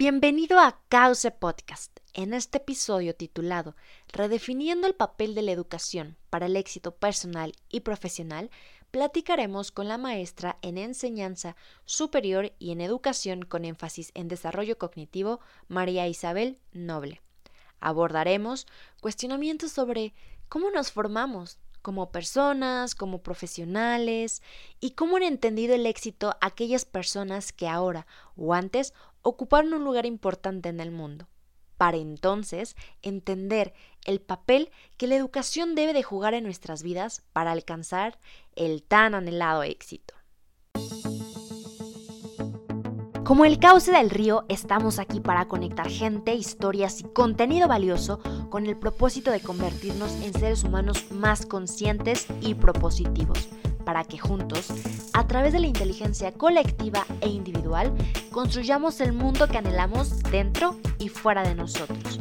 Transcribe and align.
Bienvenido 0.00 0.60
a 0.60 0.80
Cause 0.88 1.32
Podcast. 1.32 1.98
En 2.14 2.32
este 2.32 2.58
episodio 2.58 3.16
titulado 3.16 3.74
Redefiniendo 4.12 4.86
el 4.86 4.94
papel 4.94 5.34
de 5.34 5.42
la 5.42 5.50
educación 5.50 6.16
para 6.30 6.46
el 6.46 6.54
éxito 6.54 6.94
personal 6.94 7.52
y 7.68 7.80
profesional, 7.80 8.48
platicaremos 8.92 9.72
con 9.72 9.88
la 9.88 9.98
maestra 9.98 10.56
en 10.62 10.78
enseñanza 10.78 11.56
superior 11.84 12.52
y 12.60 12.70
en 12.70 12.80
educación 12.80 13.42
con 13.42 13.64
énfasis 13.64 14.12
en 14.14 14.28
desarrollo 14.28 14.78
cognitivo, 14.78 15.40
María 15.66 16.06
Isabel 16.06 16.60
Noble. 16.70 17.20
Abordaremos 17.80 18.68
cuestionamientos 19.00 19.72
sobre 19.72 20.14
cómo 20.48 20.70
nos 20.70 20.92
formamos 20.92 21.58
como 21.82 22.10
personas, 22.10 22.94
como 22.94 23.22
profesionales 23.22 24.42
y 24.78 24.90
cómo 24.90 25.16
han 25.16 25.22
entendido 25.22 25.74
el 25.74 25.86
éxito 25.86 26.36
aquellas 26.40 26.84
personas 26.84 27.52
que 27.52 27.68
ahora 27.68 28.06
o 28.36 28.54
antes 28.54 28.94
ocuparon 29.22 29.74
un 29.74 29.84
lugar 29.84 30.06
importante 30.06 30.68
en 30.68 30.80
el 30.80 30.90
mundo, 30.90 31.28
para 31.76 31.96
entonces 31.96 32.76
entender 33.02 33.72
el 34.04 34.20
papel 34.20 34.70
que 34.96 35.06
la 35.06 35.16
educación 35.16 35.74
debe 35.74 35.92
de 35.92 36.02
jugar 36.02 36.34
en 36.34 36.44
nuestras 36.44 36.82
vidas 36.82 37.22
para 37.32 37.52
alcanzar 37.52 38.18
el 38.56 38.82
tan 38.82 39.14
anhelado 39.14 39.62
éxito. 39.62 40.14
Como 43.24 43.44
el 43.44 43.58
cauce 43.58 43.92
del 43.92 44.08
río, 44.08 44.46
estamos 44.48 44.98
aquí 44.98 45.20
para 45.20 45.48
conectar 45.48 45.90
gente, 45.90 46.34
historias 46.34 47.00
y 47.00 47.04
contenido 47.04 47.68
valioso 47.68 48.20
con 48.48 48.64
el 48.64 48.78
propósito 48.78 49.30
de 49.30 49.40
convertirnos 49.40 50.12
en 50.22 50.32
seres 50.32 50.64
humanos 50.64 51.12
más 51.12 51.44
conscientes 51.44 52.26
y 52.40 52.54
propositivos 52.54 53.50
para 53.88 54.04
que 54.04 54.18
juntos, 54.18 54.66
a 55.14 55.26
través 55.26 55.54
de 55.54 55.60
la 55.60 55.66
inteligencia 55.66 56.30
colectiva 56.30 57.06
e 57.22 57.30
individual, 57.30 57.90
construyamos 58.30 59.00
el 59.00 59.14
mundo 59.14 59.48
que 59.48 59.56
anhelamos 59.56 60.22
dentro 60.24 60.76
y 60.98 61.08
fuera 61.08 61.42
de 61.42 61.54
nosotros. 61.54 62.20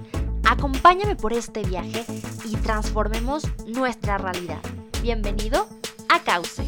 Acompáñame 0.50 1.18
por 1.18 1.34
este 1.34 1.64
viaje 1.64 2.06
y 2.46 2.56
transformemos 2.56 3.44
nuestra 3.66 4.18
realidad. 4.18 4.62
Bienvenido 5.02 5.68
a 6.08 6.22
Cauce. 6.24 6.64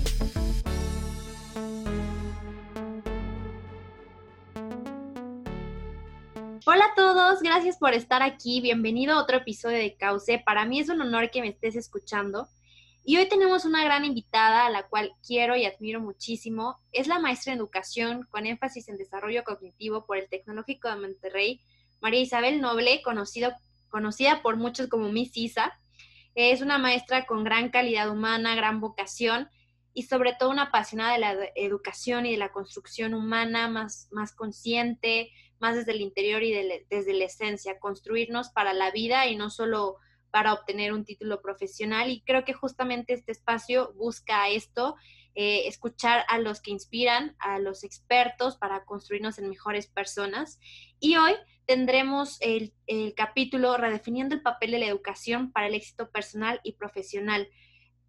Hola 6.65 6.87
a 6.91 6.95
todos, 6.97 7.39
gracias 7.41 7.77
por 7.77 7.93
estar 7.93 8.21
aquí. 8.21 8.59
Bienvenido 8.59 9.13
a 9.13 9.21
otro 9.21 9.37
episodio 9.37 9.77
de 9.77 9.95
Cauce. 9.95 10.43
Para 10.45 10.65
mí 10.65 10.81
es 10.81 10.89
un 10.89 10.99
honor 10.99 11.31
que 11.31 11.39
me 11.39 11.47
estés 11.47 11.77
escuchando. 11.77 12.49
Y 13.09 13.17
hoy 13.17 13.27
tenemos 13.27 13.65
una 13.65 13.83
gran 13.83 14.05
invitada 14.05 14.67
a 14.67 14.69
la 14.69 14.87
cual 14.87 15.13
quiero 15.25 15.55
y 15.55 15.65
admiro 15.65 15.99
muchísimo. 15.99 16.79
Es 16.91 17.07
la 17.07 17.17
maestra 17.17 17.51
en 17.51 17.57
educación 17.57 18.27
con 18.29 18.45
énfasis 18.45 18.87
en 18.87 18.97
desarrollo 18.97 19.43
cognitivo 19.43 20.05
por 20.05 20.17
el 20.17 20.29
Tecnológico 20.29 20.89
de 20.89 20.97
Monterrey, 20.97 21.59
María 22.01 22.19
Isabel 22.19 22.61
Noble, 22.61 23.01
conocida 23.01 24.43
por 24.43 24.57
muchos 24.57 24.89
como 24.89 25.11
Miss 25.11 25.35
Isa. 25.35 25.73
Es 26.35 26.61
una 26.61 26.77
maestra 26.77 27.25
con 27.25 27.43
gran 27.43 27.69
calidad 27.69 28.11
humana, 28.11 28.53
gran 28.53 28.79
vocación 28.79 29.49
y 29.91 30.03
sobre 30.03 30.35
todo 30.35 30.51
una 30.51 30.65
apasionada 30.65 31.13
de 31.13 31.19
la 31.19 31.35
educación 31.55 32.27
y 32.27 32.33
de 32.33 32.37
la 32.37 32.51
construcción 32.51 33.15
humana 33.15 33.67
más, 33.67 34.07
más 34.11 34.35
consciente, 34.35 35.31
más 35.57 35.75
desde 35.75 35.93
el 35.93 36.01
interior 36.01 36.43
y 36.43 36.53
desde 36.91 37.13
la 37.15 37.25
esencia, 37.25 37.79
construirnos 37.79 38.49
para 38.49 38.73
la 38.73 38.91
vida 38.91 39.25
y 39.25 39.35
no 39.35 39.49
solo 39.49 39.97
para 40.31 40.53
obtener 40.53 40.93
un 40.93 41.05
título 41.05 41.41
profesional 41.41 42.09
y 42.09 42.21
creo 42.21 42.45
que 42.45 42.53
justamente 42.53 43.13
este 43.13 43.31
espacio 43.31 43.93
busca 43.93 44.49
esto, 44.49 44.95
eh, 45.35 45.67
escuchar 45.67 46.25
a 46.27 46.37
los 46.37 46.61
que 46.61 46.71
inspiran, 46.71 47.35
a 47.39 47.59
los 47.59 47.83
expertos 47.83 48.57
para 48.57 48.85
construirnos 48.85 49.39
en 49.39 49.49
mejores 49.49 49.87
personas. 49.87 50.59
Y 50.99 51.15
hoy 51.15 51.33
tendremos 51.65 52.37
el, 52.41 52.73
el 52.87 53.13
capítulo 53.13 53.77
redefiniendo 53.77 54.35
el 54.35 54.41
papel 54.41 54.71
de 54.71 54.79
la 54.79 54.87
educación 54.87 55.51
para 55.51 55.67
el 55.67 55.75
éxito 55.75 56.09
personal 56.09 56.59
y 56.63 56.73
profesional. 56.73 57.47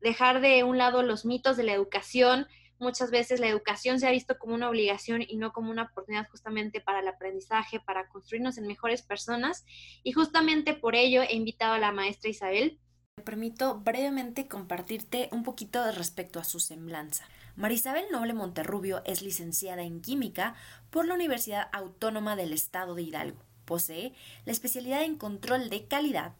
Dejar 0.00 0.40
de 0.40 0.64
un 0.64 0.78
lado 0.78 1.02
los 1.02 1.24
mitos 1.24 1.56
de 1.56 1.64
la 1.64 1.74
educación, 1.74 2.46
muchas 2.80 3.10
veces 3.10 3.38
la 3.38 3.48
educación 3.48 4.00
se 4.00 4.08
ha 4.08 4.10
visto 4.10 4.38
como 4.38 4.54
una 4.54 4.68
obligación 4.68 5.22
y 5.26 5.36
no 5.36 5.52
como 5.52 5.70
una 5.70 5.84
oportunidad 5.84 6.28
justamente 6.28 6.80
para 6.80 7.00
el 7.00 7.08
aprendizaje, 7.08 7.78
para 7.78 8.08
construirnos 8.08 8.58
en 8.58 8.66
mejores 8.66 9.02
personas. 9.02 9.64
Y 10.02 10.12
justamente 10.12 10.74
por 10.74 10.94
ello 10.94 11.22
he 11.22 11.34
invitado 11.34 11.74
a 11.74 11.78
la 11.78 11.92
maestra 11.92 12.30
Isabel. 12.30 12.80
Me 13.16 13.24
permito 13.24 13.78
brevemente 13.80 14.48
compartirte 14.48 15.28
un 15.30 15.44
poquito 15.44 15.92
respecto 15.92 16.40
a 16.40 16.44
su 16.44 16.58
semblanza. 16.58 17.28
Marisabel 17.54 18.06
Noble 18.10 18.32
Monterrubio 18.32 19.02
es 19.04 19.20
licenciada 19.22 19.82
en 19.82 20.00
Química 20.00 20.54
por 20.88 21.06
la 21.06 21.14
Universidad 21.14 21.68
Autónoma 21.72 22.34
del 22.34 22.52
Estado 22.52 22.94
de 22.94 23.02
Hidalgo. 23.02 23.44
Posee 23.66 24.14
la 24.46 24.52
especialidad 24.52 25.04
en 25.04 25.16
control 25.16 25.68
de 25.68 25.86
calidad 25.86 26.34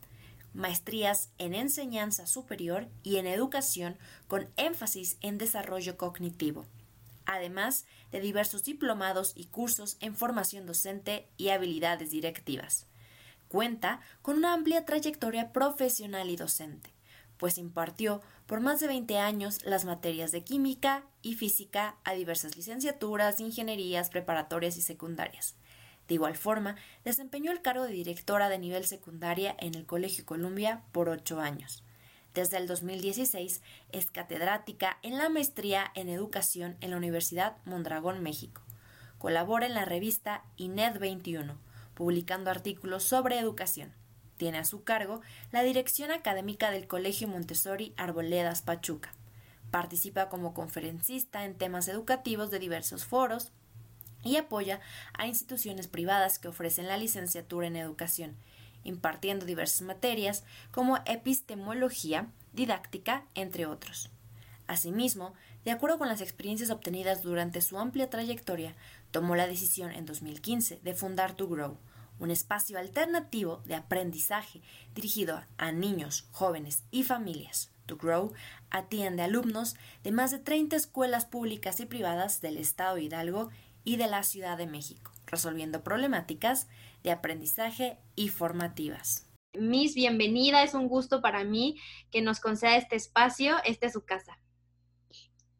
maestrías 0.54 1.30
en 1.38 1.54
enseñanza 1.54 2.26
superior 2.26 2.88
y 3.02 3.16
en 3.16 3.26
educación 3.26 3.96
con 4.28 4.48
énfasis 4.56 5.16
en 5.20 5.38
desarrollo 5.38 5.96
cognitivo, 5.96 6.66
además 7.26 7.84
de 8.12 8.20
diversos 8.20 8.64
diplomados 8.64 9.32
y 9.34 9.46
cursos 9.46 9.96
en 10.00 10.16
formación 10.16 10.66
docente 10.66 11.28
y 11.36 11.50
habilidades 11.50 12.10
directivas. 12.10 12.86
Cuenta 13.48 14.00
con 14.22 14.36
una 14.36 14.52
amplia 14.52 14.84
trayectoria 14.84 15.52
profesional 15.52 16.30
y 16.30 16.36
docente, 16.36 16.90
pues 17.36 17.58
impartió 17.58 18.20
por 18.46 18.60
más 18.60 18.80
de 18.80 18.88
20 18.88 19.18
años 19.18 19.64
las 19.64 19.84
materias 19.84 20.32
de 20.32 20.42
química 20.42 21.04
y 21.22 21.34
física 21.34 21.96
a 22.04 22.14
diversas 22.14 22.56
licenciaturas, 22.56 23.40
ingenierías 23.40 24.10
preparatorias 24.10 24.76
y 24.76 24.82
secundarias 24.82 25.54
de 26.10 26.14
igual 26.14 26.36
forma, 26.36 26.74
desempeñó 27.04 27.52
el 27.52 27.62
cargo 27.62 27.84
de 27.84 27.92
directora 27.92 28.48
de 28.48 28.58
nivel 28.58 28.84
secundaria 28.84 29.54
en 29.60 29.76
el 29.76 29.86
Colegio 29.86 30.26
Columbia 30.26 30.82
por 30.90 31.08
ocho 31.08 31.38
años. 31.38 31.84
Desde 32.34 32.56
el 32.56 32.66
2016 32.66 33.62
es 33.92 34.10
catedrática 34.10 34.98
en 35.04 35.18
la 35.18 35.28
maestría 35.28 35.92
en 35.94 36.08
educación 36.08 36.76
en 36.80 36.90
la 36.90 36.96
Universidad 36.96 37.58
Mondragón, 37.64 38.24
México. 38.24 38.60
Colabora 39.18 39.66
en 39.66 39.74
la 39.74 39.84
revista 39.84 40.42
INED 40.56 40.98
21, 40.98 41.56
publicando 41.94 42.50
artículos 42.50 43.04
sobre 43.04 43.38
educación. 43.38 43.92
Tiene 44.36 44.58
a 44.58 44.64
su 44.64 44.82
cargo 44.82 45.20
la 45.52 45.62
dirección 45.62 46.10
académica 46.10 46.72
del 46.72 46.88
Colegio 46.88 47.28
Montessori 47.28 47.94
Arboledas 47.96 48.62
Pachuca. 48.62 49.14
Participa 49.70 50.28
como 50.28 50.54
conferencista 50.54 51.44
en 51.44 51.54
temas 51.54 51.86
educativos 51.86 52.50
de 52.50 52.58
diversos 52.58 53.04
foros, 53.04 53.52
y 54.22 54.36
apoya 54.36 54.80
a 55.14 55.26
instituciones 55.26 55.86
privadas 55.86 56.38
que 56.38 56.48
ofrecen 56.48 56.88
la 56.88 56.96
licenciatura 56.96 57.66
en 57.66 57.76
educación, 57.76 58.36
impartiendo 58.84 59.46
diversas 59.46 59.82
materias 59.82 60.44
como 60.70 60.98
epistemología, 61.06 62.26
didáctica, 62.52 63.24
entre 63.34 63.66
otros. 63.66 64.10
Asimismo, 64.66 65.34
de 65.64 65.72
acuerdo 65.72 65.98
con 65.98 66.08
las 66.08 66.20
experiencias 66.20 66.70
obtenidas 66.70 67.22
durante 67.22 67.60
su 67.60 67.78
amplia 67.78 68.08
trayectoria, 68.08 68.74
tomó 69.10 69.36
la 69.36 69.46
decisión 69.46 69.90
en 69.90 70.06
2015 70.06 70.80
de 70.82 70.94
fundar 70.94 71.34
To 71.34 71.48
Grow, 71.48 71.76
un 72.18 72.30
espacio 72.30 72.78
alternativo 72.78 73.62
de 73.64 73.74
aprendizaje 73.74 74.60
dirigido 74.94 75.42
a 75.58 75.72
niños, 75.72 76.26
jóvenes 76.32 76.84
y 76.90 77.02
familias. 77.02 77.70
To 77.86 77.96
Grow 77.96 78.32
atiende 78.70 79.22
alumnos 79.22 79.74
de 80.04 80.12
más 80.12 80.30
de 80.30 80.38
30 80.38 80.76
escuelas 80.76 81.24
públicas 81.24 81.80
y 81.80 81.86
privadas 81.86 82.40
del 82.40 82.56
estado 82.56 82.98
Hidalgo 82.98 83.50
y 83.84 83.96
de 83.96 84.06
la 84.06 84.22
Ciudad 84.22 84.58
de 84.58 84.66
México, 84.66 85.12
resolviendo 85.26 85.82
problemáticas 85.82 86.68
de 87.02 87.10
aprendizaje 87.10 87.98
y 88.14 88.28
formativas. 88.28 89.26
Miss, 89.58 89.94
bienvenida, 89.94 90.62
es 90.62 90.74
un 90.74 90.86
gusto 90.86 91.20
para 91.20 91.44
mí 91.44 91.76
que 92.10 92.22
nos 92.22 92.38
conceda 92.40 92.76
este 92.76 92.96
espacio, 92.96 93.56
esta 93.64 93.86
es 93.86 93.92
su 93.92 94.04
casa. 94.04 94.38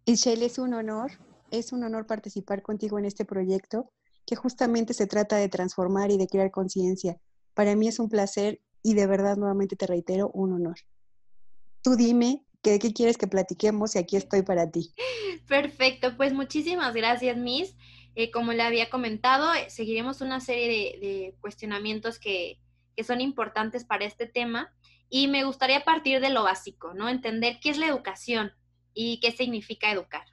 Michelle, 0.06 0.44
es 0.44 0.58
un 0.58 0.75
honor, 0.75 1.12
es 1.50 1.72
un 1.72 1.84
honor 1.84 2.06
participar 2.06 2.62
contigo 2.62 2.98
en 2.98 3.04
este 3.04 3.25
proyecto 3.25 3.91
que 4.26 4.37
justamente 4.37 4.94
se 4.94 5.06
trata 5.06 5.37
de 5.37 5.48
transformar 5.48 6.10
y 6.10 6.19
de 6.19 6.28
crear 6.28 6.50
conciencia. 6.50 7.20
Para 7.55 7.75
mí 7.75 7.88
es 7.88 7.99
un 7.99 8.08
placer 8.08 8.61
y 8.82 8.94
de 8.94 9.06
verdad 9.06 9.37
nuevamente 9.37 9.76
te 9.76 9.87
reitero, 9.87 10.31
un 10.32 10.52
honor. 10.52 10.76
Tú 11.82 11.96
dime 11.96 12.44
qué, 12.62 12.78
qué 12.78 12.93
quieres 12.93 13.19
que 13.19 13.26
platiquemos 13.26 13.94
y 13.94 13.99
aquí 13.99 14.16
estoy 14.16 14.43
para 14.43 14.70
ti. 14.70 14.93
Perfecto, 15.49 16.16
pues 16.16 16.32
muchísimas 16.32 16.94
gracias, 16.94 17.37
Miss. 17.37 17.75
Eh, 18.17 18.31
como 18.31 18.53
le 18.53 18.62
había 18.62 18.91
comentado, 18.91 19.55
eh, 19.55 19.71
seguiremos 19.71 20.21
una 20.21 20.41
serie 20.41 20.99
de, 20.99 21.37
cuestionamientos 21.41 22.19
que, 22.19 22.59
son 23.07 23.23
importantes 23.23 23.87
para 23.87 24.05
este 24.05 24.27
tema 24.27 24.75
y 25.09 25.27
me 25.27 25.45
gustaría 25.45 25.87
partir 25.87 26.21
de 26.21 26.29
lo 26.29 26.43
básico, 26.43 26.93
¿no? 26.93 27.09
Entender 27.09 27.59
qué 27.62 27.71
es 27.71 27.79
la 27.79 27.87
educación 27.87 28.53
y 28.93 29.21
qué 29.21 29.33
significa 29.33 29.91
educar. 29.91 30.27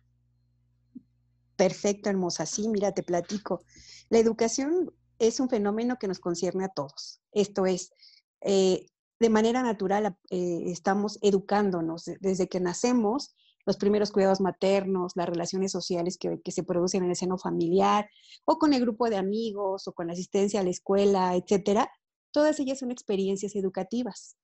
Perfecto, 1.55 2.09
hermosa. 2.09 2.45
Sí, 2.45 2.67
mira, 2.67 2.91
te 2.91 3.03
platico. 3.03 3.63
La 4.09 4.19
educación 4.19 4.93
es 5.17 5.39
un 5.39 5.47
fenómeno 5.47 5.97
que 5.97 6.09
nos 6.09 6.19
concierne 6.19 6.65
a 6.65 6.67
todos. 6.67 7.21
Esto 7.31 7.65
es, 7.65 7.93
eh, 8.41 8.87
de 9.17 9.29
manera 9.29 9.63
natural 9.63 10.17
estamos 10.29 11.19
educándonos 11.21 12.03
desde 12.19 12.49
que 12.49 12.59
nacemos 12.59 13.33
los 13.67 13.77
primeros 13.77 14.11
cuidados 14.11 14.39
maternos, 14.39 15.11
las 15.15 15.27
relaciones 15.27 15.73
sociales 15.73 16.17
que, 16.17 16.39
se 16.51 16.63
producen 16.63 17.03
en 17.03 17.09
el 17.09 17.15
seno 17.17 17.37
familiar, 17.37 18.09
o 18.45 18.57
con 18.57 18.73
el 18.73 18.79
grupo 18.81 19.09
de 19.09 19.17
amigos, 19.17 19.89
o 19.89 19.91
con 19.91 20.07
la 20.07 20.13
asistencia 20.13 20.61
a 20.61 20.63
la 20.63 20.69
escuela, 20.69 21.35
etcétera, 21.35 21.91
todas 22.31 22.59
ellas 22.61 22.79
son 22.79 22.91
experiencias 22.91 23.55
educativas. 23.57 24.37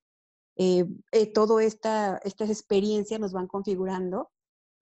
Eh, 0.56 0.84
eh, 1.10 1.32
todas 1.32 1.64
estas 1.64 2.50
experiencias 2.50 3.18
nos 3.18 3.32
van 3.32 3.48
configurando 3.48 4.30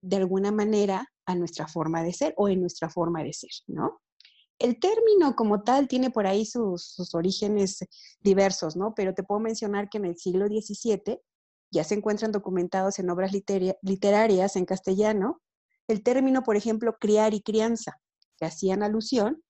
de 0.02 0.16
alguna 0.16 0.50
manera 0.50 1.06
a 1.24 1.36
nuestra 1.36 1.68
forma 1.68 2.02
de 2.02 2.12
ser 2.12 2.34
o 2.36 2.48
en 2.48 2.60
nuestra 2.60 2.90
forma 2.90 3.22
de 3.22 3.32
ser, 3.32 3.52
¿no? 3.68 4.00
El 4.58 4.80
término 4.80 5.36
como 5.36 5.62
tal 5.62 5.86
tiene 5.86 6.10
por 6.10 6.26
ahí 6.26 6.44
sus, 6.44 7.14
orígenes 7.14 7.78
diversos, 8.20 8.76
¿no? 8.76 8.92
Pero 8.94 9.14
te 9.14 9.22
puedo 9.22 9.40
mencionar 9.40 9.88
que 9.88 9.98
en 9.98 10.06
el 10.06 10.16
siglo 10.16 10.46
XVII 10.46 11.20
ya 11.72 11.84
se 11.84 11.94
encuentran 11.94 12.30
documentados 12.30 12.98
en 12.98 13.10
obras 13.10 13.32
literarias 13.32 14.56
en 14.56 14.64
castellano 14.64 15.40
el 15.88 16.02
término, 16.02 16.42
por 16.42 16.56
ejemplo, 16.56 16.96
criar 16.98 17.34
y 17.34 17.42
crianza, 17.42 18.00
que 18.38 18.46
hacían 18.46 18.82
alusión 18.82 19.42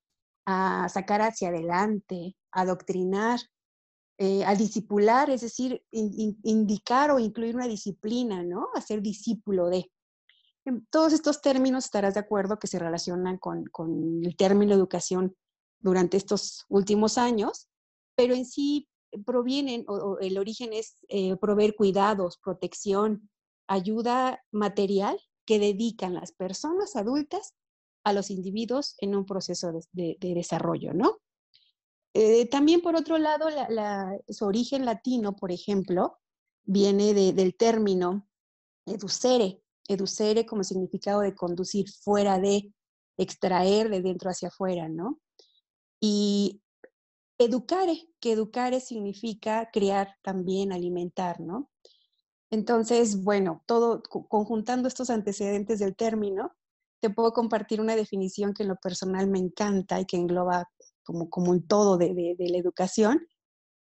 a 0.46 0.88
sacar 0.88 1.20
hacia 1.20 1.48
adelante, 1.48 2.36
a 2.50 2.62
adoctrinar, 2.62 3.40
eh, 4.18 4.44
a 4.44 4.54
discipular, 4.54 5.30
es 5.30 5.42
decir, 5.42 5.84
indicar 5.90 7.10
o 7.10 7.18
incluir 7.18 7.54
una 7.54 7.66
disciplina, 7.66 8.42
¿no? 8.42 8.68
A 8.74 8.80
ser 8.80 9.02
discípulo 9.02 9.68
de. 9.68 9.90
Todos 10.90 11.12
estos 11.12 11.40
términos 11.40 11.86
estarás 11.86 12.14
de 12.14 12.20
acuerdo 12.20 12.58
que 12.58 12.68
se 12.68 12.78
relacionan 12.78 13.38
con, 13.38 13.64
el 14.24 14.36
término 14.36 14.74
educación 14.74 15.34
durante 15.80 16.16
estos 16.16 16.64
últimos 16.68 17.18
años, 17.18 17.68
pero 18.14 18.34
en 18.34 18.46
sí 18.46 18.88
provienen, 19.24 19.84
o, 19.88 20.18
el 20.20 20.38
origen 20.38 20.72
es 20.72 20.96
eh, 21.08 21.36
proveer 21.36 21.74
cuidados, 21.74 22.38
protección, 22.38 23.30
ayuda 23.66 24.42
material 24.50 25.18
que 25.44 25.58
dedican 25.58 26.14
las 26.14 26.32
personas 26.32 26.96
adultas 26.96 27.54
a 28.04 28.12
los 28.12 28.30
individuos 28.30 28.94
en 28.98 29.14
un 29.14 29.24
proceso 29.24 29.72
de, 29.92 30.16
desarrollo, 30.20 30.92
¿no? 30.92 31.18
Eh, 32.14 32.46
también, 32.48 32.80
por 32.80 32.96
otro 32.96 33.16
lado, 33.18 33.46
su 34.28 34.44
origen 34.44 34.84
latino, 34.84 35.34
por 35.34 35.50
ejemplo, 35.50 36.18
viene 36.64 37.14
del 37.14 37.54
término 37.56 38.28
educere, 38.86 39.62
educere 39.88 40.44
como 40.44 40.64
significado 40.64 41.20
de 41.20 41.34
conducir 41.34 41.88
fuera 41.88 42.38
de, 42.38 42.72
extraer 43.16 43.88
de 43.88 44.02
dentro 44.02 44.30
hacia 44.30 44.48
afuera, 44.48 44.88
¿no? 44.88 45.20
Y 46.00 46.62
educare, 47.44 48.08
que 48.20 48.32
educare 48.32 48.80
significa 48.80 49.70
crear 49.72 50.16
también, 50.22 50.72
alimentar, 50.72 51.40
¿no? 51.40 51.70
Entonces, 52.50 53.22
bueno, 53.22 53.62
todo 53.66 54.02
conjuntando 54.02 54.88
estos 54.88 55.10
antecedentes 55.10 55.78
del 55.78 55.96
término, 55.96 56.52
te 57.00 57.10
puedo 57.10 57.32
compartir 57.32 57.80
una 57.80 57.96
definición 57.96 58.54
que 58.54 58.62
en 58.62 58.68
lo 58.68 58.76
personal 58.76 59.26
me 59.26 59.38
encanta 59.38 60.00
y 60.00 60.04
que 60.04 60.18
engloba 60.18 60.70
como, 61.04 61.30
como 61.30 61.50
un 61.50 61.66
todo 61.66 61.96
de, 61.96 62.14
de 62.38 62.48
la 62.48 62.58
educación, 62.58 63.26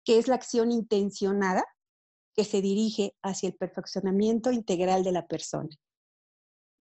que 0.05 0.19
es 0.19 0.29
la 0.29 0.35
acción 0.35 0.73
intencionada 0.73 1.65
que 2.35 2.45
se 2.45 2.62
dirige 2.62 3.15
hacia 3.23 3.49
el 3.49 3.55
perfeccionamiento 3.55 4.51
integral 4.51 5.05
de 5.05 5.12
la 5.12 5.27
persona 5.27 5.69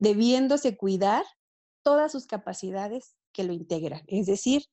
debiéndose 0.04 0.76
cuidar 0.76 1.24
todas 1.82 2.12
sus 2.12 2.28
capacidades 2.28 3.16
que 3.32 3.46
lo 3.46 3.54
integran, 3.54 4.04
es 4.08 4.26
decir, 4.26 4.66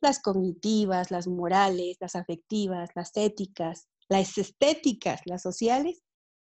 las 0.00 0.20
cognitivas, 0.20 1.10
las 1.10 1.26
morales, 1.26 1.96
las 2.00 2.16
afectivas, 2.16 2.90
las 2.94 3.16
éticas, 3.16 3.88
las 4.08 4.36
estéticas, 4.38 5.20
las 5.24 5.42
sociales, 5.42 6.02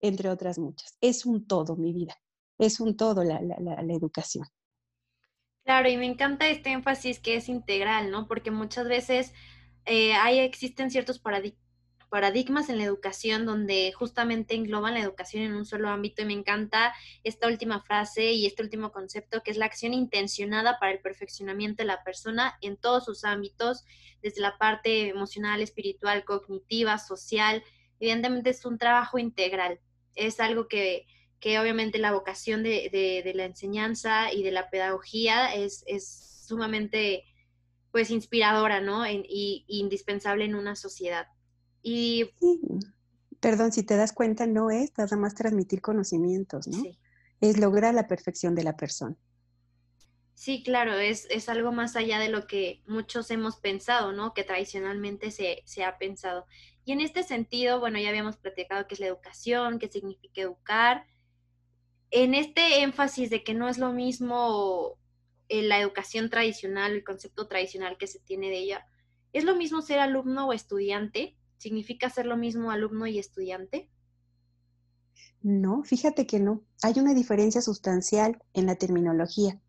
entre 0.02 0.30
otras 0.30 0.60
muchas. 0.60 0.98
Es 1.02 1.26
un 1.26 1.48
todo, 1.48 1.76
mi 1.76 1.94
vida, 1.94 2.16
es 2.58 2.80
un 2.80 2.96
todo 2.98 3.24
la, 3.24 3.40
educación. 3.90 4.48
Claro, 5.64 5.90
y 5.90 5.98
me 5.98 6.06
encanta 6.06 6.48
este 6.48 6.72
énfasis 6.72 7.20
que 7.20 7.36
es 7.36 7.50
integral, 7.50 8.10
¿no? 8.10 8.28
Porque 8.28 8.52
muchas 8.52 8.88
veces 8.88 9.34
eh, 9.86 10.14
hay, 10.14 10.40
existen 10.40 10.90
ciertos 10.90 11.20
paradigmas 11.20 11.67
paradigmas 12.10 12.70
en 12.70 12.78
la 12.78 12.86
educación 12.86 13.46
donde 13.46 13.92
justamente 13.92 14.56
engloban 14.56 14.94
la 14.94 15.02
educación 15.02 15.44
en 15.44 15.54
un 15.54 15.66
solo 15.66 15.90
ámbito 15.90 16.22
y 16.22 16.26
me 16.26 16.34
encanta 16.34 16.94
esta 17.24 17.48
última 17.48 17.82
frase 17.82 18.32
y 18.32 18.46
este 18.46 18.64
último 18.64 18.92
concepto 18.92 19.44
que 19.44 19.52
es 19.52 19.58
la 19.58 19.66
acción 19.66 19.94
intencionada 19.94 20.80
para 20.80 20.94
el 20.94 21.00
perfeccionamiento 21.00 21.84
de 21.84 21.88
la 21.88 22.04
persona 22.04 22.58
en 22.62 22.78
todos 22.78 23.06
sus 23.06 23.26
ámbitos, 23.26 23.84
desde 24.22 24.42
la 24.42 24.58
parte 24.58 25.10
emocional, 25.10 25.62
espiritual, 25.62 26.24
cognitiva, 26.24 26.98
social. 26.98 27.64
Evidentemente 28.00 28.52
es 28.52 28.66
un 28.66 28.78
trabajo 28.78 29.20
integral, 29.20 29.80
es 30.16 30.40
algo 30.40 30.68
que, 30.68 31.08
que 31.40 31.60
obviamente 31.60 32.00
la 32.00 32.14
vocación 32.14 32.64
de, 32.64 32.90
de, 33.24 33.34
la 33.34 33.46
enseñanza 33.46 34.32
y 34.32 34.44
de 34.44 34.52
la 34.52 34.70
pedagogía 34.70 35.54
es, 35.54 35.84
es 35.88 36.46
sumamente 36.48 37.26
pues 37.92 38.12
inspiradora, 38.12 38.80
¿no? 38.80 39.08
y 39.10 39.66
indispensable 39.68 40.46
en 40.46 40.56
una 40.56 40.76
sociedad. 40.76 41.28
Y... 41.88 42.30
Perdón, 43.40 43.72
si 43.72 43.84
te 43.84 43.96
das 43.96 44.12
cuenta, 44.12 44.46
no 44.46 44.72
es 44.72 44.92
nada 44.98 45.16
más 45.16 45.36
transmitir 45.36 45.80
conocimientos, 45.82 46.68
¿no? 46.68 46.84
Es 47.40 47.58
lograr 47.58 47.94
la 47.94 48.08
perfección 48.08 48.56
de 48.56 48.64
la 48.64 48.76
persona. 48.76 49.16
Sí, 50.34 50.64
claro, 50.64 50.96
es, 50.96 51.28
es, 51.30 51.48
algo 51.48 51.72
más 51.72 51.96
allá 51.96 52.20
de 52.20 52.28
lo 52.28 52.46
que 52.46 52.82
muchos 52.88 53.32
hemos 53.32 53.56
pensado, 53.58 54.12
¿no? 54.12 54.34
Que 54.34 54.44
tradicionalmente 54.44 55.32
se, 55.32 55.64
se, 55.66 55.86
ha 55.86 55.98
pensado. 55.98 56.46
Y 56.84 56.92
en 56.92 57.00
este 57.00 57.24
sentido, 57.24 57.80
bueno, 57.80 58.00
ya 58.00 58.10
habíamos 58.10 58.36
platicado 58.36 58.86
qué 58.86 58.96
es 58.96 59.00
la 59.00 59.08
educación, 59.08 59.80
qué 59.80 59.88
significa 59.88 60.42
educar. 60.42 61.06
En 62.12 62.36
este 62.36 62.82
énfasis 62.82 63.30
de 63.30 63.46
que 63.46 63.54
no 63.54 63.70
es 63.70 63.78
lo 63.78 63.94
mismo 63.94 65.00
eh, 65.48 65.62
la 65.62 65.80
educación 65.80 66.30
tradicional, 66.30 66.92
el 66.92 67.06
concepto 67.06 67.48
tradicional 67.48 67.98
que 67.98 68.08
se 68.08 68.20
tiene 68.20 68.50
de 68.50 68.58
ella, 68.58 68.88
¿es 69.32 69.46
lo 69.46 69.56
mismo 69.56 69.82
ser 69.82 70.00
alumno 70.00 70.50
o 70.50 70.54
estudiante? 70.54 71.37
¿Significa 71.58 72.10
ser 72.10 72.26
lo 72.26 72.38
mismo 72.38 72.72
alumno 72.72 73.08
y 73.08 73.20
estudiante? 73.20 73.90
No, 75.42 75.84
fíjate 75.84 76.28
que 76.28 76.40
no. 76.40 76.64
Hay 76.84 77.00
una 77.00 77.14
diferencia 77.14 77.62
sustancial 77.62 78.42
en 78.54 78.66
la 78.66 78.76
terminología. 78.76 79.60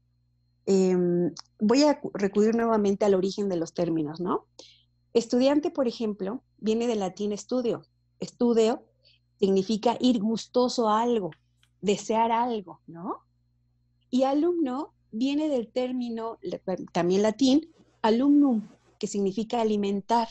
Em, 0.67 1.32
voy 1.61 1.85
a 1.85 2.00
recurrir 2.14 2.55
nuevamente 2.55 3.05
al 3.05 3.14
origen 3.14 3.49
de 3.49 3.56
los 3.56 3.73
términos, 3.73 4.20
¿no? 4.20 4.46
Estudiante, 5.14 5.70
por 5.70 5.88
ejemplo, 5.88 6.43
viene 6.58 6.87
del 6.87 7.00
latín 7.00 7.32
estudio. 7.32 7.87
Estudio 8.20 8.85
significa 9.38 9.96
ir 10.00 10.20
gustoso 10.20 10.88
a 10.88 11.00
algo, 11.00 11.31
desear 11.81 12.32
algo, 12.32 12.81
¿no? 12.87 13.20
Y 14.11 14.25
alumno 14.25 14.94
viene 15.11 15.49
del 15.49 15.73
término, 15.73 16.38
también 16.93 17.23
latín, 17.23 17.73
alumnum, 18.02 18.69
que 18.99 19.06
significa 19.06 19.61
alimentar. 19.61 20.29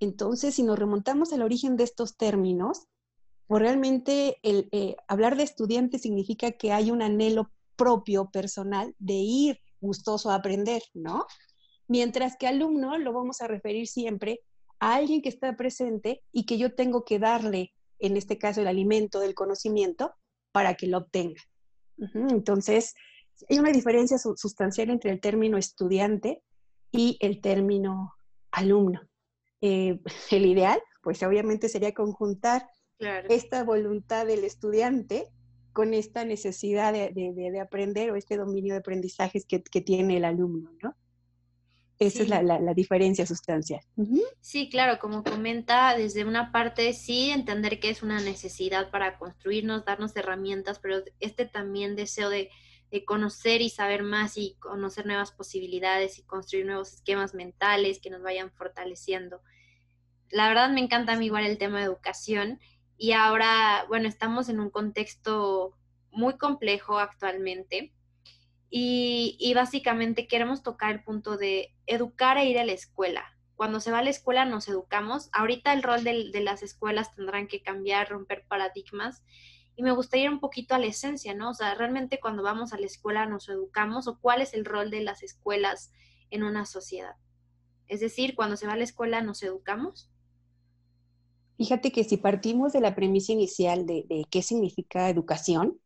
Entonces, 0.00 0.54
si 0.54 0.62
nos 0.62 0.78
remontamos 0.78 1.32
al 1.32 1.42
origen 1.42 1.76
de 1.76 1.84
estos 1.84 2.16
términos, 2.16 2.86
pues 3.46 3.62
realmente 3.62 4.38
eh, 4.42 4.96
hablar 5.08 5.36
de 5.36 5.42
estudiante 5.42 5.98
significa 5.98 6.52
que 6.52 6.72
hay 6.72 6.90
un 6.90 7.02
anhelo 7.02 7.50
propio, 7.76 8.30
personal, 8.30 8.94
de 8.98 9.14
ir 9.14 9.60
gustoso 9.80 10.30
a 10.30 10.34
aprender, 10.36 10.82
¿no? 10.92 11.26
Mientras 11.86 12.36
que 12.36 12.46
alumno 12.46 12.98
lo 12.98 13.12
vamos 13.12 13.40
a 13.40 13.46
referir 13.46 13.86
siempre 13.86 14.40
a 14.80 14.96
alguien 14.96 15.22
que 15.22 15.30
está 15.30 15.56
presente 15.56 16.22
y 16.32 16.44
que 16.44 16.58
yo 16.58 16.74
tengo 16.74 17.04
que 17.04 17.18
darle, 17.18 17.72
en 17.98 18.16
este 18.16 18.38
caso, 18.38 18.60
el 18.60 18.66
alimento 18.66 19.20
del 19.20 19.34
conocimiento 19.34 20.12
para 20.52 20.74
que 20.74 20.86
lo 20.86 20.98
obtenga. 20.98 21.40
Entonces, 22.14 22.94
hay 23.48 23.58
una 23.58 23.72
diferencia 23.72 24.18
sustancial 24.18 24.90
entre 24.90 25.10
el 25.10 25.20
término 25.20 25.56
estudiante 25.56 26.42
y 26.92 27.16
el 27.20 27.40
término 27.40 28.14
alumno. 28.50 29.07
Eh, 29.60 29.98
el 30.30 30.46
ideal, 30.46 30.80
pues 31.02 31.22
obviamente 31.22 31.68
sería 31.68 31.92
conjuntar 31.92 32.68
esta 33.28 33.62
voluntad 33.62 34.26
del 34.26 34.42
estudiante 34.42 35.28
con 35.72 35.94
esta 35.94 36.24
necesidad 36.24 36.92
de, 36.92 37.60
aprender 37.62 38.10
o 38.10 38.16
este 38.16 38.36
dominio 38.36 38.74
de 38.74 38.80
aprendizajes 38.80 39.46
que, 39.46 39.60
tiene 39.80 40.16
el 40.16 40.24
alumno, 40.24 40.72
¿no? 40.82 40.96
Esa 42.00 42.22
es 42.22 42.28
la, 42.28 42.74
diferencia 42.74 43.24
sustancial. 43.26 43.80
Sí, 44.40 44.68
claro, 44.70 44.98
como 44.98 45.22
comenta, 45.22 45.96
desde 45.96 46.24
una 46.24 46.50
parte 46.50 46.92
sí 46.92 47.30
entender 47.30 47.78
que 47.78 47.90
es 47.90 48.02
una 48.02 48.20
necesidad 48.20 48.90
para 48.90 49.18
construirnos, 49.18 49.84
darnos 49.84 50.16
herramientas, 50.16 50.80
pero 50.80 51.02
este 51.20 51.46
también 51.46 51.94
deseo 51.94 52.30
de, 52.30 52.50
de 52.90 53.04
conocer 53.04 53.60
y 53.60 53.70
saber 53.70 54.02
más 54.02 54.36
y 54.36 54.56
conocer 54.60 55.06
nuevas 55.06 55.32
posibilidades 55.32 56.18
y 56.18 56.22
construir 56.22 56.66
nuevos 56.66 56.92
esquemas 56.94 57.34
mentales 57.34 58.00
que 58.00 58.10
nos 58.10 58.22
vayan 58.22 58.50
fortaleciendo. 58.50 59.42
La 60.30 60.48
verdad 60.48 60.70
me 60.70 60.80
encanta 60.80 61.12
a 61.12 61.16
mí 61.16 61.26
igual 61.26 61.44
el 61.44 61.58
tema 61.58 61.78
de 61.78 61.84
educación 61.84 62.60
y 62.96 63.12
ahora, 63.12 63.84
bueno, 63.88 64.08
estamos 64.08 64.48
en 64.48 64.60
un 64.60 64.70
contexto 64.70 65.76
muy 66.10 66.36
complejo 66.36 66.98
actualmente 66.98 67.92
y, 68.70 69.36
y 69.38 69.54
básicamente 69.54 70.26
queremos 70.26 70.62
tocar 70.62 70.92
el 70.92 71.04
punto 71.04 71.36
de 71.36 71.74
educar 71.86 72.38
e 72.38 72.46
ir 72.46 72.58
a 72.58 72.64
la 72.64 72.72
escuela. 72.72 73.24
Cuando 73.54 73.80
se 73.80 73.90
va 73.90 73.98
a 73.98 74.02
la 74.02 74.10
escuela 74.10 74.44
nos 74.44 74.68
educamos. 74.68 75.30
Ahorita 75.32 75.72
el 75.72 75.82
rol 75.82 76.04
de, 76.04 76.30
de 76.30 76.40
las 76.40 76.62
escuelas 76.62 77.14
tendrán 77.14 77.48
que 77.48 77.62
cambiar, 77.62 78.08
romper 78.08 78.44
paradigmas 78.46 79.22
y 79.78 79.84
me 79.84 79.92
gustaría 79.92 80.24
ir 80.24 80.32
un 80.32 80.40
poquito 80.40 80.74
a 80.74 80.80
la 80.80 80.86
esencia, 80.86 81.34
¿no? 81.34 81.50
O 81.50 81.54
sea, 81.54 81.72
realmente 81.76 82.18
cuando 82.18 82.42
vamos 82.42 82.72
a 82.72 82.80
la 82.80 82.86
escuela 82.86 83.26
nos 83.26 83.48
educamos 83.48 84.08
o 84.08 84.18
cuál 84.18 84.42
es 84.42 84.52
el 84.52 84.64
rol 84.64 84.90
de 84.90 85.02
las 85.02 85.22
escuelas 85.22 85.92
en 86.30 86.42
una 86.42 86.66
sociedad. 86.66 87.14
Es 87.86 88.00
decir, 88.00 88.34
cuando 88.34 88.56
se 88.56 88.66
va 88.66 88.72
a 88.72 88.76
la 88.76 88.82
escuela 88.82 89.22
nos 89.22 89.40
educamos. 89.44 90.10
Fíjate 91.58 91.92
que 91.92 92.02
si 92.02 92.16
partimos 92.16 92.72
de 92.72 92.80
la 92.80 92.96
premisa 92.96 93.30
inicial 93.30 93.86
de, 93.86 94.26
qué 94.32 94.42
significa 94.42 95.10
educación, 95.10 95.78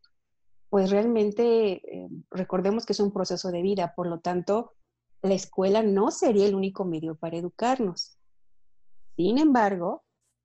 pues 0.71 0.91
realmente 0.91 1.73
eh, 1.73 2.09
recordemos 2.31 2.87
que 2.87 2.95
es 2.95 3.01
un 3.01 3.13
proceso 3.13 3.51
de 3.51 3.61
vida, 3.61 3.93
por 3.95 4.07
lo 4.07 4.21
tanto, 4.21 4.73
la 5.21 5.35
escuela 5.35 5.83
no 5.83 6.11
sería 6.11 6.47
el 6.47 6.55
único 6.55 6.87
medio 6.87 7.15
para 7.17 7.37
educarnos. 7.37 8.17
Sin 9.17 9.37
embargo, 9.37 10.03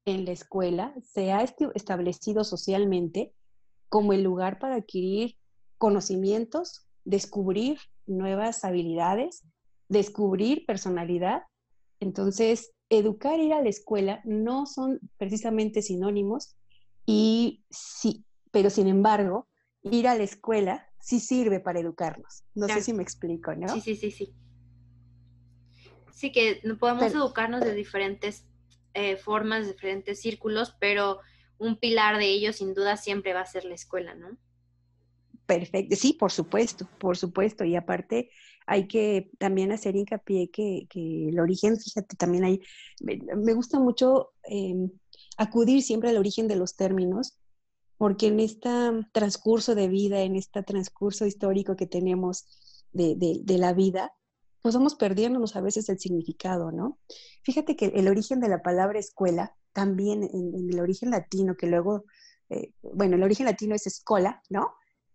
en 0.08 0.24
la 0.24 0.32
escuela 0.32 0.96
se 1.04 1.34
ha 1.34 1.44
establecido 1.44 2.46
socialmente 2.46 3.34
como 3.90 4.14
el 4.14 4.24
lugar 4.24 4.58
para 4.58 4.76
adquirir 4.76 5.36
conocimientos, 5.78 6.88
descubrir 7.04 7.78
nuevas 8.06 8.64
habilidades, 8.64 9.44
descubrir 9.90 10.66
personalidad. 10.66 11.44
Entonces, 12.00 12.72
educar 12.90 13.40
ir 13.40 13.52
a 13.52 13.62
la 13.62 13.70
escuela 13.70 14.22
no 14.24 14.66
son 14.66 15.00
precisamente 15.18 15.82
sinónimos 15.82 16.56
y 17.06 17.66
sí, 17.70 18.26
pero 18.52 18.70
sin 18.70 18.88
embargo, 18.88 19.48
ir 19.84 20.08
a 20.08 20.16
la 20.16 20.24
escuela 20.24 20.88
sí 21.02 21.20
sirve 21.20 21.60
para 21.60 21.82
educarnos. 21.82 22.44
No 22.56 22.68
sé 22.70 22.82
si 22.82 22.94
me 22.94 23.04
explico, 23.04 23.54
¿no? 23.56 23.68
Sí, 23.74 23.82
sí, 23.82 23.96
sí, 23.96 24.12
sí. 24.12 24.34
Sí, 26.14 26.32
que 26.32 26.62
podemos 26.80 27.14
educarnos 27.14 27.62
de 27.62 27.76
diferentes 27.76 28.47
eh, 29.00 29.16
formas, 29.16 29.68
diferentes 29.68 30.22
círculos, 30.22 30.76
pero 30.80 31.20
un 31.60 31.78
pilar 31.78 32.18
de 32.18 32.26
ellos 32.26 32.56
sin 32.56 32.74
duda 32.74 32.98
siempre 32.98 33.32
va 33.32 33.42
a 33.42 33.46
ser 33.46 33.64
la 33.64 33.76
escuela, 33.76 34.16
¿no? 34.16 34.36
Perfecto, 35.46 35.96
sí, 35.96 36.14
por 36.14 36.32
supuesto, 36.32 36.90
por 36.98 37.16
supuesto. 37.16 37.64
Y 37.64 37.76
aparte 37.76 38.32
hay 38.66 38.88
que 38.88 39.30
también 39.38 39.72
hacer 39.72 39.96
hincapié 39.96 40.50
que, 40.50 40.88
que 40.90 41.30
el 41.30 41.40
origen, 41.40 41.78
fíjate, 41.78 42.16
también 42.16 42.44
hay, 42.44 42.62
me, 43.00 43.54
gusta 43.54 43.80
mucho 43.80 44.32
em, 44.46 44.90
acudir 45.38 45.84
siempre 45.84 46.10
al 46.10 46.18
origen 46.18 46.48
de 46.48 46.56
los 46.56 46.76
términos, 46.76 47.38
porque 47.98 48.28
en 48.28 48.40
este 48.40 48.70
transcurso 49.12 49.76
de 49.76 49.90
vida, 49.90 50.22
en 50.22 50.36
este 50.36 50.64
transcurso 50.64 51.28
histórico 51.28 51.76
que 51.76 51.86
tenemos 51.86 52.48
de, 52.94 53.16
de 53.16 53.58
la 53.60 53.74
vida, 53.74 54.12
pues 54.68 54.76
vamos 54.76 54.96
perdiéndonos 54.96 55.56
a 55.56 55.62
veces 55.62 55.88
el 55.88 55.98
significado, 55.98 56.74
¿no? 56.74 57.00
Fíjate 57.42 57.78
que 57.78 57.86
el 57.86 58.10
origen 58.10 58.42
de 58.42 58.50
la 58.50 58.62
palabra 58.62 59.00
escuela, 59.00 59.56
también 59.72 60.24
en, 60.24 60.70
el 60.70 60.82
origen 60.82 61.10
latino, 61.10 61.56
que 61.56 61.68
luego, 61.68 62.04
eh, 62.50 62.74
bueno, 62.82 63.16
el 63.16 63.24
origen 63.24 63.46
latino 63.46 63.76
es 63.76 63.88
escola, 63.88 64.44
¿no? 64.50 64.74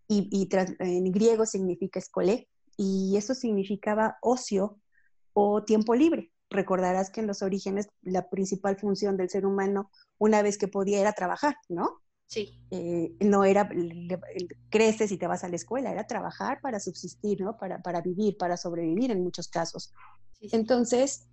Y, 0.09 0.49
en 0.78 1.12
griego 1.12 1.44
significa 1.44 1.99
escolé, 1.99 2.49
y 2.78 3.14
eso 3.18 3.35
significaba 3.35 4.16
ocio 4.23 4.80
o 5.35 5.64
tiempo 5.64 5.94
libre. 5.94 6.32
Recordarás 6.49 7.11
que 7.11 7.21
en 7.21 7.26
los 7.26 7.42
orígenes 7.42 7.88
la 8.00 8.30
principal 8.30 8.78
función 8.78 9.18
del 9.18 9.28
ser 9.28 9.44
humano, 9.44 9.90
una 10.16 10.40
vez 10.40 10.56
que 10.56 10.68
podía, 10.68 10.99
era 10.99 11.12
trabajar, 11.12 11.56
¿no? 11.68 12.01
Sí. 12.33 12.59
Eh, 12.71 13.15
no 13.21 13.45
era, 13.45 13.69
creces 14.71 15.12
y 15.12 15.19
te 15.19 15.27
vas 15.27 15.45
a 15.45 15.51
la 15.51 15.57
escuela, 15.57 15.93
era 15.93 16.07
trabajar 16.07 16.62
para 16.62 16.81
subsistir, 16.81 17.43
¿no? 17.43 17.59
Para, 17.59 17.83
para 17.83 18.01
vivir, 18.01 18.39
para 18.39 18.57
sobrevivir 18.57 19.11
en 19.11 19.23
muchos 19.23 19.49
casos. 19.49 19.93
Entonces, 20.41 21.29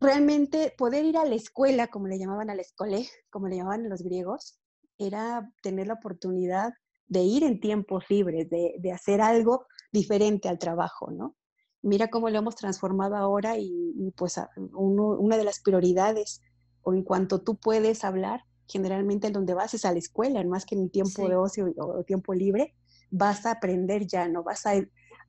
realmente 0.00 0.72
poder 0.78 1.04
ir 1.04 1.18
a 1.18 1.24
la 1.24 1.34
escuela, 1.34 1.88
como 1.88 2.06
le 2.06 2.20
llamaban 2.20 2.48
a 2.48 2.54
la 2.54 2.62
escole, 2.62 3.08
como 3.28 3.48
le 3.48 3.56
llamaban 3.56 3.88
los 3.88 4.02
griegos, 4.02 4.60
era 4.98 5.50
tener 5.64 5.88
la 5.88 5.94
oportunidad 5.94 6.74
de 7.08 7.24
ir 7.24 7.42
en 7.42 7.58
tiempos 7.58 8.04
libres, 8.08 8.48
de, 8.48 8.76
de 8.78 8.92
hacer 8.92 9.20
algo 9.20 9.66
diferente 9.90 10.48
al 10.48 10.60
trabajo, 10.60 11.10
¿no? 11.10 11.34
Mira 11.82 12.06
cómo 12.06 12.30
lo 12.30 12.38
hemos 12.38 12.54
transformado 12.54 13.16
ahora 13.16 13.58
y, 13.58 14.12
pues 14.16 14.40
una 14.74 15.36
de 15.36 15.44
las 15.44 15.60
prioridades, 15.60 16.40
o 16.82 16.94
en 16.94 17.02
cuanto 17.02 17.42
tú 17.42 17.56
puedes 17.56 18.04
hablar, 18.04 18.44
generalmente 18.66 19.30
donde 19.30 19.54
vas 19.54 19.74
es 19.74 19.84
a 19.84 19.92
la 19.92 19.98
escuela, 19.98 20.42
más 20.44 20.64
que 20.64 20.74
en 20.74 20.90
tiempo 20.90 21.28
de 21.28 21.36
ocio 21.36 21.72
o 21.76 22.04
tiempo 22.04 22.34
libre, 22.34 22.74
vas 23.10 23.46
a 23.46 23.52
aprender 23.52 24.06
ya, 24.06 24.28
no 24.28 24.42
vas 24.42 24.66
a 24.66 24.72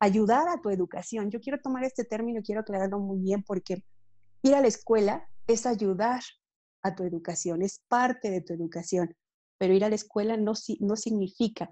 ayudar 0.00 0.48
a 0.48 0.60
tu 0.60 0.70
educación. 0.70 1.30
Yo 1.30 1.40
quiero 1.40 1.60
tomar 1.60 1.84
este 1.84 2.04
término, 2.04 2.42
quiero 2.42 2.62
aclararlo 2.62 2.98
muy 2.98 3.18
bien 3.20 3.42
porque 3.42 3.84
ir 4.42 4.54
a 4.54 4.60
la 4.60 4.68
escuela 4.68 5.28
es 5.46 5.66
ayudar 5.66 6.22
a 6.82 6.94
tu 6.94 7.04
educación, 7.04 7.62
es 7.62 7.80
parte 7.88 8.30
de 8.30 8.40
tu 8.40 8.52
educación, 8.52 9.14
pero 9.58 9.74
ir 9.74 9.84
a 9.84 9.88
la 9.88 9.94
escuela 9.94 10.36
no, 10.36 10.52
no 10.80 10.96
significa, 10.96 11.70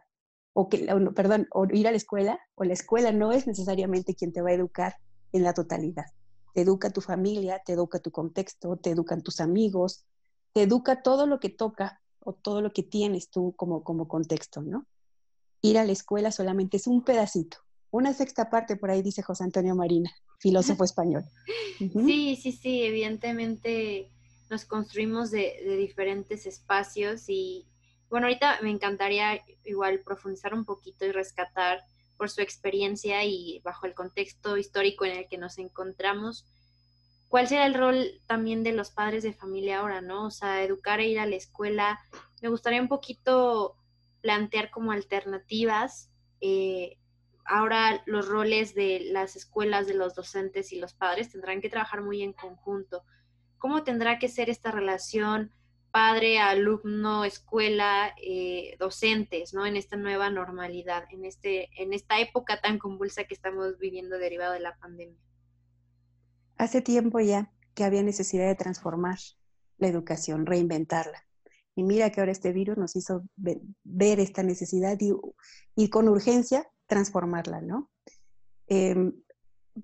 o 0.52 0.68
que, 0.68 0.86
perdón, 1.14 1.48
o 1.52 1.66
ir 1.72 1.86
a 1.88 1.90
la 1.90 1.96
escuela, 1.96 2.38
o 2.54 2.64
la 2.64 2.72
escuela 2.72 3.12
no 3.12 3.32
es 3.32 3.46
necesariamente 3.46 4.14
quien 4.14 4.32
te 4.32 4.40
va 4.40 4.50
a 4.50 4.54
educar 4.54 4.96
en 5.32 5.42
la 5.42 5.52
totalidad. 5.52 6.04
Te 6.54 6.62
educa 6.62 6.90
tu 6.90 7.00
familia, 7.00 7.60
te 7.64 7.72
educa 7.72 7.98
tu 7.98 8.10
contexto, 8.10 8.76
te 8.76 8.90
educan 8.90 9.22
tus 9.22 9.40
amigos, 9.40 10.04
te 10.54 10.62
educa 10.62 11.02
todo 11.02 11.26
lo 11.26 11.40
que 11.40 11.50
toca 11.50 12.00
o 12.20 12.32
todo 12.32 12.62
lo 12.62 12.72
que 12.72 12.82
tienes 12.82 13.28
tú 13.28 13.52
como, 13.56 13.84
como 13.84 14.08
contexto, 14.08 14.62
¿no? 14.62 14.86
Ir 15.60 15.78
a 15.78 15.84
la 15.84 15.92
escuela 15.92 16.30
solamente 16.30 16.78
es 16.78 16.86
un 16.86 17.04
pedacito. 17.04 17.58
Una 17.90 18.14
sexta 18.14 18.48
parte, 18.48 18.76
por 18.76 18.90
ahí 18.90 19.02
dice 19.02 19.22
José 19.22 19.44
Antonio 19.44 19.74
Marina, 19.74 20.10
filósofo 20.38 20.84
español. 20.84 21.24
Sí, 21.78 22.36
sí, 22.40 22.52
sí, 22.52 22.82
evidentemente 22.82 24.10
nos 24.48 24.64
construimos 24.64 25.30
de, 25.30 25.60
de, 25.64 25.76
diferentes 25.76 26.46
espacios 26.46 27.24
y 27.28 27.66
bueno, 28.08 28.26
ahorita 28.26 28.60
me 28.62 28.70
encantaría 28.70 29.40
igual 29.64 30.00
profundizar 30.00 30.54
un 30.54 30.64
poquito 30.64 31.04
y 31.04 31.10
rescatar 31.10 31.80
por 32.16 32.30
su 32.30 32.42
experiencia 32.42 33.24
y 33.24 33.60
bajo 33.64 33.86
el 33.86 33.94
contexto 33.94 34.56
histórico 34.56 35.04
en 35.04 35.16
el 35.16 35.28
que 35.28 35.38
nos 35.38 35.58
encontramos, 35.58 36.44
¿Cuál 37.34 37.48
será 37.48 37.66
el 37.66 37.74
rol 37.74 38.22
también 38.28 38.62
de 38.62 38.70
los 38.70 38.92
padres 38.92 39.24
de 39.24 39.32
familia 39.32 39.80
ahora, 39.80 40.00
no? 40.00 40.26
O 40.26 40.30
sea, 40.30 40.62
educar 40.62 41.00
e 41.00 41.08
ir 41.08 41.18
a 41.18 41.26
la 41.26 41.34
escuela. 41.34 41.98
Me 42.40 42.48
gustaría 42.48 42.80
un 42.80 42.86
poquito 42.86 43.74
plantear 44.20 44.70
como 44.70 44.92
alternativas. 44.92 46.12
Eh, 46.40 46.96
ahora 47.44 48.04
los 48.06 48.28
roles 48.28 48.76
de 48.76 49.08
las 49.10 49.34
escuelas, 49.34 49.88
de 49.88 49.94
los 49.94 50.14
docentes 50.14 50.72
y 50.72 50.78
los 50.78 50.94
padres 50.94 51.32
tendrán 51.32 51.60
que 51.60 51.68
trabajar 51.68 52.02
muy 52.02 52.22
en 52.22 52.34
conjunto. 52.34 53.02
¿Cómo 53.58 53.82
tendrá 53.82 54.20
que 54.20 54.28
ser 54.28 54.48
esta 54.48 54.70
relación 54.70 55.50
padre, 55.90 56.38
alumno, 56.38 57.24
escuela, 57.24 58.14
eh, 58.22 58.76
docentes, 58.78 59.52
¿no? 59.52 59.66
En 59.66 59.74
esta 59.74 59.96
nueva 59.96 60.30
normalidad, 60.30 61.08
en, 61.10 61.24
este, 61.24 61.68
en 61.82 61.94
esta 61.94 62.20
época 62.20 62.60
tan 62.60 62.78
convulsa 62.78 63.24
que 63.24 63.34
estamos 63.34 63.76
viviendo 63.80 64.18
derivado 64.18 64.52
de 64.52 64.60
la 64.60 64.76
pandemia. 64.76 65.18
Hace 66.56 66.80
tiempo 66.80 67.20
ya 67.20 67.50
que 67.74 67.84
había 67.84 68.02
necesidad 68.02 68.46
de 68.46 68.54
transformar 68.54 69.18
la 69.78 69.88
educación, 69.88 70.46
reinventarla. 70.46 71.24
Y 71.74 71.82
mira 71.82 72.10
que 72.10 72.20
ahora 72.20 72.32
este 72.32 72.52
virus 72.52 72.76
nos 72.76 72.94
hizo 72.94 73.24
ver 73.36 74.20
esta 74.20 74.44
necesidad 74.44 74.96
y, 75.74 75.90
con 75.90 76.08
urgencia 76.08 76.68
transformarla, 76.86 77.60
¿no? 77.60 77.90
Em, 78.68 79.12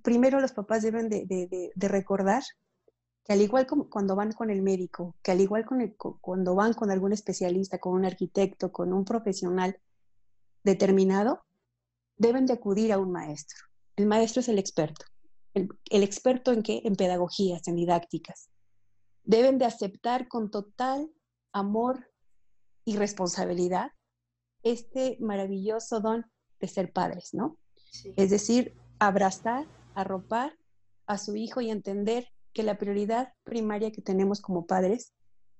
primero 0.02 0.40
los 0.40 0.52
papás 0.52 0.82
deben 0.82 1.08
de, 1.08 1.72
recordar 1.76 2.44
que 3.24 3.32
al 3.32 3.40
igual 3.40 3.66
como 3.66 3.90
cuando 3.90 4.14
van 4.14 4.32
con 4.32 4.50
el 4.50 4.62
médico, 4.62 5.16
que 5.22 5.32
al 5.32 5.40
igual 5.40 5.64
con 5.66 5.94
cuando 6.20 6.54
van 6.54 6.74
con 6.74 6.92
algún 6.92 7.12
especialista, 7.12 7.78
con 7.78 7.94
un 7.94 8.04
arquitecto, 8.04 8.70
con 8.70 8.92
un 8.92 9.04
profesional 9.04 9.80
determinado, 10.62 11.42
deben 12.16 12.46
de 12.46 12.52
acudir 12.52 12.92
a 12.92 12.98
un 12.98 13.10
maestro. 13.10 13.58
El 13.96 14.06
maestro 14.06 14.40
es 14.40 14.48
el 14.48 14.58
experto 14.60 15.04
el, 15.54 15.68
experto 15.90 16.52
en 16.52 16.62
qué? 16.62 16.82
En 16.84 16.96
pedagogías, 16.96 17.66
en 17.68 17.76
didácticas. 17.76 18.50
Deben 19.24 19.58
de 19.58 19.64
aceptar 19.64 20.28
con 20.28 20.50
total 20.50 21.10
amor 21.52 22.10
y 22.84 22.96
responsabilidad 22.96 23.90
este 24.62 25.16
maravilloso 25.20 26.00
don 26.00 26.26
de 26.60 26.68
ser 26.68 26.92
padres, 26.92 27.30
¿no? 27.32 27.58
Es 28.16 28.30
decir, 28.30 28.76
abrazar, 28.98 29.66
arropar 29.94 30.56
a 31.06 31.18
su 31.18 31.34
hijo 31.36 31.60
y 31.60 31.70
entender 31.70 32.28
que 32.52 32.62
la 32.62 32.78
prioridad 32.78 33.32
primaria 33.44 33.90
que 33.90 34.02
tenemos 34.02 34.40
como 34.40 34.66
padres 34.66 35.12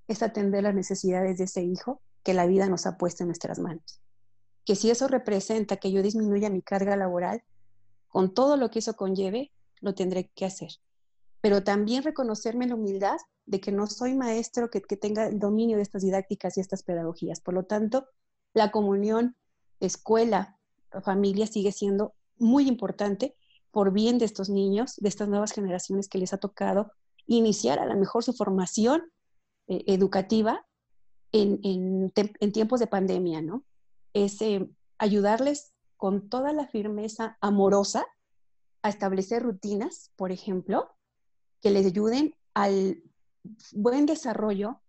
es 0.08 0.22
atender 0.22 0.62
las 0.62 0.74
necesidades 0.74 1.38
de 1.38 1.44
ese 1.44 1.62
hijo 1.62 2.02
que 2.22 2.34
la 2.34 2.46
vida 2.46 2.68
nos 2.68 2.86
ha 2.86 2.96
puesto 2.96 3.22
en 3.22 3.28
nuestras 3.28 3.58
manos. 3.58 4.00
Que 4.64 4.76
si 4.76 4.90
eso 4.90 5.08
representa 5.08 5.78
que 5.78 5.90
yo 5.92 6.02
disminuya 6.02 6.50
mi 6.50 6.62
carga 6.62 6.96
laboral, 6.96 7.42
con 8.08 8.34
todo 8.34 8.56
lo 8.56 8.70
que 8.70 8.80
eso 8.80 8.94
conlleve, 8.94 9.52
lo 9.80 9.94
tendré 9.94 10.30
que 10.34 10.44
hacer. 10.44 10.70
Pero 11.40 11.64
también 11.64 12.02
reconocerme 12.02 12.66
la 12.66 12.74
humildad 12.74 13.16
de 13.46 13.60
que 13.60 13.72
no 13.72 13.86
soy 13.86 14.14
maestro 14.14 14.70
que, 14.70 14.80
tenga 14.80 15.26
el 15.26 15.38
dominio 15.38 15.76
de 15.76 15.82
estas 15.82 16.02
didácticas 16.02 16.56
y 16.56 16.60
estas 16.60 16.82
pedagogías. 16.82 17.40
Por 17.40 17.54
lo 17.54 17.64
tanto, 17.64 18.06
la 18.54 18.70
comunión 18.70 19.36
escuela, 19.80 20.58
familia 21.02 21.46
sigue 21.46 21.72
siendo 21.72 22.14
muy 22.36 22.68
importante 22.68 23.36
por 23.70 23.92
bien 23.92 24.18
de 24.18 24.24
estos 24.24 24.50
niños, 24.50 24.96
de 24.96 25.08
estas 25.08 25.28
nuevas 25.28 25.52
generaciones 25.52 26.08
que 26.08 26.18
les 26.18 26.32
ha 26.32 26.38
tocado 26.38 26.92
iniciar 27.26 27.78
a 27.78 27.86
lo 27.86 27.96
mejor 27.96 28.24
su 28.24 28.32
formación 28.32 29.02
eh, 29.68 29.84
educativa 29.86 30.66
en, 31.32 31.60
en, 31.62 32.52
tiempos 32.52 32.80
de 32.80 32.88
pandemia, 32.88 33.40
¿no? 33.40 33.64
Es 34.12 34.38
ayudarles 34.98 35.72
con 35.96 36.28
toda 36.28 36.52
la 36.52 36.66
firmeza 36.66 37.38
amorosa 37.40 38.04
a 38.82 38.88
establecer 38.88 39.42
rutinas, 39.42 40.10
por 40.16 40.32
ejemplo, 40.32 40.90
que 41.60 41.70
les 41.70 41.86
ayuden 41.86 42.34
al 42.54 43.02
buen 43.72 44.06
desarrollo 44.06 44.80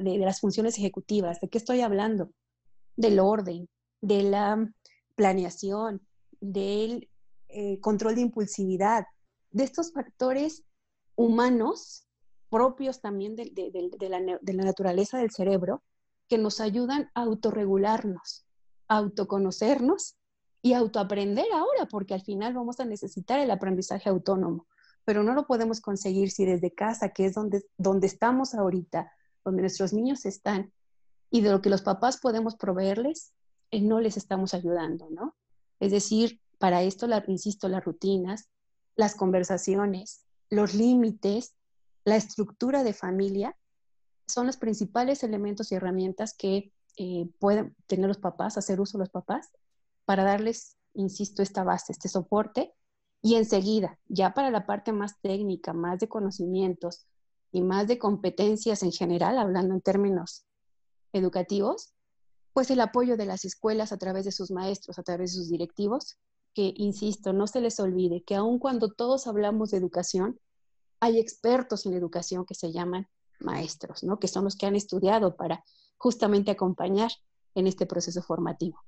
de, 0.00 0.18
las 0.18 0.40
funciones 0.40 0.78
ejecutivas. 0.78 1.40
¿De 1.40 1.48
qué 1.48 1.58
estoy 1.58 1.80
hablando? 1.80 2.30
Del 2.96 3.18
orden, 3.18 3.68
de 4.00 4.22
la 4.22 4.70
planeación, 5.16 6.06
del 6.40 7.08
eh, 7.48 7.80
control 7.80 8.14
de 8.16 8.22
impulsividad, 8.22 9.06
de 9.50 9.64
estos 9.64 9.92
factores 9.92 10.64
humanos 11.16 12.06
propios 12.50 13.00
también 13.00 13.36
de, 13.36 13.52
la, 14.08 14.20
de, 14.40 14.54
la, 14.54 14.64
naturaleza 14.64 15.18
del 15.18 15.30
cerebro 15.30 15.82
que 16.28 16.38
nos 16.38 16.60
ayudan 16.60 17.10
a 17.14 17.22
autorregularnos, 17.22 18.46
a 18.86 18.98
autoconocernos 18.98 20.17
y 20.62 20.72
autoaprender 20.72 21.46
ahora, 21.52 21.86
porque 21.90 22.14
al 22.14 22.22
final 22.22 22.54
vamos 22.54 22.80
a 22.80 22.84
necesitar 22.84 23.38
el 23.40 23.50
aprendizaje 23.50 24.08
autónomo, 24.08 24.66
pero 25.04 25.22
no 25.22 25.34
lo 25.34 25.46
podemos 25.46 25.80
conseguir 25.80 26.30
si 26.30 26.44
desde 26.44 26.74
casa, 26.74 27.10
que 27.10 27.26
es 27.26 27.34
donde, 27.34 27.64
donde 27.76 28.06
estamos 28.06 28.54
ahorita, 28.54 29.12
donde 29.44 29.62
nuestros 29.62 29.92
niños 29.92 30.26
están, 30.26 30.72
y 31.30 31.40
de 31.42 31.50
lo 31.50 31.62
que 31.62 31.70
los 31.70 31.82
papás 31.82 32.18
podemos 32.18 32.56
proveerles, 32.56 33.32
eh, 33.70 33.80
no 33.80 34.00
les 34.00 34.16
estamos 34.16 34.54
ayudando, 34.54 35.08
¿no? 35.10 35.36
Es 35.78 35.92
decir, 35.92 36.40
para 36.58 36.82
esto, 36.82 37.06
la, 37.06 37.22
insisto, 37.28 37.68
las 37.68 37.84
rutinas, 37.84 38.48
las 38.96 39.14
conversaciones, 39.14 40.24
los 40.50 40.74
límites, 40.74 41.54
la 42.04 42.16
estructura 42.16 42.82
de 42.82 42.94
familia 42.94 43.56
son 44.26 44.46
los 44.46 44.56
principales 44.56 45.22
elementos 45.22 45.70
y 45.70 45.76
herramientas 45.76 46.34
que 46.36 46.72
eh, 46.96 47.28
pueden 47.38 47.76
tener 47.86 48.08
los 48.08 48.18
papás, 48.18 48.58
hacer 48.58 48.80
uso 48.80 48.98
los 48.98 49.10
papás, 49.10 49.48
para 50.08 50.24
darles, 50.24 50.78
insisto, 50.94 51.42
esta 51.42 51.64
base, 51.64 51.92
este 51.92 52.08
soporte. 52.08 52.72
Y 53.20 53.34
enseguida, 53.34 53.98
ya 54.06 54.32
para 54.32 54.50
la 54.50 54.64
parte 54.64 54.90
más 54.90 55.20
técnica, 55.20 55.74
más 55.74 55.98
de 55.98 56.08
conocimientos 56.08 57.04
y 57.52 57.60
más 57.60 57.88
de 57.88 57.98
competencias 57.98 58.82
en 58.82 58.90
general, 58.90 59.36
hablando 59.36 59.74
en 59.74 59.82
términos 59.82 60.46
educativos, 61.12 61.92
pues 62.54 62.70
el 62.70 62.80
apoyo 62.80 63.18
de 63.18 63.26
las 63.26 63.44
escuelas 63.44 63.92
a 63.92 63.98
través 63.98 64.24
de 64.24 64.32
sus 64.32 64.50
maestros, 64.50 64.98
a 64.98 65.02
través 65.02 65.32
de 65.32 65.40
sus 65.40 65.50
directivos, 65.50 66.16
que, 66.54 66.72
insisto, 66.76 67.34
no 67.34 67.46
se 67.46 67.60
les 67.60 67.78
olvide 67.78 68.22
que 68.22 68.34
aun 68.34 68.58
cuando 68.58 68.90
todos 68.90 69.26
hablamos 69.26 69.72
de 69.72 69.76
educación, 69.76 70.40
hay 71.00 71.18
expertos 71.18 71.84
en 71.84 71.92
educación 71.92 72.46
que 72.46 72.54
se 72.54 72.72
llaman 72.72 73.08
maestros, 73.40 74.02
¿no? 74.04 74.18
Que 74.18 74.28
son 74.28 74.44
los 74.44 74.56
que 74.56 74.64
han 74.64 74.74
estudiado 74.74 75.36
para 75.36 75.62
justamente 75.98 76.50
acompañar 76.50 77.10
en 77.54 77.66
este 77.66 77.84
proceso 77.84 78.22
formativo. 78.22 78.78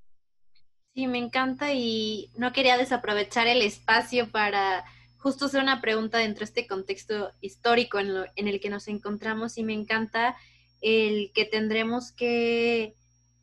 Sí, 1.00 1.06
me 1.06 1.16
encanta 1.16 1.72
y 1.72 2.30
no 2.36 2.52
quería 2.52 2.76
desaprovechar 2.76 3.46
el 3.46 3.62
espacio 3.62 4.30
para 4.30 4.84
justo 5.16 5.46
hacer 5.46 5.62
una 5.62 5.80
pregunta 5.80 6.18
dentro 6.18 6.40
de 6.40 6.44
este 6.44 6.66
contexto 6.66 7.32
histórico 7.40 7.98
en, 7.98 8.26
en 8.36 8.48
el 8.48 8.60
que 8.60 8.68
nos 8.68 8.86
encontramos 8.86 9.56
y 9.56 9.62
me 9.62 9.72
encanta 9.72 10.36
el 10.82 11.32
que 11.32 11.46
tendremos 11.46 12.12
que 12.12 12.96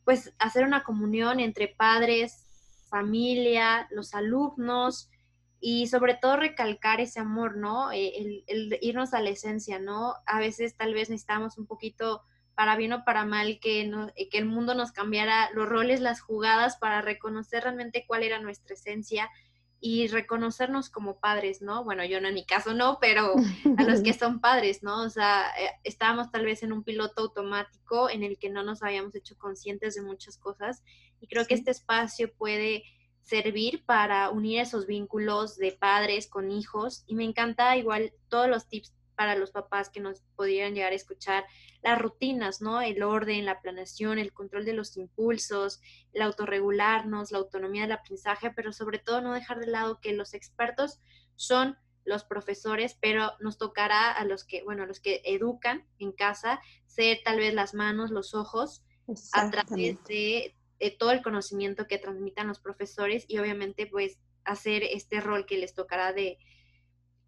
pues 0.04 0.32
hacer 0.38 0.64
una 0.64 0.84
comunión 0.84 1.40
entre 1.40 1.66
padres, 1.66 2.44
familia, 2.88 3.88
los 3.90 4.14
alumnos 4.14 5.10
y 5.58 5.88
sobre 5.88 6.14
todo 6.14 6.36
recalcar 6.36 7.00
ese 7.00 7.18
amor, 7.18 7.56
¿no? 7.56 7.90
Eh, 7.90 8.44
el, 8.46 8.78
irnos 8.82 9.14
a 9.14 9.20
la 9.20 9.30
esencia, 9.30 9.80
¿no? 9.80 10.14
A 10.26 10.38
veces 10.38 10.76
tal 10.76 10.94
vez 10.94 11.10
necesitamos 11.10 11.58
un 11.58 11.66
poquito, 11.66 12.22
para 12.58 12.74
bien 12.74 12.92
o 12.92 13.04
para 13.04 13.24
mal, 13.24 13.60
que, 13.60 13.86
no, 13.86 14.08
eh, 14.16 14.28
que 14.28 14.36
el 14.36 14.44
mundo 14.44 14.74
nos 14.74 14.90
cambiara 14.90 15.48
los 15.54 15.68
roles, 15.68 16.00
las 16.00 16.20
jugadas 16.20 16.76
para 16.76 17.00
reconocer 17.00 17.62
realmente 17.62 18.04
cuál 18.04 18.24
era 18.24 18.40
nuestra 18.40 18.74
esencia 18.74 19.30
y 19.78 20.08
reconocernos 20.08 20.90
como 20.90 21.20
padres, 21.20 21.62
¿no? 21.62 21.84
Bueno, 21.84 22.04
yo 22.04 22.20
no 22.20 22.26
en 22.26 22.34
mi 22.34 22.44
caso 22.44 22.74
no, 22.74 22.98
pero 23.00 23.36
a 23.76 23.84
los 23.84 24.02
que 24.02 24.12
son 24.12 24.40
padres, 24.40 24.82
¿no? 24.82 25.02
O 25.04 25.08
sea, 25.08 25.44
eh, 25.56 25.70
estábamos 25.84 26.32
tal 26.32 26.46
vez 26.46 26.64
en 26.64 26.72
un 26.72 26.82
piloto 26.82 27.22
automático 27.22 28.10
en 28.10 28.24
el 28.24 28.38
que 28.38 28.50
no 28.50 28.64
nos 28.64 28.82
habíamos 28.82 29.14
hecho 29.14 29.38
conscientes 29.38 29.94
de 29.94 30.02
muchas 30.02 30.36
cosas 30.36 30.82
y 31.20 31.28
creo 31.28 31.46
que 31.46 31.54
este 31.54 31.70
espacio 31.70 32.34
puede 32.34 32.82
servir 33.22 33.84
para 33.84 34.30
unir 34.30 34.62
esos 34.62 34.88
vínculos 34.88 35.58
de 35.58 35.78
padres 35.78 36.26
con 36.26 36.50
hijos 36.50 37.04
y 37.06 37.14
me 37.14 37.22
encanta 37.22 37.76
igual 37.76 38.12
todos 38.28 38.48
los 38.48 38.66
tips 38.66 38.97
para 39.18 39.34
los 39.34 39.50
papás 39.50 39.90
que 39.90 39.98
nos 39.98 40.22
podrían 40.36 40.76
llegar 40.76 40.92
a 40.92 40.94
escuchar, 40.94 41.44
las 41.82 41.98
rutinas, 42.00 42.62
¿no? 42.62 42.80
El 42.80 43.02
orden, 43.02 43.44
la 43.44 43.60
planeación, 43.60 44.20
el 44.20 44.32
control 44.32 44.64
de 44.64 44.74
los 44.74 44.96
impulsos, 44.96 45.80
el 46.12 46.22
autorregularnos, 46.22 47.32
la 47.32 47.38
autonomía 47.38 47.82
del 47.82 47.92
aprendizaje, 47.92 48.52
pero 48.52 48.72
sobre 48.72 49.00
todo 49.00 49.20
no 49.20 49.32
dejar 49.34 49.58
de 49.58 49.66
lado 49.66 49.98
que 50.00 50.12
los 50.12 50.34
expertos 50.34 51.00
son 51.34 51.76
los 52.04 52.22
profesores, 52.22 52.96
pero 53.00 53.32
nos 53.40 53.58
tocará 53.58 54.12
a 54.12 54.24
los 54.24 54.44
que, 54.44 54.62
bueno, 54.62 54.84
a 54.84 54.86
los 54.86 55.00
que 55.00 55.20
educan 55.24 55.84
en 55.98 56.12
casa, 56.12 56.60
ser 56.86 57.18
tal 57.24 57.38
vez 57.38 57.52
las 57.54 57.74
manos, 57.74 58.12
los 58.12 58.34
ojos, 58.34 58.84
a 59.32 59.50
través 59.50 60.04
de, 60.04 60.54
de 60.78 60.90
todo 60.92 61.10
el 61.10 61.22
conocimiento 61.22 61.88
que 61.88 61.98
transmitan 61.98 62.46
los 62.46 62.60
profesores 62.60 63.24
y 63.26 63.38
obviamente 63.38 63.88
pues 63.88 64.20
hacer 64.44 64.84
este 64.84 65.20
rol 65.20 65.44
que 65.44 65.58
les 65.58 65.74
tocará 65.74 66.12
de, 66.12 66.38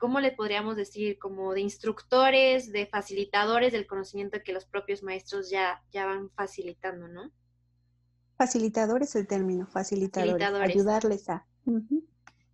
¿cómo 0.00 0.18
le 0.18 0.32
podríamos 0.32 0.76
decir? 0.76 1.18
Como 1.18 1.52
de 1.52 1.60
instructores, 1.60 2.72
de 2.72 2.86
facilitadores 2.86 3.72
del 3.72 3.86
conocimiento 3.86 4.40
que 4.42 4.54
los 4.54 4.64
propios 4.64 5.02
maestros 5.02 5.50
ya, 5.50 5.82
ya 5.92 6.06
van 6.06 6.30
facilitando, 6.30 7.06
¿no? 7.06 7.30
Facilitadores 8.36 9.14
el 9.14 9.26
término, 9.28 9.66
facilitadores, 9.66 10.42
ayudarles 10.42 11.28
a. 11.28 11.46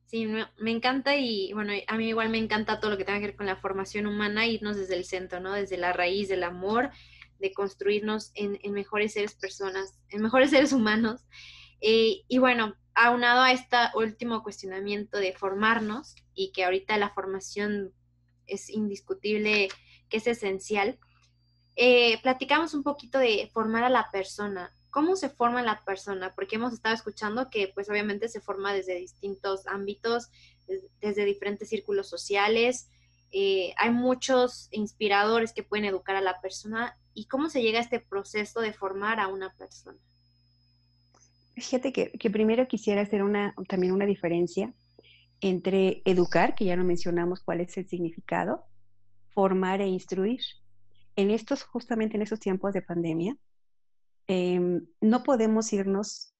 Sí, 0.06 0.26
me, 0.26 0.70
encanta 0.70 1.16
y 1.16 1.52
bueno, 1.52 1.72
a 1.86 1.96
mí 1.96 2.08
igual 2.08 2.30
me 2.30 2.38
encanta 2.38 2.80
todo 2.80 2.90
lo 2.90 2.96
que 2.96 3.04
tenga 3.04 3.20
que 3.20 3.26
ver 3.26 3.36
con 3.36 3.46
la 3.46 3.56
formación 3.56 4.06
humana, 4.06 4.46
irnos 4.46 4.76
desde 4.76 4.96
el 4.96 5.04
centro, 5.04 5.38
¿no? 5.38 5.52
Desde 5.52 5.76
la 5.76 5.92
raíz 5.92 6.28
del 6.28 6.42
amor, 6.42 6.90
de 7.38 7.52
construirnos 7.52 8.32
en, 8.34 8.58
mejores 8.72 9.12
seres 9.12 9.34
personas, 9.34 10.00
en 10.08 10.20
mejores 10.20 10.50
seres 10.50 10.72
humanos. 10.72 11.24
Eh, 11.80 12.22
y 12.26 12.38
bueno, 12.38 12.74
aunado 12.96 13.42
a 13.42 13.52
este 13.52 13.76
último 13.94 14.42
cuestionamiento 14.42 15.18
de 15.18 15.34
formarnos 15.34 16.16
y 16.34 16.50
que 16.52 16.64
ahorita 16.64 16.96
la 16.96 17.10
formación 17.10 17.92
es 18.46 18.70
indiscutible, 18.70 19.68
que 20.08 20.16
es 20.16 20.26
esencial, 20.26 20.98
eh, 21.76 22.18
platicamos 22.22 22.72
un 22.72 22.82
poquito 22.82 23.18
de 23.18 23.50
formar 23.52 23.84
a 23.84 23.90
la 23.90 24.10
persona. 24.10 24.72
¿Cómo 24.90 25.14
se 25.14 25.28
forma 25.28 25.62
la 25.62 25.84
persona? 25.84 26.32
Porque 26.34 26.56
hemos 26.56 26.72
estado 26.72 26.94
escuchando 26.94 27.50
que 27.50 27.70
pues 27.74 27.90
obviamente 27.90 28.30
se 28.30 28.40
forma 28.40 28.72
desde 28.72 28.94
distintos 28.94 29.66
ámbitos, 29.66 30.30
desde, 31.02 31.26
diferentes 31.26 31.68
círculos 31.68 32.08
sociales. 32.08 32.88
Eh, 33.30 33.74
hay 33.76 33.90
muchos 33.90 34.68
inspiradores 34.70 35.52
que 35.52 35.62
pueden 35.62 35.84
educar 35.84 36.16
a 36.16 36.22
la 36.22 36.40
persona. 36.40 36.98
¿Y 37.12 37.26
cómo 37.26 37.50
se 37.50 37.60
llega 37.60 37.78
a 37.78 37.82
este 37.82 38.00
proceso 38.00 38.60
de 38.60 38.72
formar 38.72 39.20
a 39.20 39.28
una 39.28 39.52
persona? 39.54 39.98
Fíjate 41.56 41.90
que, 41.90 42.30
primero 42.30 42.68
quisiera 42.68 43.00
hacer 43.00 43.22
una, 43.22 43.54
también 43.66 43.94
una 43.94 44.04
diferencia 44.04 44.74
entre 45.40 46.02
educar, 46.04 46.54
que 46.54 46.66
ya 46.66 46.76
no 46.76 46.84
mencionamos 46.84 47.40
cuál 47.42 47.62
es 47.62 47.76
el 47.78 47.88
significado, 47.88 48.64
formar 49.30 49.80
e 49.80 49.86
instruir. 49.86 50.40
En 51.16 51.30
estos, 51.30 51.62
justamente 51.62 52.16
en 52.16 52.22
estos 52.22 52.40
tiempos 52.40 52.74
de 52.74 52.82
pandemia, 52.82 53.36
em, 54.26 54.86
no 55.00 55.22
podemos 55.22 55.72
irnos 55.72 56.34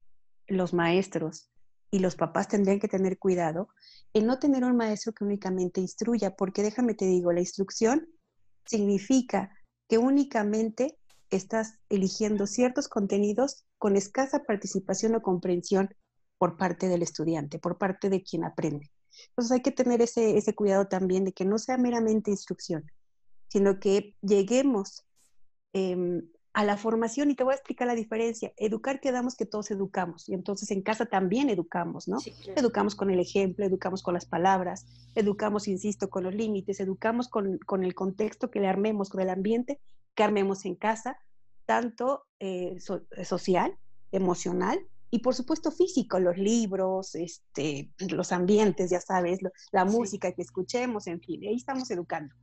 los 0.49 0.75
maestros 0.75 1.51
y 1.91 2.01
los 2.01 2.15
papás 2.15 2.49
tendrían 2.49 2.79
que 2.79 2.89
tener 2.89 3.19
cuidado 3.19 3.69
en 4.13 4.27
no 4.27 4.39
tener 4.39 4.65
un 4.65 4.77
maestro 4.77 5.15
que 5.15 5.25
únicamente 5.25 5.81
instruya, 5.81 6.37
porque 6.37 6.63
déjame 6.63 6.95
te 6.95 7.07
digo, 7.07 7.33
la 7.33 7.41
instrucción 7.41 8.07
significa 8.67 9.51
que 9.89 9.97
únicamente 9.97 10.99
estás 11.31 11.79
eligiendo 11.89 12.47
ciertos 12.47 12.89
contenidos 12.89 13.66
con 13.79 13.97
escasa 13.97 14.45
participación 14.45 15.15
o 15.15 15.23
comprensión 15.23 15.91
por 16.39 16.57
parte 16.57 16.89
del 16.89 17.03
estudiante, 17.03 17.59
por 17.59 17.79
parte 17.79 18.11
de 18.11 18.23
quien 18.23 18.45
aprende. 18.45 18.91
Entonces 19.29 19.53
hay 19.53 19.63
que 19.63 19.73
tener 19.73 20.03
ese, 20.03 20.55
cuidado 20.55 20.87
también 20.87 21.25
de 21.25 21.33
que 21.33 21.45
no 21.45 21.59
sea 21.59 21.79
meramente 21.79 22.31
instrucción, 22.31 22.91
sino 23.49 23.81
que 23.81 24.15
lleguemos 24.21 25.05
em, 25.73 26.23
a 26.53 26.65
la 26.65 26.77
formación 26.77 27.31
y 27.31 27.35
te 27.35 27.45
voy 27.45 27.53
a 27.53 27.57
explicar 27.57 27.87
la 27.87 27.95
diferencia. 27.95 28.53
Educar 28.57 29.01
quedamos 29.01 29.37
que 29.37 29.47
todos 29.47 29.71
educamos 29.71 30.29
y 30.29 30.35
entonces 30.35 30.71
en 30.71 30.83
casa 30.83 31.07
también 31.07 31.51
educamos, 31.51 32.09
¿no? 32.09 32.19
Educamos 32.55 32.95
con 32.95 33.11
el 33.11 33.21
ejemplo, 33.21 33.65
educamos 33.65 34.03
con 34.03 34.15
las 34.15 34.27
palabras, 34.27 34.87
educamos, 35.15 35.69
insisto, 35.69 36.09
con 36.09 36.25
los 36.25 36.35
límites, 36.35 36.81
educamos 36.81 37.29
con, 37.29 37.59
con 37.59 37.85
el 37.85 37.95
contexto 37.95 38.51
que 38.51 38.61
le 38.61 38.69
armemos, 38.69 39.11
con 39.11 39.21
el 39.21 39.29
ambiente 39.29 39.81
que 40.15 40.23
armemos 40.23 40.65
en 40.65 40.77
casa, 40.77 41.19
tanto 41.67 42.27
eh, 42.39 42.79
social, 43.25 43.77
emocional 44.13 44.79
y 45.11 45.21
por 45.21 45.35
supuesto 45.35 45.71
físico, 45.71 46.19
los 46.19 46.37
libros, 46.37 47.15
este, 47.15 47.93
los 48.09 48.33
ambientes, 48.33 48.91
ya 48.91 49.01
sabes, 49.01 49.39
la 49.73 49.85
música 49.85 50.33
que 50.33 50.43
escuchemos, 50.43 51.07
en 51.07 51.21
fin, 51.21 51.43
ahí 51.47 51.57
estamos 51.57 51.91
educando, 51.91 52.35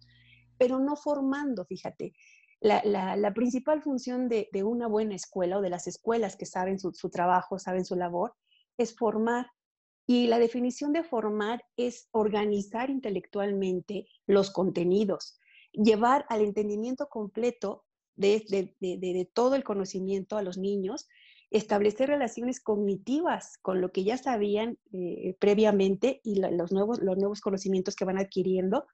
pero 0.57 0.79
no 0.79 0.95
formando, 0.95 1.65
fíjate. 1.65 2.13
la, 2.61 3.33
principal 3.35 3.81
función 3.81 4.29
de, 4.29 4.47
una 4.63 4.87
buena 4.87 5.15
escuela 5.15 5.57
o 5.57 5.61
de 5.61 5.69
las 5.69 5.87
escuelas 5.87 6.35
que 6.37 6.45
saben 6.45 6.79
su, 6.79 7.09
trabajo, 7.09 7.59
saben 7.59 7.85
su 7.85 7.95
labor, 7.95 8.33
es 8.77 8.95
formar. 8.95 9.47
Y 10.05 10.27
la 10.27 10.39
definición 10.39 10.93
de 10.93 11.03
formar 11.03 11.63
es 11.77 12.07
organizar 12.11 12.89
intelectualmente 12.89 14.07
los 14.25 14.51
contenidos, 14.51 15.39
llevar 15.71 16.25
al 16.29 16.41
entendimiento 16.41 17.07
completo 17.07 17.85
de, 18.15 19.29
todo 19.33 19.55
el 19.55 19.63
conocimiento 19.63 20.37
a 20.37 20.41
los 20.41 20.57
niños, 20.57 21.07
establecer 21.51 22.09
relaciones 22.09 22.59
cognitivas 22.59 23.57
con 23.61 23.79
lo 23.79 23.91
que 23.91 24.03
ya 24.03 24.17
sabían 24.17 24.77
eh, 24.91 25.35
previamente 25.39 26.19
y 26.23 26.39
los, 26.39 26.71
nuevos, 26.71 26.99
los 26.99 27.17
nuevos 27.17 27.41
conocimientos 27.41 27.95
que 27.95 28.05
van 28.05 28.17
adquiriendo 28.17 28.85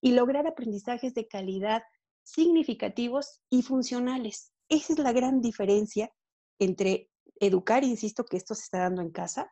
y 0.00 0.12
lograr 0.12 0.46
aprendizajes 0.46 1.14
de 1.14 1.28
calidad 1.28 1.82
significativos 2.24 3.40
y 3.48 3.62
funcionales. 3.62 4.52
Esa 4.68 4.92
es 4.92 4.98
la 4.98 5.12
gran 5.12 5.40
diferencia 5.40 6.10
entre 6.58 7.10
educar, 7.40 7.84
insisto 7.84 8.24
que 8.24 8.36
esto 8.36 8.54
se 8.54 8.64
está 8.64 8.80
dando 8.80 9.02
en 9.02 9.10
casa, 9.10 9.50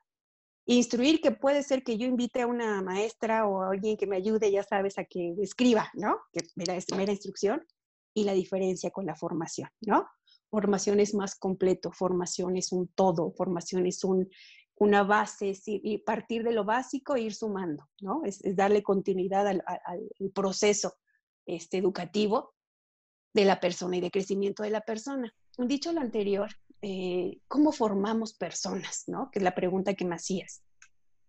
instruir 0.67 1.21
que 1.21 1.31
puede 1.31 1.63
ser 1.63 1.83
que 1.83 1.97
yo 1.97 2.07
invite 2.07 2.43
a 2.43 2.47
una 2.47 2.83
maestra 2.83 3.47
o 3.47 3.63
a 3.63 3.71
alguien 3.71 3.97
que 3.97 4.07
me 4.07 4.17
ayude, 4.17 4.51
ya 4.53 4.63
sabes, 4.63 4.99
a 4.99 5.05
que 5.05 5.35
escriba, 5.41 5.91
¿no? 5.95 6.19
Que 6.33 6.43
me 6.57 6.65
da 6.65 6.77
mera 6.97 7.13
instrucción, 7.13 7.65
y 8.15 8.25
la 8.25 8.33
diferencia 8.33 8.91
con 8.91 9.07
la 9.07 9.17
formación, 9.17 9.69
¿no? 9.81 10.07
Formación 10.51 11.01
es 11.01 11.15
más 11.15 11.35
completo, 11.35 11.93
formación 11.93 12.57
es 12.57 12.73
un 12.73 12.89
todo, 12.89 13.33
formación 13.33 13.87
es 13.87 14.03
un, 14.03 14.29
una 14.77 15.03
base, 15.03 15.53
y 15.67 15.99
partir 15.99 16.43
de 16.45 16.53
lo 16.53 16.65
básico 16.65 17.17
e 17.17 17.23
ir 17.23 17.35
sumando, 17.35 17.89
¿no? 18.01 18.23
Es, 18.25 18.41
darle 18.57 18.83
continuidad 18.83 19.47
al, 19.47 19.63
proceso 20.35 20.95
este, 21.47 21.79
educativo 21.79 22.55
de 23.35 23.45
la 23.45 23.61
persona 23.61 23.97
y 23.97 24.01
de 24.01 24.11
crecimiento 24.11 24.63
de 24.63 24.71
la 24.71 24.81
persona. 24.81 25.33
Dicho 25.57 25.93
lo 25.93 26.01
anterior, 26.01 26.51
eh, 26.83 27.41
¿cómo 27.49 27.73
formamos 27.73 28.35
personas? 28.35 29.05
¿no? 29.07 29.31
Que 29.31 29.41
es 29.41 29.43
la 29.43 29.55
pregunta 29.55 29.95
que 29.95 30.05
me 30.05 30.15
hacías. 30.15 30.63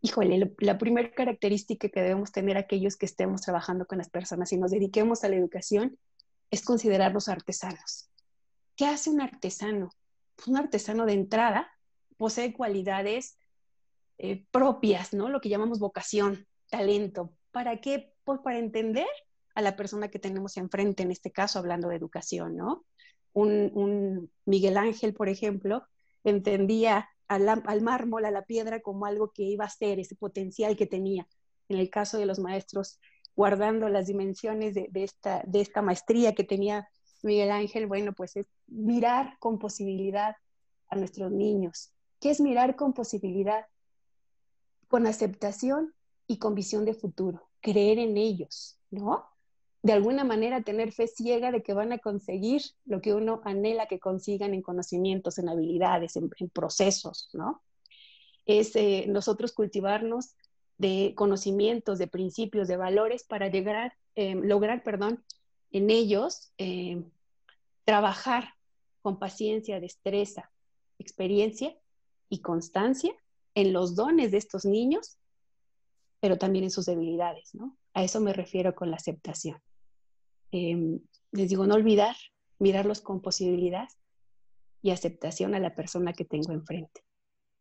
Híjole, 0.02 0.54
la 0.60 0.78
primera 0.78 1.12
característica 1.12 1.90
que 1.90 2.02
debemos 2.02 2.32
tener 2.32 2.56
aquellos 2.58 2.96
que 2.96 3.06
estemos 3.06 3.42
trabajando 3.42 3.86
con 3.86 3.98
las 3.98 4.10
personas 4.10 4.54
y 4.54 4.58
nos 4.58 4.72
dediquemos 4.72 5.24
a 5.24 5.30
la 5.30 5.36
educación 5.36 5.98
es 6.52 6.64
considerarlos 6.64 7.30
artesanos. 7.30 8.10
¿Qué 8.76 8.86
hace 8.86 9.10
un 9.10 9.22
artesano? 9.22 9.90
Pues 10.36 10.48
un 10.48 10.58
artesano 10.58 11.06
de 11.06 11.14
entrada 11.14 11.72
posee 12.18 12.54
cualidades 12.54 13.38
eh, 14.18 14.46
propias, 14.52 15.14
¿no? 15.14 15.30
Lo 15.30 15.42
que 15.42 15.50
llamamos 15.50 15.80
vocación, 15.80 16.48
talento. 16.70 17.34
¿Para 17.52 17.82
qué? 17.82 18.14
Pues 18.24 18.40
para 18.42 18.58
entender 18.58 19.08
a 19.56 19.62
la 19.62 19.76
persona 19.76 20.10
que 20.10 20.20
tenemos 20.20 20.58
enfrente, 20.58 21.04
en 21.04 21.12
este 21.12 21.32
caso 21.32 21.60
hablando 21.60 21.90
de 21.90 21.96
educación, 21.96 22.56
¿no? 22.56 22.86
Un, 23.34 24.32
Miguel 24.46 24.78
Ángel, 24.78 25.14
por 25.14 25.30
ejemplo, 25.30 25.86
entendía 26.24 27.10
al, 27.28 27.82
mármol, 27.82 28.26
a 28.26 28.32
la 28.32 28.44
piedra, 28.44 28.82
como 28.82 29.06
algo 29.06 29.32
que 29.32 29.44
iba 29.44 29.66
a 29.66 29.70
ser, 29.70 30.00
ese 30.00 30.16
potencial 30.16 30.76
que 30.76 30.88
tenía. 30.88 31.28
En 31.70 31.78
el 31.78 31.90
caso 31.90 32.18
de 32.18 32.26
los 32.26 32.40
maestros, 32.40 33.00
guardando 33.40 33.88
las 33.88 34.08
dimensiones 34.08 34.76
de, 34.76 34.90
esta, 34.94 35.82
maestría 35.82 36.36
que 36.36 36.44
tenía 36.44 36.90
Miguel 37.24 37.52
Ángel, 37.52 37.88
bueno, 37.88 38.12
pues 38.12 38.36
es 38.36 38.48
mirar 38.68 39.38
con 39.40 39.60
posibilidad 39.60 40.36
a 40.90 40.98
nuestros 40.98 41.32
niños. 41.32 41.94
¿Qué 42.20 42.32
es 42.32 42.42
mirar 42.42 42.76
con 42.76 42.92
posibilidad? 42.92 43.66
Con 44.90 45.08
aceptación 45.08 45.94
y 46.28 46.38
con 46.38 46.54
visión 46.54 46.84
de 46.84 46.94
futuro, 46.94 47.48
creer 47.62 47.98
en 47.98 48.18
ellos, 48.18 48.78
¿no? 48.92 49.26
de 49.84 49.94
alguna 49.94 50.26
manera 50.26 50.62
tener 50.62 50.92
fe 50.92 51.08
ciega 51.08 51.54
de 51.54 51.64
que 51.64 51.72
van 51.72 51.94
a 51.94 52.00
conseguir 52.00 52.62
lo 52.84 53.00
que 53.00 53.14
uno 53.14 53.40
anhela 53.46 53.86
que 53.86 54.02
consigan 54.02 54.54
en 54.54 54.62
conocimientos, 54.62 55.38
en 55.38 55.48
habilidades, 55.48 56.18
en, 56.18 56.30
procesos, 56.50 57.30
¿no? 57.32 57.62
Es 58.46 58.76
eh, 58.76 59.06
nosotros 59.08 59.54
cultivarnos 59.54 60.36
de 60.80 61.14
conocimientos, 61.16 62.00
de 62.00 62.08
principios, 62.08 62.68
de 62.68 62.78
valores 62.78 63.24
para 63.24 63.50
llegar, 63.50 63.94
eh, 64.16 64.34
lograr, 64.36 64.82
perdón, 64.82 65.24
en 65.72 65.90
ellos 65.90 66.52
eh, 66.58 67.04
trabajar 67.84 68.56
con 69.02 69.20
paciencia, 69.20 69.80
destreza, 69.80 70.52
experiencia 70.98 71.78
y 72.30 72.40
constancia 72.40 73.14
en 73.56 73.74
los 73.74 73.96
dones 73.96 74.32
de 74.32 74.38
estos 74.38 74.66
niños, 74.66 75.18
pero 76.22 76.38
también 76.38 76.64
en 76.64 76.72
sus 76.72 76.86
debilidades, 76.86 77.54
¿no? 77.54 77.78
A 77.94 78.04
eso 78.04 78.22
me 78.22 78.34
refiero 78.34 78.74
con 78.74 78.90
la 78.90 78.98
aceptación. 78.98 79.62
Em, 80.52 81.02
les 81.32 81.50
digo, 81.50 81.68
no 81.68 81.76
olvidar, 81.76 82.16
mirarlos 82.58 83.02
con 83.02 83.22
posibilidad 83.22 83.90
y 84.82 84.92
aceptación 84.92 85.56
a 85.56 85.60
la 85.60 85.76
persona 85.76 86.14
que 86.14 86.26
tengo 86.26 86.54
enfrente, 86.54 87.04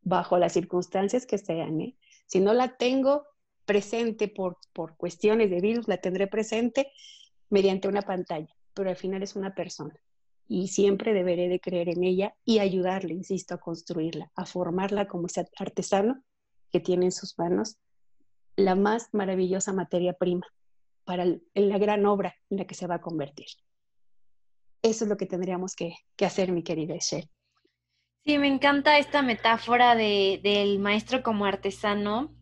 bajo 0.02 0.38
las 0.38 0.52
circunstancias 0.52 1.26
que 1.26 1.38
sean. 1.38 1.80
¿eh? 1.80 1.96
Si 2.28 2.38
no 2.38 2.54
la 2.54 2.76
tengo 2.76 3.26
presente 3.64 4.28
por, 4.28 4.58
por 4.72 4.96
cuestiones 4.96 5.50
de 5.50 5.60
virus, 5.60 5.88
la 5.88 5.96
tendré 5.96 6.28
presente 6.28 6.92
mediante 7.50 7.88
una 7.88 8.02
pantalla, 8.02 8.54
pero 8.72 8.88
al 8.88 8.96
final 8.96 9.24
es 9.24 9.34
una 9.34 9.54
persona 9.54 9.98
y 10.48 10.68
siempre 10.68 11.12
deberé 11.12 11.48
de 11.48 11.60
creer 11.60 11.90
en 11.90 12.02
ella 12.02 12.34
y 12.44 12.58
ayudarle, 12.58 13.12
insisto, 13.12 13.54
a 13.54 13.58
construirla, 13.58 14.32
a 14.34 14.46
formarla 14.46 15.06
como 15.06 15.26
ese 15.26 15.46
artesano 15.58 16.24
que 16.72 16.80
tiene 16.80 17.06
en 17.06 17.12
sus 17.12 17.38
manos 17.38 17.76
la 18.56 18.74
más 18.74 19.10
maravillosa 19.12 19.72
materia 19.72 20.14
prima 20.14 20.46
para 21.04 21.24
la 21.26 21.78
gran 21.78 22.06
obra 22.06 22.34
en 22.50 22.58
la 22.58 22.66
que 22.66 22.74
se 22.74 22.86
va 22.86 22.96
a 22.96 23.00
convertir. 23.00 23.46
Eso 24.82 25.04
es 25.04 25.10
lo 25.10 25.16
que 25.16 25.26
tendríamos 25.26 25.76
que, 25.76 25.94
hacer, 26.24 26.50
mi 26.50 26.62
querida 26.62 26.96
Shell. 26.98 27.28
Sí, 28.24 28.38
me 28.38 28.46
encanta 28.48 28.98
esta 28.98 29.22
metáfora 29.22 29.94
de, 29.94 30.40
del 30.42 30.78
maestro 30.78 31.22
como 31.22 31.46
artesano. 31.46 32.34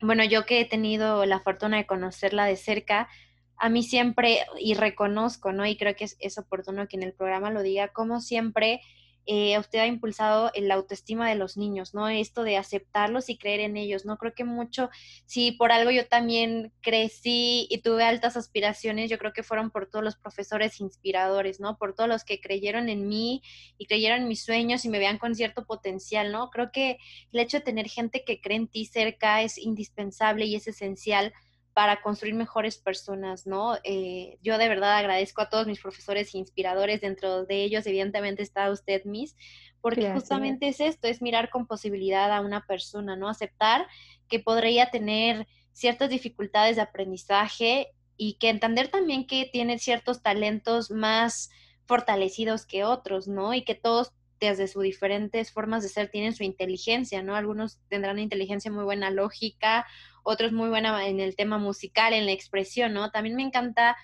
Bueno, 0.00 0.24
yo 0.24 0.44
que 0.44 0.60
he 0.60 0.64
tenido 0.66 1.24
la 1.26 1.40
fortuna 1.40 1.78
de 1.78 1.86
conocerla 1.86 2.44
de 2.44 2.56
cerca, 2.56 3.08
a 3.56 3.68
mí 3.70 3.82
siempre, 3.82 4.40
y 4.60 4.74
reconozco, 4.74 5.52
¿no? 5.52 5.64
Y 5.66 5.76
creo 5.76 5.94
que 5.96 6.04
es, 6.04 6.16
es 6.20 6.36
oportuno 6.38 6.86
que 6.88 6.96
en 6.96 7.02
el 7.04 7.14
programa 7.14 7.50
lo 7.50 7.62
diga, 7.62 7.88
como 7.88 8.20
siempre 8.20 8.80
eh, 9.26 9.58
usted 9.58 9.78
ha 9.78 9.86
impulsado 9.86 10.50
la 10.56 10.74
autoestima 10.74 11.28
de 11.28 11.36
los 11.36 11.56
niños, 11.56 11.94
¿no? 11.94 12.08
Esto 12.08 12.42
de 12.42 12.56
aceptarlos 12.56 13.28
y 13.28 13.38
creer 13.38 13.60
en 13.60 13.76
ellos, 13.76 14.04
¿no? 14.04 14.16
Creo 14.16 14.34
que 14.34 14.44
mucho, 14.44 14.90
si 15.26 15.52
por 15.52 15.72
algo 15.72 15.90
yo 15.90 16.06
también 16.06 16.72
crecí 16.80 17.66
y 17.70 17.82
tuve 17.82 18.04
altas 18.04 18.36
aspiraciones, 18.36 19.10
yo 19.10 19.18
creo 19.18 19.32
que 19.32 19.42
fueron 19.42 19.70
por 19.70 19.86
todos 19.88 20.04
los 20.04 20.16
profesores 20.16 20.80
inspiradores, 20.80 21.60
¿no? 21.60 21.76
Por 21.78 21.94
todos 21.94 22.08
los 22.08 22.24
que 22.24 22.40
creyeron 22.40 22.88
en 22.88 23.08
mí 23.08 23.42
y 23.78 23.86
creyeron 23.86 24.22
en 24.22 24.28
mis 24.28 24.44
sueños 24.44 24.84
y 24.84 24.88
me 24.88 24.98
vean 24.98 25.18
con 25.18 25.34
cierto 25.34 25.64
potencial, 25.66 26.32
¿no? 26.32 26.50
Creo 26.50 26.70
que 26.72 26.98
el 27.32 27.40
hecho 27.40 27.58
de 27.58 27.64
tener 27.64 27.88
gente 27.88 28.24
que 28.24 28.40
cree 28.40 28.56
en 28.56 28.68
ti 28.68 28.86
cerca 28.86 29.42
es 29.42 29.58
indispensable 29.58 30.46
y 30.46 30.56
es 30.56 30.66
esencial 30.66 31.32
para 31.74 32.02
construir 32.02 32.34
mejores 32.34 32.76
personas, 32.76 33.46
¿no? 33.46 33.76
Eh, 33.84 34.38
yo 34.42 34.58
de 34.58 34.68
verdad 34.68 34.96
agradezco 34.96 35.40
a 35.40 35.48
todos 35.48 35.66
mis 35.66 35.80
profesores 35.80 36.34
inspiradores, 36.34 37.00
dentro 37.00 37.44
de 37.44 37.64
ellos 37.64 37.86
evidentemente 37.86 38.42
está 38.42 38.70
usted, 38.70 39.04
Miss, 39.04 39.36
porque 39.80 40.12
justamente 40.12 40.68
es 40.68 40.80
esto, 40.80 41.08
es 41.08 41.22
mirar 41.22 41.50
con 41.50 41.66
posibilidad 41.66 42.30
a 42.32 42.40
una 42.40 42.66
persona, 42.66 43.16
¿no? 43.16 43.28
Aceptar 43.28 43.86
que 44.28 44.38
podría 44.38 44.90
tener 44.90 45.46
ciertas 45.72 46.10
dificultades 46.10 46.76
de 46.76 46.82
aprendizaje 46.82 47.88
y 48.16 48.34
que 48.34 48.50
entender 48.50 48.88
también 48.88 49.26
que 49.26 49.48
tiene 49.50 49.78
ciertos 49.78 50.22
talentos 50.22 50.90
más 50.90 51.50
fortalecidos 51.86 52.66
que 52.66 52.84
otros, 52.84 53.28
¿no? 53.28 53.54
Y 53.54 53.62
que 53.62 53.74
todos 53.74 54.12
desde 54.46 54.68
sus 54.68 54.82
diferentes 54.82 55.52
formas 55.52 55.82
de 55.82 55.88
ser 55.88 56.08
tienen 56.08 56.34
su 56.34 56.44
inteligencia, 56.44 57.22
¿no? 57.22 57.36
Algunos 57.36 57.80
tendrán 57.88 58.14
una 58.14 58.22
inteligencia 58.22 58.70
muy 58.70 58.84
buena 58.84 59.10
lógica, 59.10 59.86
otros 60.22 60.52
muy 60.52 60.68
buena 60.68 61.06
en 61.06 61.20
el 61.20 61.36
tema 61.36 61.58
musical, 61.58 62.12
en 62.12 62.26
la 62.26 62.32
expresión, 62.32 62.92
¿no? 62.92 63.10
También 63.10 63.36
me 63.36 63.42
encanta, 63.42 63.96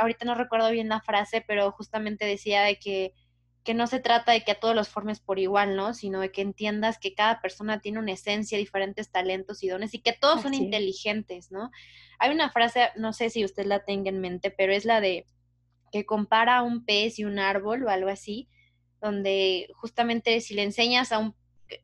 ahorita 0.00 0.24
no 0.24 0.34
recuerdo 0.34 0.70
bien 0.70 0.88
la 0.88 1.00
frase, 1.00 1.44
pero 1.46 1.70
justamente 1.72 2.24
decía 2.24 2.62
de 2.62 2.78
que, 2.78 3.12
que 3.64 3.74
no 3.74 3.86
se 3.86 4.00
trata 4.00 4.32
de 4.32 4.42
que 4.42 4.52
a 4.52 4.60
todos 4.60 4.74
los 4.74 4.88
formes 4.88 5.20
por 5.20 5.38
igual, 5.38 5.76
¿no? 5.76 5.94
Sino 5.94 6.20
de 6.20 6.32
que 6.32 6.40
entiendas 6.40 6.98
que 6.98 7.14
cada 7.14 7.40
persona 7.40 7.80
tiene 7.80 7.98
una 7.98 8.12
esencia, 8.12 8.56
diferentes 8.56 9.10
talentos 9.10 9.62
y 9.62 9.68
dones 9.68 9.94
y 9.94 10.00
que 10.00 10.12
todos 10.12 10.42
son 10.42 10.54
inteligentes, 10.54 11.50
¿no? 11.50 11.70
Hay 12.18 12.30
una 12.30 12.50
frase, 12.50 12.88
no 12.96 13.12
sé 13.12 13.30
si 13.30 13.44
usted 13.44 13.66
la 13.66 13.84
tenga 13.84 14.08
en 14.08 14.20
mente, 14.20 14.50
pero 14.50 14.72
es 14.72 14.84
la 14.84 15.00
de 15.00 15.26
que 15.92 16.04
compara 16.06 16.62
un 16.62 16.84
pez 16.84 17.18
y 17.18 17.24
un 17.24 17.38
árbol 17.38 17.84
o 17.84 17.88
algo 17.88 18.08
así, 18.08 18.48
donde 19.00 19.68
justamente 19.74 20.40
si 20.40 20.54
le 20.54 20.62
enseñas 20.62 21.12
a 21.12 21.18
un, 21.18 21.34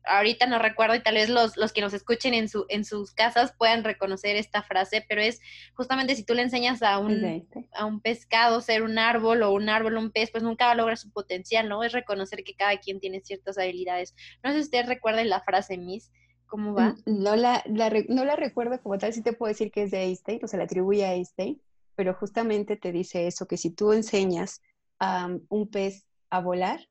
ahorita 0.05 0.47
no 0.47 0.59
recuerdo 0.59 0.95
y 0.95 1.03
tal 1.03 1.15
vez 1.15 1.29
los, 1.29 1.57
los 1.57 1.73
que 1.73 1.81
nos 1.81 1.93
escuchen 1.93 2.33
en, 2.33 2.49
su, 2.49 2.65
en 2.69 2.85
sus 2.85 3.13
casas 3.13 3.53
puedan 3.57 3.83
reconocer 3.83 4.35
esta 4.35 4.63
frase, 4.63 5.05
pero 5.07 5.21
es 5.21 5.39
justamente 5.75 6.15
si 6.15 6.23
tú 6.23 6.33
le 6.33 6.41
enseñas 6.41 6.81
a 6.81 6.99
un, 6.99 7.47
a 7.73 7.85
un 7.85 8.01
pescado 8.01 8.61
ser 8.61 8.83
un 8.83 8.97
árbol 8.97 9.43
o 9.43 9.51
un 9.51 9.69
árbol 9.69 9.97
un 9.97 10.11
pez, 10.11 10.31
pues 10.31 10.43
nunca 10.43 10.65
va 10.65 10.71
a 10.71 10.75
lograr 10.75 10.97
su 10.97 11.11
potencial, 11.11 11.69
¿no? 11.69 11.83
Es 11.83 11.91
reconocer 11.91 12.43
que 12.43 12.55
cada 12.55 12.77
quien 12.77 12.99
tiene 12.99 13.21
ciertas 13.21 13.57
habilidades. 13.57 14.15
No 14.43 14.51
sé 14.51 14.57
si 14.57 14.63
ustedes 14.63 14.87
recuerden 14.87 15.29
la 15.29 15.41
frase, 15.41 15.77
Miss. 15.77 16.11
¿Cómo 16.47 16.73
va? 16.73 16.95
No 17.05 17.35
la, 17.35 17.63
no 17.65 18.25
la 18.25 18.35
recuerdo 18.35 18.79
como 18.81 18.97
tal, 18.97 19.13
sí 19.13 19.21
te 19.21 19.33
puedo 19.33 19.49
decir 19.49 19.71
que 19.71 19.83
es 19.83 19.91
de 19.91 20.03
Einstein, 20.03 20.39
o 20.43 20.47
se 20.47 20.57
la 20.57 20.65
atribuye 20.65 21.05
a 21.05 21.13
Einstein, 21.13 21.61
pero 21.95 22.13
justamente 22.13 22.77
te 22.77 22.91
dice 22.91 23.27
eso, 23.27 23.47
que 23.47 23.57
si 23.57 23.71
tú 23.71 23.93
enseñas 23.93 24.61
a 24.99 25.27
un 25.49 25.69
pez 25.69 26.05
a 26.29 26.39
volar, 26.39 26.87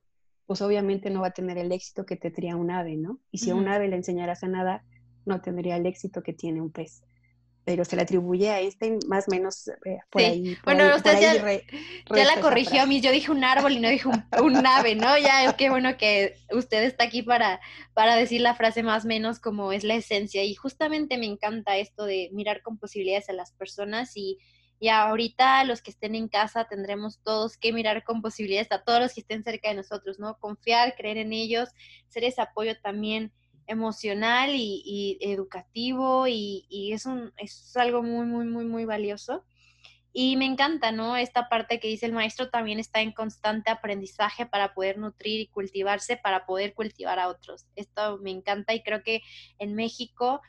pues 0.47 0.61
obviamente 0.63 1.11
no 1.11 1.23
va 1.23 1.29
a 1.29 1.33
tener 1.33 1.59
el 1.59 1.73
éxito 1.73 2.05
que 2.05 2.17
tendría 2.17 2.57
un 2.57 2.71
ave, 2.71 2.97
¿no? 2.97 3.19
Y 3.31 3.39
si 3.39 3.51
a 3.51 3.55
un 3.55 3.69
ave 3.69 3.89
le 3.89 3.97
enseñaras 3.97 4.45
a 4.45 4.49
nadar, 4.49 4.83
no 5.25 5.41
tendría 5.41 5.77
el 5.77 5.87
éxito 5.87 6.23
que 6.23 6.33
tiene 6.33 6.61
un 6.61 6.71
pez. 6.71 7.03
Pero 7.65 7.87
se 7.87 7.97
le 7.97 8.03
atribuye 8.03 8.51
a 8.51 8.61
este 8.61 8.99
más 9.09 9.27
o 9.27 9.31
menos 9.31 9.69
eh, 9.69 9.99
por 10.11 10.21
ahí. 10.21 10.55
bueno, 10.65 10.95
usted 10.95 11.19
ya, 11.19 12.25
la 12.25 12.41
corrigió 12.43 12.83
a 12.83 12.87
mí. 12.87 13.01
Yo 13.01 13.11
dije 13.11 13.31
un 13.31 13.43
árbol 13.43 13.73
y 13.73 13.81
no 13.81 13.89
dije 13.89 14.07
un, 14.07 14.67
ave, 14.67 14.95
¿no? 14.97 15.17
Ya, 15.17 15.51
qué 15.57 15.71
bueno 15.71 15.97
que 15.97 16.35
usted 16.51 16.85
está 16.85 17.05
aquí 17.05 17.23
para, 17.23 17.61
para 17.95 18.17
decir 18.17 18.43
la 18.43 18.55
frase 18.55 18.83
más 18.83 19.07
o 19.07 19.09
menos 19.09 19.41
como 19.41 19.73
es 19.73 19.83
la 19.83 19.95
esencia. 19.95 20.45
Y 20.45 20.55
justamente 20.55 21.17
me 21.17 21.25
encanta 21.25 21.79
esto 21.79 22.05
de 22.05 22.29
mirar 22.35 22.61
con 22.61 22.77
posibilidades 22.77 23.31
a 23.31 23.33
las 23.33 23.53
personas 23.53 24.15
y 24.15 24.37
y 24.81 24.89
ahorita 24.89 25.65
los 25.65 25.83
que 25.83 25.91
estén 25.91 26.15
en 26.15 26.29
casa 26.29 26.67
tendremos 26.67 27.21
todos 27.23 27.57
que 27.57 27.73
mirar 27.73 28.05
con 28.05 28.23
posibilidades 28.23 28.73
a 28.73 28.83
todos 28.83 29.01
los 29.01 29.15
que 29.15 29.21
estén 29.21 29.45
cerca 29.45 29.69
de 29.69 29.77
nosotros, 29.77 30.19
¿no? 30.19 30.39
Confiar, 30.39 30.95
creer 30.97 31.19
en 31.19 31.33
ellos, 31.33 31.71
ser 32.09 32.25
ese 32.25 32.43
apoyo 32.43 32.79
también 32.81 33.33
emocional 33.67 34.51
y, 34.55 35.19
educativo 35.21 36.27
y, 36.29 36.67
y 36.69 36.93
es, 36.93 37.07
un, 37.07 37.33
es 37.37 37.77
algo 37.77 38.03
muy, 38.03 38.27
muy, 38.27 38.47
muy, 38.47 38.65
muy 38.67 38.85
valioso. 38.85 39.45
Y 40.17 40.37
me 40.37 40.45
encanta, 40.45 40.93
¿no? 40.93 41.17
Esta 41.17 41.49
parte 41.49 41.81
que 41.81 41.89
dice 41.89 42.07
el 42.07 42.13
maestro 42.13 42.49
también 42.49 42.79
está 42.79 43.01
en 43.01 43.11
constante 43.11 43.73
aprendizaje 43.73 44.47
para 44.47 44.73
poder 44.73 44.97
nutrir 44.97 45.41
y 45.41 45.49
cultivarse, 45.49 46.17
para 46.17 46.47
poder 46.47 46.73
cultivar 46.73 47.19
a 47.19 47.29
otros. 47.29 47.67
Esto 47.75 48.19
me 48.19 48.31
encanta 48.31 48.75
y 48.75 48.83
creo 48.83 49.03
que 49.03 49.23
en 49.59 49.75
México 49.75 50.41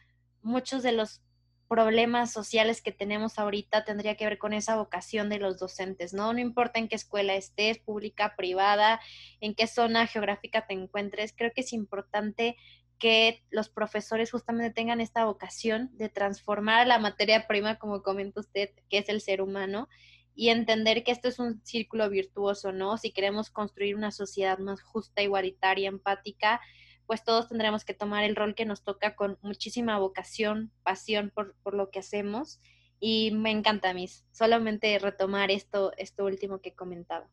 muchos 0.44 0.84
de 0.84 0.92
los 0.92 1.24
problemas 1.68 2.32
sociales 2.32 2.82
que 2.82 2.92
tenemos 2.92 3.40
ahorita 3.40 3.84
tendría 3.84 4.16
que 4.16 4.26
ver 4.26 4.38
con 4.38 4.54
esa 4.54 4.76
vocación 4.76 5.30
de 5.30 5.40
los 5.40 5.60
docentes, 5.60 6.14
¿no? 6.14 6.32
No 6.34 6.40
importa 6.40 6.80
en 6.80 6.88
qué 6.88 6.96
escuela 6.96 7.36
estés, 7.36 7.80
pública, 7.80 8.36
privada, 8.38 9.00
en 9.42 9.56
qué 9.56 9.68
zona 9.68 10.08
geográfica 10.08 10.68
te 10.68 10.74
encuentres, 10.74 11.34
creo 11.36 11.52
que 11.54 11.62
es 11.62 11.74
importante 11.74 12.56
que 13.00 13.44
los 13.50 13.70
profesores 13.70 14.32
justamente 14.32 14.72
tengan 14.72 15.02
esta 15.02 15.26
vocación 15.26 15.90
de 15.94 16.10
transformar 16.10 16.88
la 16.88 17.00
materia 17.00 17.48
prima, 17.48 17.78
como 17.78 18.02
comenta 18.02 18.40
usted, 18.40 18.70
que 18.90 19.00
es 19.00 19.10
el 19.10 19.22
ser 19.22 19.42
humano, 19.42 19.90
y 20.34 20.50
entender 20.50 21.04
que 21.04 21.12
esto 21.12 21.30
es 21.30 21.40
un 21.40 21.62
círculo 21.66 22.10
virtuoso, 22.10 22.72
¿no? 22.72 22.98
Si 22.98 23.12
queremos 23.12 23.50
construir 23.50 23.96
una 23.96 24.12
sociedad 24.12 24.60
más 24.60 24.82
justa, 24.82 25.22
igualitaria, 25.22 25.88
empática, 25.88 26.62
pues 27.08 27.24
todos 27.24 27.50
tendremos 27.50 27.86
que 27.86 27.94
tomar 27.94 28.24
el 28.24 28.36
rol 28.36 28.56
que 28.56 28.66
nos 28.66 28.84
toca 28.84 29.16
con 29.16 29.38
muchísima 29.42 30.00
vocación, 30.00 30.72
pasión 30.84 31.32
por, 31.34 31.56
lo 31.74 31.90
que 31.90 32.00
hacemos. 32.00 32.60
Y 33.00 33.32
me 33.32 33.52
encanta 33.52 33.90
a 33.90 33.94
mí 33.94 34.08
solamente 34.32 34.98
retomar 35.00 35.52
esto, 35.52 35.92
esto 35.98 36.26
último 36.26 36.60
que 36.60 36.74
comentaba. 36.74 37.30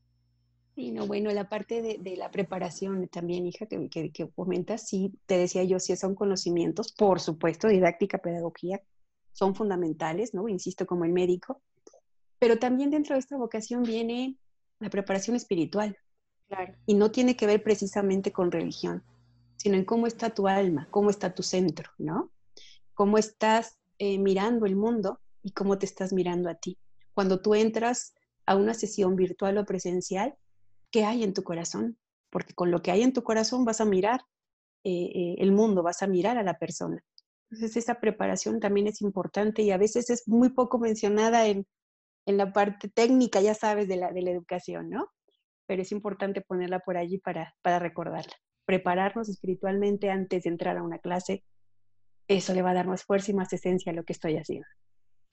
Y 0.74 0.90
no, 0.90 1.06
bueno, 1.06 1.30
la 1.32 1.48
parte 1.48 1.82
de, 1.82 2.16
la 2.16 2.30
preparación 2.30 3.06
también, 3.08 3.46
hija, 3.46 3.66
que, 3.66 3.88
que, 3.88 4.10
que, 4.10 4.30
comentas, 4.30 4.86
sí, 4.88 5.12
te 5.26 5.36
decía 5.36 5.64
yo, 5.64 5.78
sí 5.78 5.94
son 5.96 6.14
conocimientos, 6.14 6.92
por 6.92 7.20
supuesto, 7.20 7.68
didáctica, 7.68 8.18
pedagogía, 8.18 8.80
son 9.32 9.54
fundamentales, 9.54 10.34
¿no? 10.34 10.48
Insisto, 10.48 10.86
como 10.86 11.04
el 11.04 11.12
médico, 11.12 11.60
pero 12.38 12.58
también 12.58 12.90
dentro 12.90 13.14
de 13.14 13.20
esta 13.20 13.36
vocación 13.36 13.82
viene 13.82 14.36
la 14.80 14.90
preparación 14.90 15.36
espiritual. 15.36 15.96
Claro. 16.48 16.74
Y 16.86 16.94
no 16.94 17.10
tiene 17.10 17.36
que 17.36 17.46
ver 17.46 17.62
precisamente 17.62 18.32
con 18.32 18.50
religión 18.50 19.04
sino 19.62 19.76
en 19.76 19.84
cómo 19.84 20.08
está 20.08 20.30
tu 20.30 20.48
alma, 20.48 20.88
cómo 20.90 21.08
está 21.08 21.36
tu 21.36 21.44
centro, 21.44 21.88
¿no? 21.96 22.32
Cómo 22.94 23.16
estás 23.16 23.78
eh, 23.98 24.18
mirando 24.18 24.66
el 24.66 24.74
mundo 24.74 25.20
y 25.40 25.52
cómo 25.52 25.78
te 25.78 25.86
estás 25.86 26.12
mirando 26.12 26.50
a 26.50 26.56
ti. 26.56 26.80
Cuando 27.14 27.40
tú 27.40 27.54
entras 27.54 28.12
a 28.44 28.56
una 28.56 28.74
sesión 28.74 29.14
virtual 29.14 29.58
o 29.58 29.64
presencial, 29.64 30.34
¿qué 30.90 31.04
hay 31.04 31.22
en 31.22 31.32
tu 31.32 31.44
corazón? 31.44 31.96
Porque 32.28 32.54
con 32.54 32.72
lo 32.72 32.82
que 32.82 32.90
hay 32.90 33.02
en 33.02 33.12
tu 33.12 33.22
corazón 33.22 33.64
vas 33.64 33.80
a 33.80 33.84
mirar 33.84 34.22
eh, 34.82 35.12
eh, 35.14 35.36
el 35.38 35.52
mundo, 35.52 35.84
vas 35.84 36.02
a 36.02 36.08
mirar 36.08 36.38
a 36.38 36.42
la 36.42 36.58
persona. 36.58 37.00
Entonces 37.48 37.76
esa 37.76 38.00
preparación 38.00 38.58
también 38.58 38.88
es 38.88 39.00
importante 39.00 39.62
y 39.62 39.70
a 39.70 39.78
veces 39.78 40.10
es 40.10 40.26
muy 40.26 40.48
poco 40.48 40.80
mencionada 40.80 41.46
en, 41.46 41.68
la 42.26 42.52
parte 42.52 42.88
técnica, 42.88 43.40
ya 43.40 43.54
sabes, 43.54 43.86
de 43.86 43.96
la, 43.96 44.10
de 44.10 44.22
la 44.22 44.32
educación, 44.32 44.90
¿no? 44.90 45.06
Pero 45.66 45.82
es 45.82 45.92
importante 45.92 46.40
ponerla 46.40 46.80
por 46.80 46.96
allí 46.96 47.18
para, 47.18 47.54
para 47.62 47.78
recordarla 47.78 48.34
prepararnos 48.64 49.28
espiritualmente 49.28 50.10
antes 50.10 50.44
de 50.44 50.50
entrar 50.50 50.76
a 50.76 50.82
una 50.82 50.98
clase, 50.98 51.42
eso 52.28 52.54
le 52.54 52.62
va 52.62 52.70
a 52.70 52.74
dar 52.74 52.86
más 52.86 53.04
fuerza 53.04 53.30
y 53.30 53.34
más 53.34 53.52
esencia 53.52 53.92
a 53.92 53.94
lo 53.94 54.04
que 54.04 54.12
estoy 54.12 54.36
haciendo. 54.36 54.66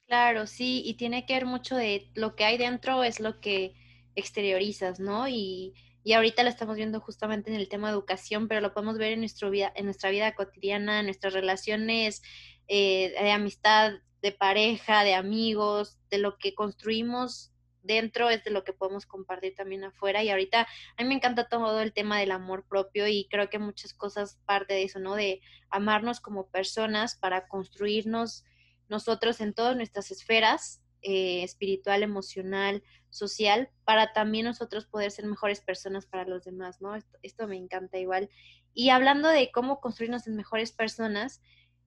Claro, 0.06 0.46
sí, 0.46 0.82
y 0.84 0.94
tiene 0.94 1.24
que 1.24 1.34
ver 1.34 1.46
mucho 1.46 1.76
de 1.76 2.10
lo 2.14 2.34
que 2.34 2.44
hay 2.44 2.58
dentro 2.58 3.04
es 3.04 3.20
lo 3.20 3.40
que 3.40 3.74
exteriorizas, 4.16 4.98
¿no? 4.98 5.28
Y, 5.28 5.74
y 6.02 6.14
ahorita 6.14 6.42
lo 6.42 6.48
estamos 6.48 6.76
viendo 6.76 7.00
justamente 7.00 7.50
en 7.50 7.56
el 7.56 7.68
tema 7.68 7.88
de 7.88 7.94
educación, 7.94 8.48
pero 8.48 8.60
lo 8.60 8.74
podemos 8.74 8.98
ver 8.98 9.12
en, 9.12 9.20
nuestro 9.20 9.50
vida, 9.50 9.72
en 9.74 9.84
nuestra 9.84 10.10
vida 10.10 10.34
cotidiana, 10.34 11.00
en 11.00 11.06
nuestras 11.06 11.32
relaciones 11.32 12.22
eh, 12.68 13.12
de 13.20 13.30
amistad, 13.30 13.92
de 14.22 14.32
pareja, 14.32 15.04
de 15.04 15.14
amigos, 15.14 15.98
de 16.10 16.18
lo 16.18 16.38
que 16.38 16.54
construimos 16.54 17.52
dentro 17.82 18.30
es 18.30 18.44
de 18.44 18.50
lo 18.50 18.64
que 18.64 18.72
podemos 18.72 19.06
compartir 19.06 19.54
también 19.54 19.84
afuera. 19.84 20.22
Y 20.22 20.30
ahorita 20.30 20.66
a 20.96 21.02
mí 21.02 21.08
me 21.08 21.14
encanta 21.14 21.48
todo 21.48 21.80
el 21.80 21.92
tema 21.92 22.18
del 22.18 22.32
amor 22.32 22.66
propio 22.66 23.06
y 23.06 23.26
creo 23.30 23.50
que 23.50 23.58
muchas 23.58 23.94
cosas 23.94 24.38
parte 24.46 24.74
de 24.74 24.84
eso, 24.84 24.98
¿no? 24.98 25.14
De 25.14 25.40
amarnos 25.70 26.20
como 26.20 26.48
personas 26.48 27.16
para 27.16 27.48
construirnos 27.48 28.44
nosotros 28.88 29.40
en 29.40 29.54
todas 29.54 29.76
nuestras 29.76 30.10
esferas, 30.10 30.82
eh, 31.02 31.42
espiritual, 31.42 32.02
emocional, 32.02 32.82
social, 33.08 33.70
para 33.84 34.12
también 34.12 34.44
nosotros 34.44 34.86
poder 34.86 35.10
ser 35.10 35.26
mejores 35.26 35.60
personas 35.60 36.06
para 36.06 36.26
los 36.26 36.44
demás, 36.44 36.80
¿no? 36.80 36.94
Esto, 36.94 37.18
esto 37.22 37.48
me 37.48 37.56
encanta 37.56 37.98
igual. 37.98 38.28
Y 38.74 38.90
hablando 38.90 39.28
de 39.28 39.50
cómo 39.50 39.80
construirnos 39.80 40.26
en 40.26 40.36
mejores 40.36 40.72
personas, 40.72 41.40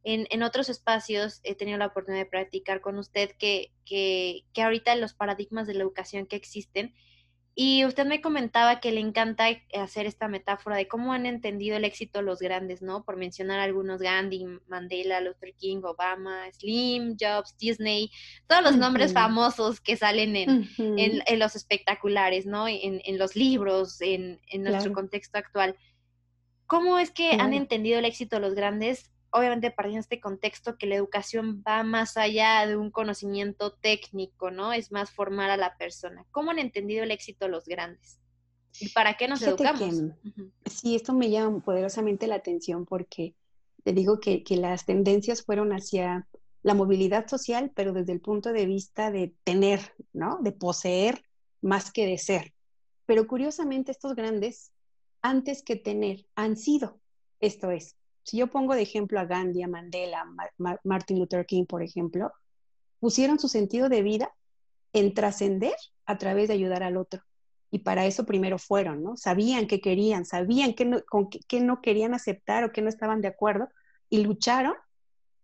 en, 0.03 0.43
otros 0.43 0.69
espacios 0.69 1.39
he 1.43 1.55
tenido 1.55 1.77
la 1.77 1.87
oportunidad 1.87 2.23
de 2.23 2.29
practicar 2.29 2.81
con 2.81 2.97
usted 2.97 3.31
que, 3.37 3.71
que, 3.85 4.45
que 4.53 4.61
ahorita 4.61 4.95
los 4.95 5.13
paradigmas 5.13 5.67
de 5.67 5.75
la 5.75 5.83
educación 5.83 6.25
que 6.25 6.35
existen, 6.35 6.93
y 7.55 7.85
usted 7.85 8.07
me 8.07 8.19
comentaba 8.19 8.79
que 8.79 8.91
le 8.91 8.99
encanta 8.99 9.45
hacer 9.79 10.07
esta 10.07 10.27
metáfora 10.27 10.75
de 10.75 10.87
cómo 10.87 11.13
han 11.13 11.27
entendido 11.27 11.77
el 11.77 11.85
éxito 11.85 12.23
los 12.23 12.39
grandes, 12.39 12.81
¿no? 12.81 13.03
Por 13.03 13.15
mencionar 13.15 13.59
algunos, 13.59 14.01
Gandhi, 14.01 14.45
Mandela, 14.67 15.21
Luther 15.21 15.53
King, 15.53 15.81
Obama, 15.83 16.51
Slim, 16.51 17.15
Jobs, 17.19 17.55
Disney, 17.59 18.09
todos 18.47 18.63
los 18.63 18.75
nombres 18.75 19.13
famosos 19.13 19.81
que 19.81 19.97
salen 19.97 20.35
en, 20.35 20.67
en, 20.77 21.39
los 21.39 21.55
espectaculares, 21.55 22.47
¿no? 22.47 22.67
En, 22.67 23.01
en 23.05 23.19
los 23.19 23.35
libros, 23.35 24.01
en, 24.01 24.39
nuestro 24.57 24.91
contexto 24.91 25.37
actual. 25.37 25.75
¿Cómo 26.65 26.97
es 26.97 27.11
que 27.11 27.33
han 27.33 27.53
entendido 27.53 27.99
el 27.99 28.05
éxito 28.05 28.39
los 28.39 28.55
grandes 28.55 29.12
obviamente 29.33 29.71
partiendo 29.71 29.97
de 29.97 30.01
este 30.01 30.21
contexto 30.21 30.77
que 30.77 30.85
la 30.85 30.95
educación 30.95 31.63
va 31.67 31.83
más 31.83 32.17
allá 32.17 32.65
de 32.67 32.77
un 32.77 32.91
conocimiento 32.91 33.73
técnico, 33.73 34.51
¿no? 34.51 34.73
Es 34.73 34.91
más 34.91 35.09
formar 35.11 35.49
a 35.49 35.57
la 35.57 35.75
persona. 35.75 36.25
¿Cómo 36.31 36.51
han 36.51 36.59
entendido 36.59 37.03
el 37.03 37.11
éxito 37.11 37.47
los 37.47 37.65
grandes? 37.65 38.19
¿Y 38.79 38.89
para 38.89 39.15
qué 39.15 39.27
nos 39.27 39.41
educamos? 39.41 40.13
sí, 40.65 40.95
esto 40.95 41.13
me 41.13 41.29
llama 41.29 41.59
poderosamente 41.61 42.27
la 42.27 42.35
atención 42.35 42.85
porque 42.85 43.35
te 43.83 43.91
digo 43.91 44.19
que, 44.19 44.43
que 44.43 44.55
las 44.55 44.85
tendencias 44.85 45.43
fueron 45.43 45.73
hacia 45.73 46.27
la 46.61 46.75
movilidad 46.75 47.27
social, 47.27 47.71
pero 47.75 47.91
desde 47.91 48.13
el 48.13 48.21
punto 48.21 48.53
de 48.53 48.65
vista 48.67 49.11
de 49.11 49.33
tener, 49.43 49.93
¿no? 50.13 50.39
De 50.41 50.51
poseer 50.51 51.23
más 51.61 51.91
que 51.91 52.05
de 52.05 52.19
ser. 52.19 52.53
Pero 53.05 53.27
curiosamente 53.27 53.91
estos 53.91 54.15
grandes, 54.15 54.71
antes 55.21 55.63
que 55.63 55.75
tener, 55.75 56.25
han 56.35 56.55
sido. 56.55 56.99
Esto 57.39 57.71
es, 57.71 57.97
si 58.23 58.37
yo 58.37 58.47
pongo 58.47 58.73
de 58.73 58.81
ejemplo 58.81 59.19
a 59.19 59.25
Gandhi, 59.25 59.63
a 59.63 59.67
Mandela, 59.67 60.21
a 60.21 60.79
Martin 60.83 61.19
Luther 61.19 61.45
King, 61.45 61.65
por 61.65 61.83
ejemplo, 61.83 62.31
pusieron 62.99 63.37
su 63.37 63.49
sentido 63.49 63.89
de 63.89 64.01
vida 64.01 64.33
en 64.93 65.13
trascender 65.13 65.75
a 66.05 66.17
través 66.17 66.47
de 66.47 66.53
ayudar 66.53 66.83
al 66.83 66.97
otro. 66.97 67.21
Y 67.69 67.79
para 67.79 68.05
eso 68.05 68.25
primero 68.25 68.59
fueron, 68.59 69.03
¿no? 69.03 69.17
Sabían 69.17 69.67
qué 69.67 69.81
querían, 69.81 70.25
sabían 70.25 70.73
qué 70.73 70.85
no, 70.85 71.01
con 71.09 71.29
qué, 71.29 71.59
no 71.59 71.81
querían 71.81 72.13
aceptar 72.13 72.63
o 72.63 72.71
qué 72.71 72.81
no 72.81 72.89
estaban 72.89 73.19
de 73.19 73.27
acuerdo 73.27 73.67
y 74.09 74.23
lucharon 74.23 74.75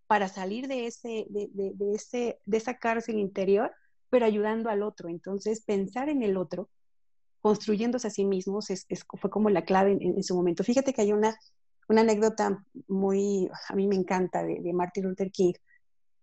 para 0.08 0.28
salir 0.28 0.68
de, 0.68 0.86
ese, 0.86 1.26
de, 1.30 1.74
ese, 1.94 2.40
de 2.46 2.58
esa 2.58 2.78
cárcel 2.78 3.20
interior, 3.20 3.72
pero 4.10 4.26
ayudando 4.26 4.70
al 4.70 4.84
otro. 4.84 5.10
Entonces, 5.10 5.62
pensar 5.62 6.08
en 6.08 6.24
el 6.24 6.38
otro, 6.38 6.70
construyéndose 7.42 8.08
a 8.08 8.12
sí 8.12 8.26
mismos, 8.26 8.70
es, 8.70 8.86
fue 9.20 9.30
como 9.30 9.50
la 9.50 9.66
clave 9.66 9.92
en, 9.94 10.02
en, 10.18 10.24
su 10.24 10.36
momento. 10.36 10.64
Fíjate 10.64 10.94
que 10.94 11.02
hay 11.02 11.14
una 11.14 11.38
una 11.90 12.02
anécdota 12.02 12.64
muy, 12.88 13.50
a 13.68 13.76
mí 13.76 13.88
me 13.88 13.96
encanta, 13.96 14.44
de, 14.44 14.74
Martin 14.74 15.06
Luther 15.06 15.32
King. 15.32 15.54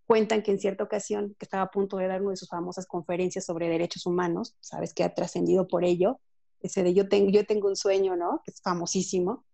Cuentan 0.05 0.41
que 0.41 0.51
en 0.51 0.59
cierta 0.59 0.85
ocasión, 0.85 1.35
que 1.37 1.45
estaba 1.45 1.63
a 1.63 1.71
punto 1.71 1.97
de 1.97 2.07
dar 2.07 2.21
una 2.21 2.31
de 2.31 2.37
sus 2.37 2.47
famosas 2.47 2.87
conferencias 2.87 3.45
sobre 3.45 3.67
derechos 3.67 4.05
humanos, 4.05 4.55
sabes 4.61 4.93
que 4.93 5.03
ha 5.03 5.13
trascendido 5.13 5.67
por 5.67 5.83
ello, 5.83 6.19
ese 6.61 6.81
de 6.83 6.93
yo 6.93 7.07
tengo, 7.09 7.29
yo 7.29 7.45
tengo 7.45 7.67
un 7.67 7.75
sueño, 7.75 8.15
¿no? 8.15 8.41
Que 8.43 8.51
es 8.51 8.61
famosísimo. 8.61 9.45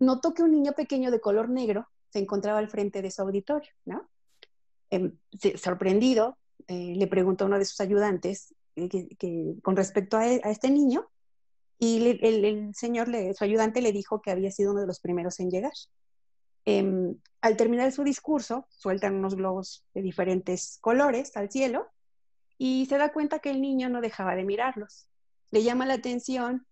Notó 0.00 0.34
que 0.34 0.42
un 0.42 0.50
niño 0.50 0.72
pequeño 0.72 1.10
de 1.10 1.20
color 1.20 1.48
negro 1.48 1.88
se 2.10 2.18
encontraba 2.18 2.58
al 2.58 2.68
frente 2.68 3.00
de 3.00 3.10
su 3.10 3.22
auditorio, 3.22 3.70
¿no? 3.84 4.08
Em, 4.90 5.16
sorprendido, 5.56 6.36
eh, 6.66 6.94
le 6.96 7.06
preguntó 7.06 7.44
a 7.44 7.46
uno 7.46 7.58
de 7.58 7.64
sus 7.64 7.80
ayudantes 7.80 8.54
que, 8.74 9.56
con 9.62 9.76
respecto 9.76 10.16
a, 10.16 10.28
e, 10.28 10.40
este 10.44 10.70
niño 10.70 11.08
y 11.78 12.18
el, 12.20 12.74
señor, 12.74 13.08
le, 13.08 13.34
su 13.34 13.44
ayudante, 13.44 13.80
le 13.80 13.92
dijo 13.92 14.20
que 14.20 14.32
había 14.32 14.50
sido 14.50 14.72
uno 14.72 14.80
de 14.80 14.86
los 14.88 15.00
primeros 15.00 15.38
en 15.38 15.50
llegar. 15.50 15.72
Em, 16.64 17.16
al 17.40 17.56
terminar 17.56 17.92
su 17.92 18.02
discurso, 18.02 18.66
sueltan 18.70 19.14
unos 19.14 19.36
globos 19.36 19.84
de 19.94 20.02
diferentes 20.02 20.78
colores 20.80 21.36
al 21.36 21.50
cielo 21.50 21.88
y 22.58 22.86
se 22.86 22.98
da 22.98 23.12
cuenta 23.12 23.38
que 23.38 23.50
el 23.50 23.60
niño 23.60 23.88
no 23.88 24.00
dejaba 24.00 24.34
de 24.34 24.44
mirarlos. 24.44 25.06
Le 25.50 25.62
llama 25.62 25.86
la 25.86 25.94
atención, 25.94 26.66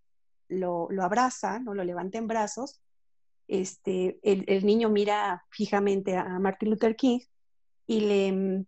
lo, 0.49 0.89
abraza, 1.01 1.61
¿no? 1.61 1.73
lo 1.73 1.85
levanta 1.85 2.19
en 2.19 2.27
brazos. 2.27 2.81
Este, 3.47 4.19
el, 4.23 4.67
niño 4.67 4.91
mira 4.91 5.45
fijamente 5.51 6.17
a 6.17 6.41
Martin 6.41 6.71
Luther 6.71 6.97
King 6.97 7.21
y 7.87 8.01
le, 8.01 8.67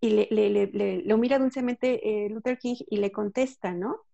y 0.00 0.10
le, 0.10 1.02
lo 1.04 1.16
mira 1.16 1.38
dulcemente 1.38 2.24
eh, 2.26 2.28
Luther 2.28 2.58
King 2.58 2.74
y 2.90 2.96
le 2.96 3.12
contesta, 3.12 3.72
¿no? 3.72 4.07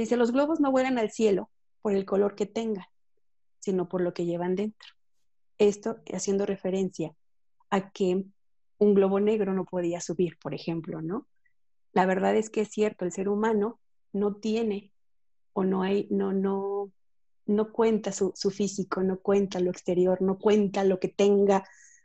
Dice, 0.00 0.16
los 0.16 0.30
globos 0.30 0.60
no 0.60 0.70
vuelan 0.70 0.96
al 0.96 1.10
cielo 1.10 1.50
por 1.82 1.92
el 1.92 2.04
color 2.04 2.36
que 2.36 2.46
tengan, 2.46 2.86
sino 3.58 3.88
por 3.88 4.00
lo 4.00 4.14
que 4.14 4.26
llevan 4.26 4.54
dentro. 4.54 4.88
Esto 5.58 5.96
haciendo 6.12 6.46
referencia 6.46 7.16
a 7.68 7.90
que 7.90 8.24
un 8.78 8.94
globo 8.94 9.18
negro 9.18 9.52
no 9.54 9.64
podía 9.64 10.00
subir, 10.00 10.38
por 10.38 10.54
ejemplo, 10.54 11.02
¿no? 11.02 11.26
La 11.92 12.06
verdad 12.06 12.36
es 12.36 12.48
que 12.48 12.60
es 12.60 12.68
cierto, 12.68 13.04
el 13.04 13.12
ser 13.12 13.28
humano 13.28 13.80
no 14.12 14.36
tiene 14.36 14.92
o 15.52 15.64
no 15.64 15.82
hay, 15.82 16.06
no, 16.10 16.32
no, 16.32 16.92
no 17.46 17.72
cuenta 17.72 18.12
su, 18.12 18.32
su 18.36 18.50
físico, 18.50 19.02
no 19.02 19.18
cuenta 19.18 19.58
lo 19.58 19.72
exterior, 19.72 20.22
no 20.22 20.38
cuenta 20.38 20.84
lo 20.84 21.00
que 21.00 21.08
tenga 21.08 21.64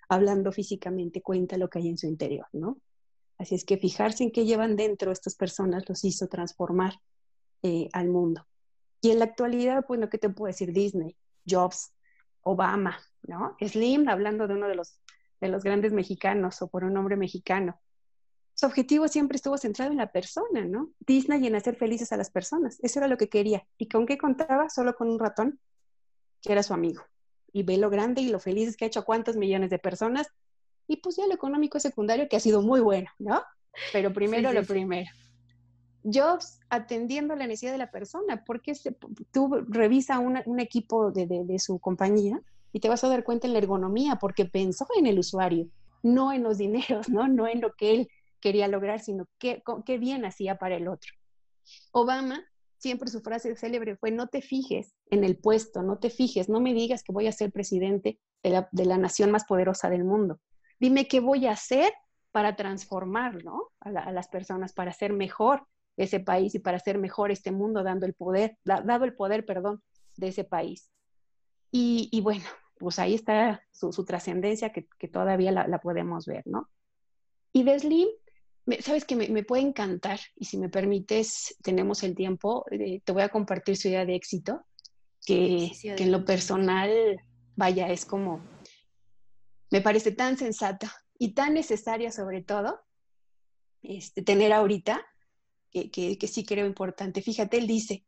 hablando 0.09 0.51
físicamente, 0.51 1.21
cuenta 1.21 1.57
lo 1.57 1.69
que 1.69 1.77
hay 1.77 1.89
en 1.89 1.99
su 1.99 2.07
interior, 2.07 2.47
¿no? 2.53 2.79
Así 3.37 3.53
es 3.53 3.65
que 3.65 3.77
fijarse 3.77 4.23
en 4.23 4.31
qué 4.31 4.45
llevan 4.45 4.75
dentro 4.75 5.11
estas 5.11 5.35
personas 5.35 5.87
los 5.87 6.03
hizo 6.03 6.27
transformar 6.27 6.93
eh, 7.63 7.89
al 7.93 8.09
mundo. 8.09 8.45
Y 9.01 9.11
en 9.11 9.19
la 9.19 9.25
actualidad, 9.25 9.83
bueno, 9.87 10.09
¿qué 10.09 10.17
te 10.17 10.29
puedo 10.29 10.47
decir? 10.47 10.71
Disney, 10.71 11.17
Jobs, 11.47 11.93
Obama, 12.41 12.99
¿no? 13.23 13.57
Slim, 13.59 14.07
hablando 14.07 14.47
de 14.47 14.53
uno 14.53 14.67
de 14.67 14.75
los, 14.75 14.99
de 15.41 15.47
los 15.47 15.63
grandes 15.63 15.91
mexicanos 15.91 16.61
o 16.61 16.67
por 16.67 16.83
un 16.83 16.95
hombre 16.97 17.15
mexicano. 17.17 17.79
Su 18.53 18.67
objetivo 18.67 19.07
siempre 19.07 19.35
estuvo 19.35 19.57
centrado 19.57 19.91
en 19.91 19.97
la 19.97 20.11
persona, 20.11 20.63
¿no? 20.63 20.91
Disney 20.99 21.43
y 21.43 21.47
en 21.47 21.55
hacer 21.55 21.75
felices 21.75 22.11
a 22.11 22.17
las 22.17 22.29
personas. 22.29 22.79
Eso 22.81 22.99
era 22.99 23.07
lo 23.07 23.17
que 23.17 23.27
quería. 23.27 23.65
¿Y 23.77 23.87
con 23.87 24.05
qué 24.05 24.17
contaba? 24.17 24.69
Solo 24.69 24.95
con 24.95 25.09
un 25.09 25.19
ratón, 25.19 25.59
que 26.41 26.51
era 26.51 26.61
su 26.61 26.73
amigo. 26.73 27.03
Y 27.51 27.63
ve 27.63 27.77
lo 27.77 27.89
grande 27.89 28.21
y 28.21 28.29
lo 28.29 28.39
felices 28.39 28.77
que 28.77 28.85
ha 28.85 28.87
hecho 28.87 28.99
a 28.99 29.05
cuántos 29.05 29.35
millones 29.35 29.69
de 29.71 29.79
personas 29.79 30.27
y 30.87 30.97
pues 30.97 31.15
ya 31.15 31.25
lo 31.27 31.33
económico 31.33 31.77
es 31.77 31.83
secundario, 31.83 32.27
que 32.27 32.35
ha 32.35 32.39
sido 32.39 32.61
muy 32.61 32.79
bueno, 32.79 33.09
¿no? 33.19 33.41
Pero 33.91 34.13
primero 34.13 34.51
lo 34.51 34.63
primero. 34.63 35.09
Jobs 36.03 36.59
atendiendo 36.69 37.35
la 37.35 37.47
necesidad 37.47 37.71
de 37.71 37.77
la 37.77 37.91
persona, 37.91 38.43
porque 38.45 38.73
tú 39.31 39.49
revisa 39.67 40.19
un 40.19 40.59
equipo 40.59 41.11
de, 41.11 41.25
de, 41.27 41.59
su 41.59 41.79
compañía 41.79 42.41
y 42.71 42.79
te 42.79 42.89
vas 42.89 43.03
a 43.03 43.09
dar 43.09 43.23
cuenta 43.23 43.47
en 43.47 43.53
la 43.53 43.59
ergonomía, 43.59 44.17
porque 44.17 44.45
pensó 44.45 44.87
en 44.97 45.07
el 45.07 45.19
usuario, 45.19 45.67
no 46.01 46.33
en 46.33 46.43
los 46.43 46.57
dineros, 46.57 47.09
¿no? 47.09 47.27
No 47.27 47.47
en 47.47 47.61
lo 47.61 47.73
que 47.73 47.93
él 47.93 48.07
quería 48.39 48.67
lograr, 48.67 48.99
sino 48.99 49.27
qué, 49.37 49.63
qué 49.85 49.97
bien 49.97 50.25
hacía 50.25 50.57
para 50.57 50.75
el 50.75 50.87
otro. 50.87 51.13
Obama, 51.91 52.43
siempre 52.77 53.09
su 53.09 53.21
frase 53.21 53.55
célebre 53.55 53.95
fue, 53.95 54.11
no 54.11 54.27
te 54.27 54.41
fijes 54.41 54.93
en 55.09 55.23
el 55.23 55.37
puesto, 55.37 55.83
no 55.83 55.99
te 55.99 56.09
fijes, 56.09 56.49
no 56.49 56.59
me 56.59 56.73
digas 56.73 57.03
que 57.03 57.13
voy 57.13 57.27
a 57.27 57.31
ser 57.31 57.51
presidente 57.51 58.19
de 58.41 58.49
la, 58.49 58.69
de 58.71 58.85
la 58.85 58.97
nación 58.97 59.31
más 59.31 59.45
poderosa 59.45 59.89
del 59.89 60.03
mundo 60.03 60.39
dime 60.83 61.07
qué 61.07 61.21
voy 61.21 61.47
a 61.47 61.51
hacer 61.51 61.93
para 62.31 62.57
transformar 62.57 63.37
a, 63.79 64.11
las 64.11 64.27
personas, 64.27 64.73
para 64.73 64.91
hacer 64.91 65.13
mejor 65.13 65.65
ese 65.97 66.19
país 66.19 66.55
y 66.55 66.59
para 66.59 66.77
hacer 66.77 66.97
mejor 66.97 67.31
este 67.31 67.51
mundo, 67.51 67.83
dando 67.83 68.05
el 68.05 68.13
poder, 68.13 68.57
dado 68.63 69.05
el 69.05 69.13
poder, 69.13 69.45
perdón, 69.45 69.81
de 70.15 70.29
ese 70.29 70.43
país. 70.43 70.91
Y, 71.71 72.21
bueno, 72.21 72.45
pues 72.77 72.99
ahí 72.99 73.15
está 73.15 73.63
su, 73.71 74.05
trascendencia 74.05 74.71
que, 74.71 75.07
todavía 75.07 75.51
la, 75.51 75.79
podemos 75.79 76.25
ver, 76.25 76.43
¿no? 76.45 76.69
Y 77.51 77.63
de 77.63 77.79
Slim, 77.79 78.07
sabes 78.79 79.05
que 79.05 79.15
me, 79.15 79.43
puede 79.43 79.63
encantar, 79.63 80.19
y 80.35 80.45
si 80.45 80.57
me 80.57 80.69
permites, 80.69 81.57
tenemos 81.63 82.03
el 82.03 82.15
tiempo, 82.15 82.65
eh, 82.71 83.01
te 83.03 83.11
voy 83.11 83.23
a 83.23 83.29
compartir 83.29 83.75
su 83.77 83.87
idea 83.87 84.05
de 84.05 84.15
éxito, 84.15 84.65
que, 85.25 85.71
que 85.81 86.03
en 86.03 86.11
lo 86.11 86.25
personal, 86.25 86.91
vaya, 87.55 87.89
es 87.89 88.05
como 88.05 88.41
me 89.73 89.81
parece 89.81 90.11
tan 90.11 90.37
sensata 90.37 90.93
y 91.17 91.33
tan 91.33 91.55
necesaria 91.55 92.11
sobre 92.11 92.43
todo 92.43 92.81
este, 93.81 94.21
tener 94.21 94.53
ahorita, 94.53 95.03
que, 95.73 96.27
sí 96.27 96.45
creo 96.45 96.65
importante. 96.65 97.21
Fíjate, 97.21 97.57
él 97.57 97.67
dice, 97.67 98.05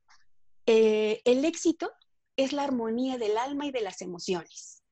eh, 0.66 1.22
el 1.26 1.46
éxito 1.46 1.92
es 2.36 2.54
la 2.54 2.64
armonía 2.64 3.18
del 3.18 3.38
alma 3.38 3.66
y 3.66 3.72
de 3.72 3.82
las 3.82 4.02
emociones. 4.02 4.84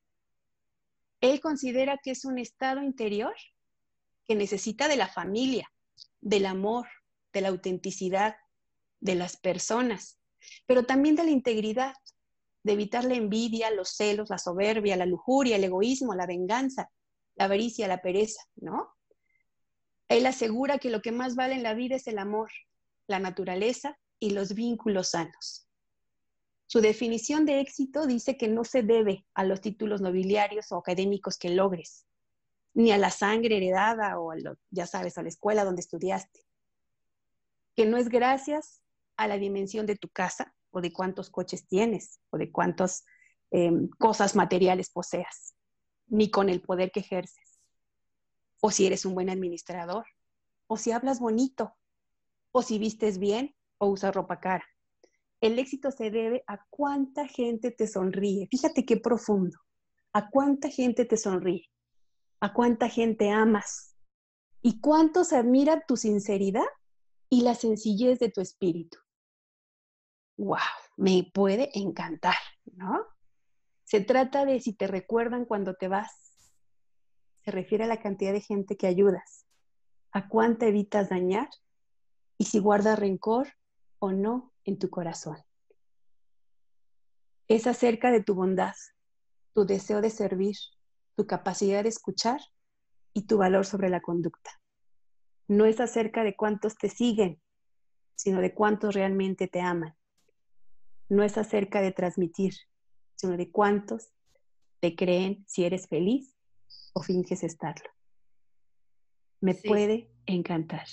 Él 1.20 1.40
considera 1.40 1.98
que 2.02 2.10
es 2.10 2.24
un 2.24 2.38
estado 2.38 2.82
interior 2.82 3.34
que 4.26 4.34
necesita 4.34 4.88
de 4.88 4.96
la 4.96 5.08
familia, 5.08 5.68
del 6.20 6.46
amor, 6.46 6.86
de 7.32 7.40
la 7.40 7.48
autenticidad, 7.48 8.36
de 9.00 9.14
las 9.14 9.36
personas, 9.36 10.18
pero 10.66 10.84
también 10.84 11.16
de 11.16 11.24
la 11.24 11.30
integridad, 11.30 11.94
de 12.62 12.72
evitar 12.72 13.04
la 13.04 13.14
envidia, 13.14 13.70
los 13.70 13.90
celos, 13.90 14.30
la 14.30 14.38
soberbia, 14.38 14.96
la 14.96 15.06
lujuria, 15.06 15.56
el 15.56 15.64
egoísmo, 15.64 16.14
la 16.14 16.26
venganza, 16.26 16.90
la 17.36 17.44
avaricia, 17.44 17.88
la 17.88 18.00
pereza, 18.00 18.42
¿no? 18.56 18.93
Él 20.08 20.26
asegura 20.26 20.78
que 20.78 20.90
lo 20.90 21.00
que 21.00 21.12
más 21.12 21.34
vale 21.34 21.54
en 21.54 21.62
la 21.62 21.74
vida 21.74 21.96
es 21.96 22.06
el 22.06 22.18
amor, 22.18 22.50
la 23.06 23.18
naturaleza 23.18 23.98
y 24.18 24.30
los 24.30 24.54
vínculos 24.54 25.10
sanos. 25.10 25.68
Su 26.66 26.80
definición 26.80 27.46
de 27.46 27.60
éxito 27.60 28.06
dice 28.06 28.36
que 28.36 28.48
no 28.48 28.64
se 28.64 28.82
debe 28.82 29.26
a 29.34 29.44
los 29.44 29.60
títulos 29.60 30.00
nobiliarios 30.00 30.72
o 30.72 30.76
académicos 30.76 31.38
que 31.38 31.50
logres, 31.50 32.06
ni 32.72 32.90
a 32.90 32.98
la 32.98 33.10
sangre 33.10 33.56
heredada 33.56 34.18
o, 34.18 34.32
a 34.32 34.36
ya 34.70 34.86
sabes, 34.86 35.18
a 35.18 35.22
la 35.22 35.28
escuela 35.28 35.64
donde 35.64 35.80
estudiaste. 35.80 36.40
Que 37.76 37.86
no 37.86 37.96
es 37.96 38.08
gracias 38.08 38.82
a 39.16 39.28
la 39.28 39.38
dimensión 39.38 39.86
de 39.86 39.96
tu 39.96 40.08
casa, 40.08 40.54
o 40.74 40.80
de 40.80 40.92
cuántos 40.92 41.30
coches 41.30 41.66
tienes 41.66 42.18
o 42.30 42.36
de 42.36 42.50
cuántas 42.50 43.04
em, 43.50 43.88
cosas 43.90 44.34
materiales 44.34 44.90
poseas, 44.90 45.54
ni 46.08 46.30
con 46.30 46.48
el 46.48 46.60
poder 46.60 46.90
que 46.90 47.00
ejerces, 47.00 47.43
o 48.64 48.70
si 48.70 48.86
eres 48.86 49.04
un 49.04 49.14
buen 49.14 49.28
administrador, 49.28 50.06
o 50.66 50.78
si 50.78 50.92
hablas 50.92 51.20
bonito, 51.20 51.76
o 52.52 52.62
si 52.62 52.78
vistes 52.78 53.18
bien 53.18 53.54
o 53.76 53.88
usas 53.88 54.14
ropa 54.14 54.40
cara. 54.40 54.64
El 55.42 55.58
éxito 55.58 55.90
se 55.90 56.10
debe 56.10 56.42
a 56.46 56.64
cuánta 56.70 57.28
gente 57.28 57.70
te 57.70 57.86
sonríe. 57.86 58.48
Fíjate 58.50 58.86
qué 58.86 58.96
profundo. 58.96 59.58
A 60.14 60.30
cuánta 60.30 60.70
gente 60.70 61.04
te 61.04 61.18
sonríe. 61.18 61.68
A 62.40 62.54
cuánta 62.54 62.88
gente 62.88 63.30
amas. 63.30 63.94
Y 64.62 64.80
cuántos 64.80 65.34
admiran 65.34 65.82
tu 65.86 65.98
sinceridad 65.98 66.64
y 67.28 67.42
la 67.42 67.54
sencillez 67.54 68.18
de 68.20 68.30
tu 68.30 68.40
espíritu 68.40 68.96
wow, 70.36 70.58
me 70.96 71.30
puede 71.32 71.70
encantar, 71.74 72.36
¿no? 72.72 73.04
Se 73.84 74.00
trata 74.00 74.44
de 74.44 74.60
si 74.60 74.74
te 74.74 74.86
recuerdan 74.86 75.44
cuando 75.44 75.74
te 75.74 75.88
vas. 75.88 76.33
Se 77.44 77.50
refiere 77.50 77.84
a 77.84 77.86
la 77.86 78.00
cantidad 78.00 78.32
de 78.32 78.40
gente 78.40 78.76
que 78.76 78.86
ayudas, 78.86 79.46
a 80.12 80.28
cuánta 80.28 80.66
evitas 80.66 81.08
dañar 81.08 81.48
y 82.38 82.44
si 82.44 82.58
guardas 82.58 82.98
rencor 82.98 83.48
o 83.98 84.12
no 84.12 84.52
en 84.64 84.78
tu 84.78 84.90
corazón. 84.90 85.36
Es 87.48 87.66
acerca 87.66 88.10
de 88.10 88.22
tu 88.22 88.34
bondad, 88.34 88.74
tu 89.52 89.66
deseo 89.66 90.00
de 90.00 90.10
servir, 90.10 90.56
tu 91.16 91.26
capacidad 91.26 91.82
de 91.82 91.90
escuchar 91.90 92.40
y 93.12 93.26
tu 93.26 93.38
valor 93.38 93.66
sobre 93.66 93.90
la 93.90 94.00
conducta. 94.00 94.60
No 95.46 95.66
es 95.66 95.80
acerca 95.80 96.24
de 96.24 96.34
cuántos 96.34 96.76
te 96.76 96.88
siguen, 96.88 97.40
sino 98.14 98.40
de 98.40 98.54
cuántos 98.54 98.94
realmente 98.94 99.46
te 99.46 99.60
aman 99.60 99.94
no 101.08 101.22
es 101.22 101.38
acerca 101.38 101.80
de 101.80 101.92
transmitir, 101.92 102.54
sino 103.16 103.36
de 103.36 103.50
cuántos 103.50 104.10
te 104.80 104.96
creen 104.96 105.44
si 105.46 105.64
eres 105.64 105.86
feliz 105.86 106.33
o 106.92 107.02
finges 107.02 107.42
estarlo. 107.42 107.88
Me 109.40 109.54
puede 109.54 110.10
encantar. 110.26 110.86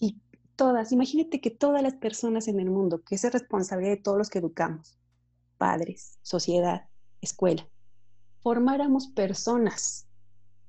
Y 0.00 0.20
todas, 0.56 0.92
imagínate 0.92 1.40
que 1.40 1.50
todas 1.50 1.82
las 1.82 1.94
personas 1.94 2.48
en 2.48 2.60
el 2.60 2.70
mundo, 2.70 3.02
que 3.02 3.14
es 3.14 3.32
responsabilidad 3.32 3.96
de 3.96 4.02
todos 4.02 4.18
los 4.18 4.30
que 4.30 4.38
educamos, 4.38 4.98
padres, 5.58 6.18
sociedad, 6.22 6.88
escuela, 7.20 7.68
formáramos 8.42 9.08
personas 9.08 10.06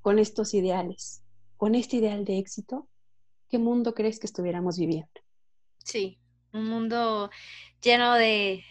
con 0.01 0.20
estos 0.20 0.53
ideales, 0.53 1.24
con 1.58 1.76
este 1.76 1.97
ideal 1.97 2.24
de 2.24 2.38
éxito, 2.38 2.88
¿qué 3.49 3.58
mundo 3.58 3.93
crees 3.93 4.20
que 4.20 4.28
estuviéramos 4.28 4.78
viviendo? 4.78 5.10
Sí, 5.80 6.20
un 6.53 6.70
mundo 6.70 7.30
lleno 7.82 8.14
de 8.14 8.64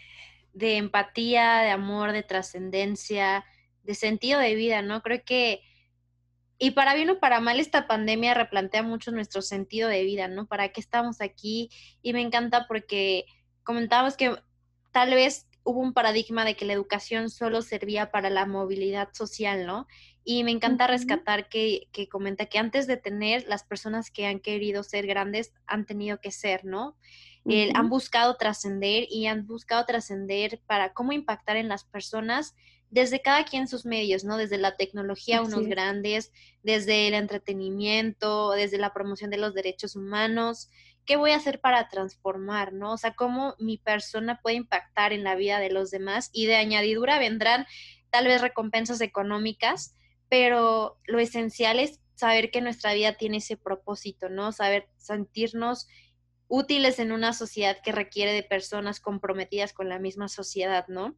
de 0.57 0.77
empatía, 0.77 1.59
de 1.59 1.69
amor, 1.69 2.13
de 2.13 2.23
trascendencia, 2.23 3.45
de 3.83 3.93
sentido 3.93 4.39
de 4.39 4.55
vida, 4.55 4.81
¿no? 4.81 5.03
Creo 5.03 5.21
que 5.23 5.61
y 6.59 6.71
para 6.71 6.95
bien 6.95 7.09
o 7.09 7.19
para 7.19 7.39
mal, 7.39 7.59
esta 7.59 7.87
pandemia 7.87 8.33
replantea 8.33 8.83
mucho 8.83 9.11
nuestro 9.11 9.41
sentido 9.41 9.89
de 9.89 10.03
vida, 10.03 10.27
¿no? 10.27 10.47
¿Para 10.47 10.69
qué 10.69 10.81
estamos 10.81 11.21
aquí? 11.21 11.69
Y 12.01 12.13
me 12.13 12.21
encanta 12.21 12.67
porque 12.67 13.25
comentábamos 13.63 14.17
que 14.17 14.35
tal 14.91 15.11
vez 15.11 15.47
hubo 15.63 15.81
un 15.81 15.93
paradigma 15.93 16.45
de 16.45 16.55
que 16.55 16.65
la 16.65 16.73
educación 16.73 17.29
solo 17.29 17.61
servía 17.61 18.09
para 18.09 18.29
la 18.29 18.45
movilidad 18.45 19.09
social, 19.13 19.65
¿no? 19.67 19.87
Y 20.23 20.43
me 20.43 20.51
encanta 20.51 20.87
rescatar 20.87 21.49
que, 21.49 21.87
que, 21.91 22.09
comenta 22.09 22.47
que 22.47 22.57
antes 22.57 22.87
de 22.87 22.97
tener, 22.97 23.45
las 23.47 23.63
personas 23.63 24.09
que 24.09 24.25
han 24.25 24.39
querido 24.39 24.83
ser 24.83 25.05
grandes 25.05 25.53
han 25.67 25.85
tenido 25.85 26.19
que 26.19 26.31
ser, 26.31 26.65
¿no? 26.65 26.95
han 27.73 27.89
buscado 27.89 28.35
trascender 28.35 29.05
y 29.09 29.27
han 29.27 29.47
buscado 29.47 29.85
trascender 29.85 30.59
para 30.67 30.93
cómo 30.93 31.13
impactar 31.13 31.55
en 31.55 31.69
las 31.69 31.85
personas 31.85 32.55
desde 32.89 33.21
cada 33.21 33.43
quien 33.43 33.67
sus 33.67 33.85
medios, 33.85 34.23
¿no? 34.23 34.37
Desde 34.37 34.57
la 34.57 34.75
tecnología, 34.75 35.41
unos 35.41 35.67
grandes, 35.67 36.31
desde 36.63 37.07
el 37.07 37.13
entretenimiento, 37.13 38.51
desde 38.51 38.77
la 38.77 38.93
promoción 38.93 39.29
de 39.29 39.37
los 39.37 39.53
derechos 39.53 39.95
humanos. 39.95 40.69
¿Qué 41.05 41.15
voy 41.15 41.31
a 41.31 41.37
hacer 41.37 41.59
para 41.59 41.89
transformar, 41.89 42.73
no? 42.73 42.93
O 42.93 42.97
sea, 42.97 43.13
cómo 43.13 43.55
mi 43.59 43.77
persona 43.77 44.39
puede 44.41 44.55
impactar 44.55 45.13
en 45.13 45.23
la 45.23 45.35
vida 45.35 45.59
de 45.59 45.69
los 45.69 45.91
demás 45.91 46.29
y 46.33 46.45
de 46.45 46.55
añadidura 46.55 47.19
vendrán 47.19 47.65
tal 48.09 48.25
vez 48.25 48.41
recompensas 48.41 49.01
económicas, 49.01 49.93
pero 50.29 50.97
lo 51.05 51.19
esencial 51.19 51.79
es 51.79 51.99
saber 52.15 52.51
que 52.51 52.61
nuestra 52.61 52.93
vida 52.93 53.13
tiene 53.13 53.37
ese 53.37 53.57
propósito, 53.57 54.29
¿no? 54.29 54.51
Saber 54.51 54.89
sentirnos 54.97 55.87
útiles 56.47 56.99
en 56.99 57.11
una 57.11 57.33
sociedad 57.33 57.77
que 57.83 57.91
requiere 57.91 58.31
de 58.31 58.43
personas 58.43 58.99
comprometidas 58.99 59.73
con 59.73 59.89
la 59.89 59.99
misma 59.99 60.27
sociedad, 60.29 60.85
¿no? 60.87 61.15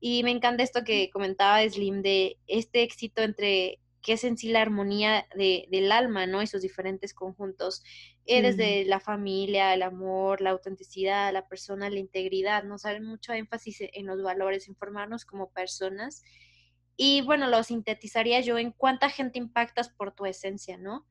Y 0.00 0.22
me 0.22 0.30
encanta 0.30 0.62
esto 0.62 0.84
que 0.84 1.10
comentaba 1.10 1.68
Slim 1.68 2.02
de 2.02 2.38
este 2.46 2.82
éxito 2.82 3.22
entre 3.22 3.80
qué 4.02 4.12
es 4.12 4.24
en 4.24 4.38
sí 4.38 4.50
la 4.50 4.62
armonía 4.62 5.26
de, 5.34 5.66
del 5.70 5.90
alma, 5.90 6.26
¿no? 6.26 6.40
Y 6.40 6.46
sus 6.46 6.62
diferentes 6.62 7.12
conjuntos, 7.12 7.82
eh, 8.24 8.40
desde 8.40 8.84
la 8.84 9.00
familia, 9.00 9.74
el 9.74 9.82
amor, 9.82 10.40
la 10.40 10.50
autenticidad, 10.50 11.32
la 11.32 11.48
persona, 11.48 11.90
la 11.90 11.98
integridad, 11.98 12.62
¿no? 12.62 12.78
Saben 12.78 13.04
mucho 13.04 13.32
énfasis 13.32 13.78
en 13.80 14.06
los 14.06 14.22
valores, 14.22 14.68
en 14.68 14.76
formarnos 14.76 15.24
como 15.24 15.50
personas. 15.50 16.22
Y 16.96 17.22
bueno, 17.22 17.48
lo 17.48 17.62
sintetizaría 17.64 18.40
yo 18.40 18.58
en 18.58 18.70
cuánta 18.70 19.10
gente 19.10 19.38
impactas 19.38 19.88
por 19.88 20.12
tu 20.12 20.24
esencia, 20.24 20.78
¿no? 20.78 21.04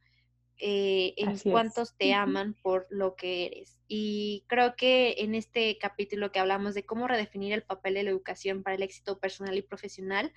Eh, 0.57 1.13
en 1.17 1.37
cuántos 1.51 1.97
te 1.97 2.13
aman 2.13 2.53
por 2.61 2.87
lo 2.89 3.15
que 3.15 3.47
eres. 3.47 3.77
Y 3.89 4.45
creo 4.47 4.75
que 4.77 5.15
en 5.17 5.35
este 5.35 5.77
capítulo 5.77 6.31
que 6.31 6.39
hablamos 6.39 6.73
de 6.73 6.85
cómo 6.85 7.07
redefinir 7.07 7.51
el 7.51 7.63
papel 7.63 7.95
de 7.95 8.03
la 8.03 8.11
educación 8.11 8.63
para 8.63 8.75
el 8.75 8.83
éxito 8.83 9.19
personal 9.19 9.57
y 9.57 9.61
profesional, 9.61 10.31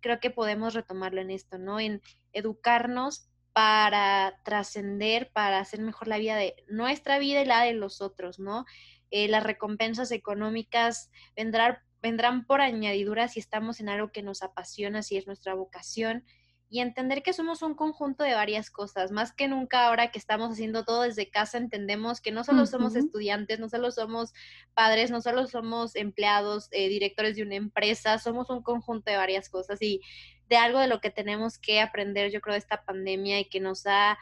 creo 0.00 0.20
que 0.20 0.30
podemos 0.30 0.74
retomarlo 0.74 1.22
en 1.22 1.30
esto, 1.30 1.56
¿no? 1.56 1.80
En 1.80 2.02
educarnos 2.34 3.30
para 3.54 4.38
trascender, 4.44 5.30
para 5.32 5.60
hacer 5.60 5.80
mejor 5.80 6.08
la 6.08 6.18
vida 6.18 6.36
de 6.36 6.56
nuestra 6.68 7.18
vida 7.18 7.40
y 7.40 7.46
la 7.46 7.62
de 7.62 7.72
los 7.72 8.02
otros, 8.02 8.38
¿no? 8.38 8.66
Eh, 9.10 9.28
las 9.28 9.44
recompensas 9.44 10.10
económicas 10.10 11.10
vendrán, 11.36 11.78
vendrán 12.02 12.44
por 12.46 12.60
añadidura 12.60 13.28
si 13.28 13.40
estamos 13.40 13.80
en 13.80 13.88
algo 13.88 14.12
que 14.12 14.22
nos 14.22 14.42
apasiona, 14.42 15.02
si 15.02 15.16
es 15.16 15.26
nuestra 15.26 15.54
vocación 15.54 16.24
y 16.68 16.80
entender 16.80 17.22
que 17.22 17.32
somos 17.32 17.62
un 17.62 17.74
conjunto 17.74 18.24
de 18.24 18.34
varias 18.34 18.70
cosas. 18.70 19.12
Más 19.12 19.32
que 19.32 19.48
nunca 19.48 19.86
ahora 19.86 20.10
que 20.10 20.18
estamos 20.18 20.50
haciendo 20.50 20.84
todo 20.84 21.02
desde 21.02 21.30
casa, 21.30 21.58
entendemos 21.58 22.20
que 22.20 22.32
no 22.32 22.42
solo 22.42 22.66
somos 22.66 22.96
estudiantes, 22.96 23.60
no 23.60 23.68
solo 23.68 23.90
somos 23.90 24.32
padres, 24.74 25.10
no 25.10 25.20
solo 25.20 25.46
somos 25.46 25.94
empleados, 25.94 26.68
eh, 26.72 26.88
directores 26.88 27.36
de 27.36 27.42
una 27.42 27.56
empresa, 27.56 28.18
somos 28.18 28.50
un 28.50 28.62
conjunto 28.62 29.10
de 29.10 29.16
varias 29.16 29.48
cosas 29.48 29.80
y 29.82 30.00
de 30.48 30.56
algo 30.56 30.80
de 30.80 30.88
lo 30.88 31.00
que 31.00 31.10
tenemos 31.10 31.58
que 31.58 31.80
aprender, 31.80 32.30
yo 32.30 32.40
creo, 32.40 32.54
de 32.54 32.58
esta 32.58 32.84
pandemia 32.84 33.40
y 33.40 33.48
que 33.48 33.60
nos 33.60 33.86
ha, 33.86 34.18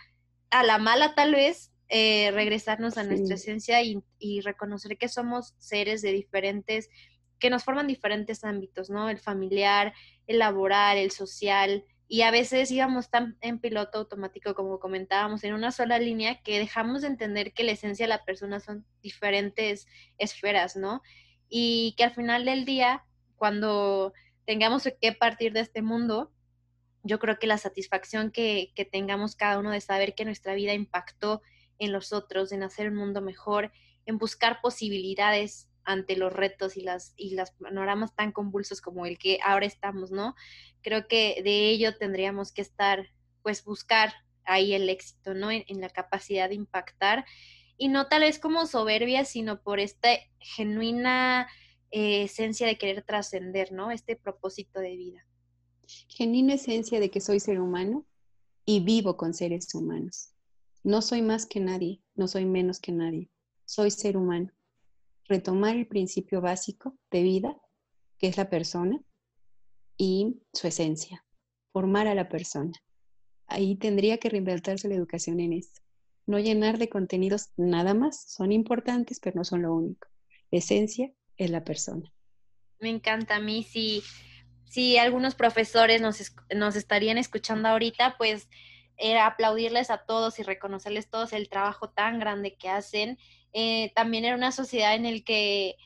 a 0.51 0.63
la 0.63 0.79
mala 0.79 1.15
tal 1.15 1.33
vez, 1.35 1.73
eh, 1.89 2.31
regresarnos 2.33 2.97
a 2.97 3.05
nuestra 3.05 3.35
esencia 3.35 3.83
y, 3.83 4.03
y 4.19 4.41
reconocer 4.41 4.97
que 4.97 5.09
somos 5.09 5.55
seres 5.59 6.01
de 6.01 6.13
diferentes 6.13 6.89
que 7.39 7.51
nos 7.51 7.65
forman 7.65 7.89
diferentes 7.89 8.45
ámbitos, 8.45 8.89
¿no? 8.89 9.11
El 9.11 9.19
familiar, 9.19 9.93
el 10.29 10.39
laboral, 10.39 10.97
el 10.97 11.11
social, 11.11 11.85
y 12.09 12.23
a 12.23 12.31
veces 12.31 12.71
íbamos 12.71 13.11
tan 13.11 13.37
en 13.41 13.59
piloto 13.59 13.99
automático 13.99 14.55
como 14.55 14.79
comentábamos 14.79 15.45
en 15.45 15.55
una 15.55 15.73
sola 15.73 15.99
línea 15.99 16.43
que 16.43 16.59
dejamos 16.59 17.03
de 17.03 17.09
entender 17.09 17.53
que 17.53 17.65
la 17.65 17.73
esencia 17.73 18.05
de 18.05 18.11
la 18.11 18.25
persona 18.25 18.61
son 18.61 18.85
diferentes 19.03 19.87
esferas, 20.19 20.77
¿no? 20.77 21.03
Y 21.49 21.95
que 21.97 22.05
al 22.05 22.13
final 22.13 22.45
del 22.45 22.65
día, 22.65 23.05
cuando 23.37 24.13
tengamos 24.45 24.89
que 25.01 25.13
partir 25.13 25.53
de 25.53 25.61
este 25.61 25.83
mundo, 25.83 26.31
yo 27.03 27.19
creo 27.19 27.39
que 27.39 27.47
la 27.47 27.59
satisfacción 27.59 28.31
que, 28.31 28.73
que 28.75 28.85
tengamos 28.85 29.35
cada 29.35 29.59
uno 29.59 29.71
de 29.71 29.81
saber 29.81 30.15
que 30.15 30.25
nuestra 30.25 30.55
vida 30.55 30.75
impactó 30.75 31.43
en 31.79 31.93
los 31.93 32.13
otros, 32.13 32.53
en 32.53 32.63
hacer 32.63 32.91
un 32.91 32.97
mundo 32.97 33.21
mejor, 33.23 33.73
en 34.07 34.19
buscar 34.19 34.61
posibilidades 34.61 35.69
ante 35.85 36.17
los 36.17 36.33
retos 36.33 36.77
y 36.77 36.83
las 36.83 37.15
y 37.17 37.35
los 37.35 37.51
panoramas 37.53 38.15
tan 38.15 38.33
convulsos 38.33 38.81
como 38.81 39.07
el 39.07 39.19
que 39.19 39.39
ahora 39.45 39.67
estamos, 39.67 40.11
¿no? 40.11 40.35
Creo 40.83 41.07
que 41.09 41.41
de 41.43 41.71
ello 41.71 41.97
tendríamos 41.97 42.53
que 42.53 42.63
estar, 42.63 43.09
pues 43.43 43.65
buscar 43.65 44.13
ahí 44.45 44.75
el 44.75 44.89
éxito, 44.89 45.35
¿no? 45.35 45.51
En, 45.51 45.81
la 45.81 45.89
capacidad 45.89 46.49
de 46.49 46.55
impactar 46.55 47.25
y 47.77 47.89
no 47.89 48.09
tal 48.09 48.23
vez 48.23 48.39
como 48.39 48.67
soberbia, 48.67 49.25
sino 49.25 49.63
por 49.63 49.81
esta 49.81 50.09
genuina 50.39 51.49
eh, 51.91 52.25
esencia 52.25 52.67
de 52.67 52.79
querer 52.79 53.03
trascender, 53.03 53.73
¿no? 53.73 53.91
Este 53.91 54.17
propósito 54.17 54.81
de 54.81 54.97
vida. 54.97 55.27
Genuina 56.09 56.55
esencia 56.55 57.01
de 57.01 57.11
que 57.11 57.21
soy 57.21 57.41
ser 57.41 57.61
humano 57.61 58.07
y 58.65 58.81
vivo 58.81 59.17
con 59.17 59.35
seres 59.35 59.75
humanos. 59.75 60.31
No 60.85 61.03
soy 61.03 61.23
más 61.23 61.47
que 61.47 61.61
nadie, 61.61 62.01
no 62.15 62.29
soy 62.29 62.45
menos 62.45 62.81
que 62.81 62.93
nadie, 62.93 63.31
soy 63.65 63.91
ser 63.91 64.17
humano 64.17 64.53
retomar 65.29 65.77
el 65.77 65.87
principio 65.87 66.41
básico 66.41 66.97
de 67.11 67.23
vida, 67.23 67.57
que 68.19 68.29
es 68.29 68.37
la 68.37 68.51
persona, 68.51 69.01
y 69.97 70.43
su 70.53 70.67
esencia, 70.67 71.25
formar 71.73 72.07
a 72.07 72.15
la 72.15 72.29
persona. 72.29 72.73
Ahí 73.47 73.77
tendría 73.77 74.19
que 74.19 74.31
reinventarse 74.31 74.89
la 74.89 74.95
educación 74.95 75.41
en 75.41 75.53
esto. 75.53 75.81
No 76.27 76.39
llenar 76.39 76.79
de 76.79 76.89
contenidos 76.89 77.51
nada 77.57 77.95
más, 77.95 78.25
son 78.31 78.53
importantes, 78.53 79.21
pero 79.21 79.37
no 79.37 79.45
son 79.45 79.63
lo 79.63 79.75
único. 79.75 80.09
Esencia 80.51 81.13
es 81.37 81.51
la 81.51 81.65
persona. 81.65 82.13
Me 82.79 82.89
encanta 82.89 83.37
a 83.37 83.41
mí, 83.41 83.63
si, 83.63 84.03
si 84.65 84.97
algunos 84.97 85.35
profesores 85.35 86.01
nos, 86.01 86.35
nos 86.55 86.77
estarían 86.77 87.19
escuchando 87.19 87.69
ahorita, 87.69 88.17
pues 88.19 88.49
era 88.97 89.27
aplaudirles 89.27 89.91
a 89.91 89.99
todos 89.99 90.39
y 90.39 90.43
reconocerles 90.43 91.09
todos 91.11 91.33
el 91.33 91.49
trabajo 91.49 91.91
tan 91.91 92.19
grande 92.19 92.57
que 92.57 92.69
hacen 92.69 93.19
eh, 93.53 93.93
también 93.95 94.25
era 94.25 94.37
una 94.37 94.53
sociedad 94.53 94.95
en 94.95 95.07
el 95.07 95.25
que 95.25 95.77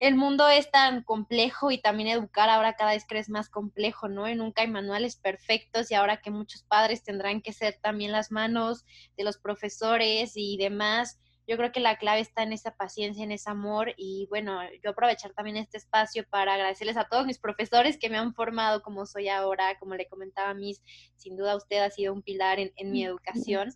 el 0.00 0.14
mundo 0.14 0.48
es 0.48 0.70
tan 0.70 1.02
complejo 1.02 1.70
y 1.70 1.78
también 1.78 2.08
educar 2.08 2.48
ahora 2.48 2.72
cada 2.72 2.92
vez 2.92 3.04
crees 3.06 3.28
más 3.28 3.50
complejo, 3.50 4.08
¿no? 4.08 4.28
Y 4.28 4.34
nunca 4.34 4.62
hay 4.62 4.68
manuales 4.68 5.16
perfectos 5.16 5.90
y 5.90 5.94
ahora 5.94 6.22
que 6.22 6.30
muchos 6.30 6.62
padres 6.62 7.04
tendrán 7.04 7.42
que 7.42 7.52
ser 7.52 7.78
también 7.82 8.10
las 8.10 8.32
manos 8.32 8.86
de 9.18 9.24
los 9.24 9.36
profesores 9.36 10.32
y 10.36 10.56
demás. 10.56 11.20
Yo 11.46 11.58
creo 11.58 11.70
que 11.70 11.80
la 11.80 11.98
clave 11.98 12.20
está 12.20 12.44
en 12.44 12.54
esa 12.54 12.76
paciencia, 12.76 13.24
en 13.24 13.32
ese 13.32 13.50
amor 13.50 13.92
y 13.98 14.26
bueno, 14.30 14.60
yo 14.82 14.90
aprovechar 14.90 15.32
también 15.32 15.58
este 15.58 15.76
espacio 15.76 16.24
para 16.30 16.54
agradecerles 16.54 16.96
a 16.96 17.04
todos 17.04 17.26
mis 17.26 17.38
profesores 17.38 17.98
que 17.98 18.08
me 18.08 18.16
han 18.16 18.32
formado 18.32 18.80
como 18.82 19.04
soy 19.04 19.28
ahora, 19.28 19.78
como 19.78 19.96
le 19.96 20.08
comentaba 20.08 20.50
a 20.50 20.54
mis, 20.54 20.80
sin 21.16 21.36
duda 21.36 21.56
usted 21.56 21.78
ha 21.80 21.90
sido 21.90 22.14
un 22.14 22.22
pilar 22.22 22.58
en, 22.58 22.72
en 22.76 22.90
mi 22.90 23.04
educación. 23.04 23.74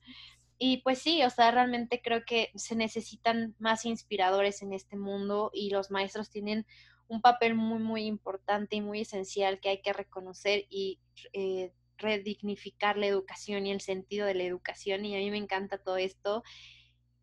Y 0.59 0.79
pues 0.79 0.99
sí, 1.01 1.23
o 1.25 1.31
sea, 1.31 1.51
realmente 1.51 2.01
creo 2.03 2.25
que 2.25 2.51
se 2.55 2.77
necesitan 2.77 3.55
más 3.59 3.85
inspiradores 3.85 4.63
en 4.63 4.73
este 4.73 4.97
mundo 4.97 5.51
y 5.53 5.71
los 5.71 5.91
maestros 5.91 6.31
tienen 6.31 6.67
un 7.09 7.21
papel 7.21 7.55
muy, 7.55 7.81
muy 7.81 8.05
importante 8.05 8.77
y 8.77 8.81
muy 8.81 9.01
esencial 9.01 9.61
que 9.61 9.69
hay 9.69 9.83
que 9.83 9.93
reconocer 9.93 10.65
y 10.71 11.01
eh, 11.33 11.73
redignificar 11.99 12.97
la 12.97 13.07
educación 13.07 13.67
y 13.67 13.73
el 13.73 13.81
sentido 13.81 14.27
de 14.27 14.35
la 14.35 14.45
educación. 14.45 15.05
Y 15.05 15.17
a 15.17 15.19
mí 15.19 15.31
me 15.31 15.39
encanta 15.39 15.79
todo 15.79 15.97
esto. 15.97 16.43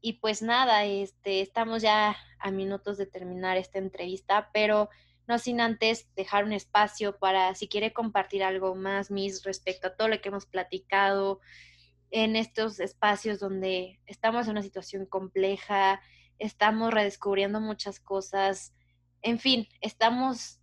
Y 0.01 0.13
pues 0.13 0.41
nada, 0.41 0.86
este, 0.86 1.41
estamos 1.41 1.82
ya 1.82 2.17
a 2.39 2.51
minutos 2.51 2.97
de 2.97 3.05
terminar 3.05 3.57
esta 3.57 3.79
entrevista, 3.79 4.49
pero 4.53 4.89
no 5.27 5.38
sin 5.38 5.61
antes 5.61 6.13
dejar 6.15 6.43
un 6.43 6.53
espacio 6.53 7.17
para 7.17 7.53
si 7.55 7.67
quiere 7.67 7.93
compartir 7.93 8.43
algo 8.43 8.75
más, 8.75 9.11
mis 9.11 9.43
respecto 9.43 9.88
a 9.88 9.95
todo 9.95 10.07
lo 10.07 10.19
que 10.19 10.29
hemos 10.29 10.45
platicado, 10.45 11.39
en 12.12 12.36
estos 12.36 12.80
espacios 12.80 13.39
donde 13.39 13.99
estamos 14.05 14.45
en 14.45 14.51
una 14.51 14.62
situación 14.62 15.05
compleja, 15.05 16.01
estamos 16.39 16.93
redescubriendo 16.93 17.59
muchas 17.62 17.99
cosas, 17.99 18.74
en 19.22 19.39
fin, 19.39 19.68
estamos 19.82 20.59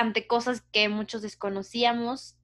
ante 0.00 0.26
cosas 0.26 0.62
que 0.72 0.88
muchos 0.88 1.22
desconocíamos, 1.22 2.36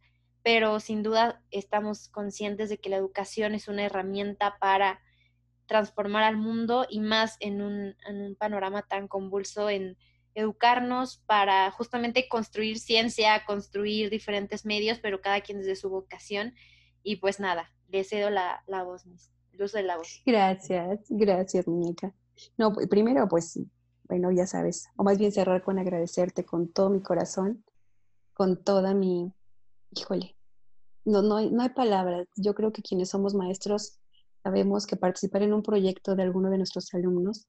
pero 0.43 0.81
sin 0.81 1.03
duda 1.03 1.43
estamos 1.51 2.09
conscientes 2.09 2.69
de 2.69 2.79
que 2.79 2.91
la 2.91 2.97
educación 2.97 3.55
es 3.55 3.69
una 3.69 3.85
herramienta 3.85 4.59
para 4.59 5.01
transformar 5.67 6.25
al 6.25 6.37
mundo 6.37 6.87
y 6.89 7.01
más 7.01 7.37
en 7.41 7.63
un, 7.63 7.97
en 8.07 8.21
un 8.21 8.37
panorama 8.37 8.83
tan 8.83 9.09
convulso 9.09 9.71
en 9.71 9.97
educarnos 10.35 11.19
para 11.27 11.71
justamente 11.71 12.29
construir 12.29 12.79
ciencia, 12.79 13.45
construir 13.45 14.11
diferentes 14.11 14.65
medios, 14.65 14.99
pero 14.99 15.21
cada 15.21 15.41
quien 15.41 15.59
desde 15.59 15.77
su 15.77 15.91
vocación. 15.91 16.55
Y 17.03 17.17
pues 17.17 17.39
nada, 17.39 17.71
le 17.93 18.05
cedo 18.05 18.31
la, 18.31 18.63
la 18.67 18.83
voz. 18.83 19.05
Luz 19.53 19.73
de 19.73 19.83
la 19.83 19.99
voz. 19.99 20.23
Gracias, 20.25 21.05
gracias, 21.11 21.69
muñeca. 21.69 22.13
No, 22.57 22.73
primero, 22.73 23.29
pues, 23.29 23.61
bueno, 24.09 24.33
ya 24.33 24.47
sabes, 24.47 24.89
o 24.97 25.05
más 25.05 25.19
bien 25.19 25.31
cerrar 25.31 25.63
con 25.63 25.79
agradecerte 25.79 26.45
con 26.45 26.73
todo 26.73 26.89
mi 26.91 27.03
corazón, 27.03 27.63
con 28.33 28.63
toda 28.65 28.95
mi, 28.95 29.33
híjole, 29.91 30.37
no, 31.05 31.21
no, 31.21 31.37
hay, 31.37 31.51
no 31.51 31.63
hay 31.63 31.69
palabras. 31.69 32.27
Yo 32.37 32.55
creo 32.55 32.73
que 32.73 32.83
quienes 32.83 33.11
somos 33.11 33.35
maestros 33.35 33.99
sabemos 34.43 34.87
que 34.87 34.97
participar 34.97 35.43
en 35.43 35.53
un 35.53 35.63
proyecto 35.63 36.17
de 36.17 36.23
alguno 36.23 36.51
de 36.51 36.59
nuestros 36.59 36.93
alumnos 36.95 37.47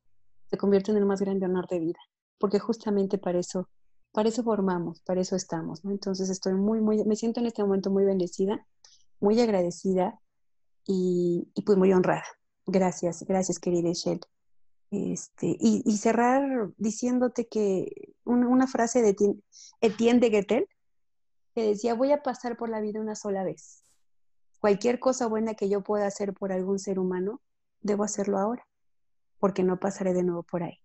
se 0.47 0.57
convierte 0.57 0.91
en 0.91 0.97
el 0.97 1.05
más 1.05 1.21
grande 1.21 1.45
honor 1.45 1.67
de 1.67 1.79
vida, 1.79 1.99
porque 2.37 2.59
justamente 2.59 3.17
para 3.17 3.39
eso, 3.39 3.69
para 4.11 4.29
eso 4.29 4.43
formamos, 4.43 5.01
para 5.01 5.21
eso 5.21 5.35
estamos, 5.35 5.83
¿no? 5.85 5.91
Entonces 5.91 6.29
estoy 6.29 6.53
muy, 6.53 6.81
muy, 6.81 7.03
me 7.05 7.15
siento 7.15 7.39
en 7.39 7.47
este 7.47 7.63
momento 7.63 7.89
muy 7.89 8.03
bendecida, 8.03 8.65
muy 9.19 9.39
agradecida 9.39 10.19
y, 10.85 11.47
pues 11.65 11.77
muy 11.77 11.93
honrada. 11.93 12.25
Gracias, 12.65 13.23
gracias 13.23 13.59
querida 13.59 13.91
Shell. 13.93 14.21
Este, 14.91 15.57
y, 15.59 15.97
cerrar 15.97 16.71
diciéndote 16.77 17.47
que 17.47 18.13
una, 18.25 18.67
frase 18.67 19.01
de 19.01 19.15
Etienne 19.81 20.19
de 20.19 20.29
Guetel 20.29 20.67
que 21.55 21.67
decía, 21.67 21.93
voy 21.95 22.11
a 22.11 22.21
pasar 22.21 22.57
por 22.57 22.69
la 22.69 22.79
vida 22.79 22.99
una 22.99 23.15
sola 23.15 23.43
vez. 23.43 23.83
Cualquier 24.59 24.99
cosa 24.99 25.27
buena 25.27 25.55
que 25.55 25.69
yo 25.69 25.81
pueda 25.81 26.05
hacer 26.07 26.33
por 26.33 26.51
algún 26.51 26.79
ser 26.79 26.99
humano, 26.99 27.41
debo 27.81 28.03
hacerlo 28.03 28.37
ahora, 28.37 28.65
porque 29.39 29.63
no 29.63 29.79
pasaré 29.79 30.13
de 30.13 30.23
nuevo 30.23 30.43
por 30.43 30.63
ahí. 30.63 30.77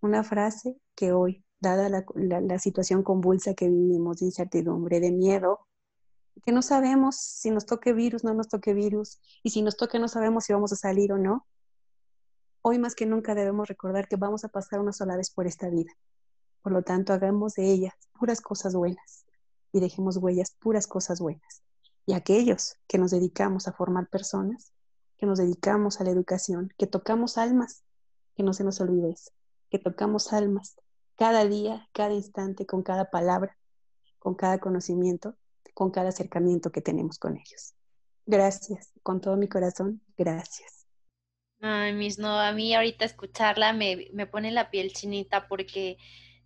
Una 0.00 0.22
frase 0.22 0.76
que 0.94 1.12
hoy, 1.12 1.44
dada 1.58 1.88
la, 1.88 2.04
la 2.14 2.58
situación 2.58 3.02
convulsa 3.02 3.54
que 3.54 3.68
vivimos 3.68 4.18
de 4.18 4.26
incertidumbre, 4.26 5.00
de 5.00 5.10
miedo, 5.10 5.66
que 6.40 6.52
no 6.52 6.62
sabemos 6.62 7.16
si 7.16 7.50
nos 7.50 7.66
toque 7.66 7.92
virus, 7.92 8.24
no 8.24 8.34
nos 8.34 8.48
toque 8.48 8.74
virus, 8.74 9.20
y 9.42 9.50
si 9.50 9.62
nos 9.62 9.76
toque 9.76 9.98
no 9.98 10.08
sabemos 10.08 10.44
si 10.44 10.52
vamos 10.52 10.72
a 10.72 10.76
salir 10.76 11.12
o 11.12 11.18
no. 11.18 11.46
Hoy 12.62 12.78
más 12.78 12.94
que 12.94 13.06
nunca 13.06 13.34
debemos 13.34 13.68
recordar 13.68 14.08
que 14.08 14.16
vamos 14.16 14.44
a 14.44 14.48
pasar 14.48 14.80
una 14.80 14.92
sola 14.92 15.16
vez 15.16 15.30
por 15.30 15.46
esta 15.46 15.68
vida. 15.68 15.92
Por 16.62 16.72
lo 16.72 16.82
tanto, 16.82 17.12
hagamos 17.12 17.54
de 17.54 17.70
ellas 17.70 17.94
puras 18.18 18.40
cosas 18.40 18.74
buenas 18.74 19.24
y 19.72 19.80
dejemos 19.80 20.16
huellas 20.16 20.50
puras 20.58 20.86
cosas 20.86 21.20
buenas. 21.20 21.62
Y 22.06 22.14
aquellos 22.14 22.76
que 22.86 22.98
nos 22.98 23.10
dedicamos 23.10 23.68
a 23.68 23.72
formar 23.72 24.08
personas, 24.08 24.72
que 25.16 25.26
nos 25.26 25.38
dedicamos 25.38 26.00
a 26.00 26.04
la 26.04 26.10
educación, 26.10 26.72
que 26.76 26.86
tocamos 26.86 27.38
almas, 27.38 27.82
que 28.34 28.42
no 28.42 28.52
se 28.52 28.64
nos 28.64 28.80
olvide 28.80 29.14
que 29.70 29.78
tocamos 29.78 30.32
almas 30.32 30.76
cada 31.16 31.44
día, 31.44 31.88
cada 31.92 32.14
instante, 32.14 32.66
con 32.66 32.82
cada 32.82 33.10
palabra, 33.10 33.56
con 34.18 34.34
cada 34.34 34.58
conocimiento, 34.58 35.34
con 35.76 35.90
cada 35.90 36.08
acercamiento 36.08 36.72
que 36.72 36.80
tenemos 36.80 37.18
con 37.18 37.36
ellos. 37.36 37.74
Gracias, 38.24 38.92
con 39.02 39.20
todo 39.20 39.36
mi 39.36 39.46
corazón, 39.46 40.00
gracias. 40.16 40.86
Ay, 41.60 41.92
mis, 41.92 42.18
no, 42.18 42.40
a 42.40 42.50
mí 42.52 42.74
ahorita 42.74 43.04
escucharla 43.04 43.74
me, 43.74 44.08
me 44.14 44.26
pone 44.26 44.52
la 44.52 44.70
piel 44.70 44.94
chinita 44.94 45.48
porque 45.48 45.98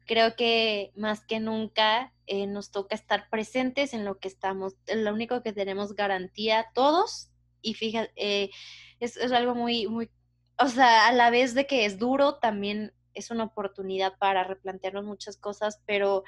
creo 0.05 0.35
que 0.35 0.91
más 0.97 1.25
que 1.25 1.39
nunca 1.39 2.13
eh, 2.27 2.49
nos 2.49 2.73
toca 2.73 2.97
estar 2.97 3.31
presentes 3.31 3.95
en 3.95 4.05
lo 4.05 4.19
que 4.19 4.27
estamos. 4.27 4.75
Lo 4.93 5.15
único 5.15 5.45
que 5.45 5.53
tenemos 5.53 5.95
garantía 5.95 6.67
todos 6.75 7.31
y 7.63 7.75
fíjate, 7.75 8.11
eh, 8.17 8.51
es, 8.99 9.17
es, 9.17 9.31
algo 9.31 9.55
muy, 9.55 9.87
muy, 9.87 10.11
o 10.59 10.67
sea, 10.67 11.07
a 11.07 11.13
la 11.13 11.31
vez 11.31 11.55
de 11.55 11.69
que 11.69 11.85
es 11.85 12.01
duro, 12.01 12.39
también 12.39 12.93
es 13.15 13.31
una 13.31 13.45
oportunidad 13.45 14.19
para 14.19 14.43
replantearnos 14.43 15.05
muchas 15.05 15.37
cosas, 15.37 15.81
pero 15.87 16.25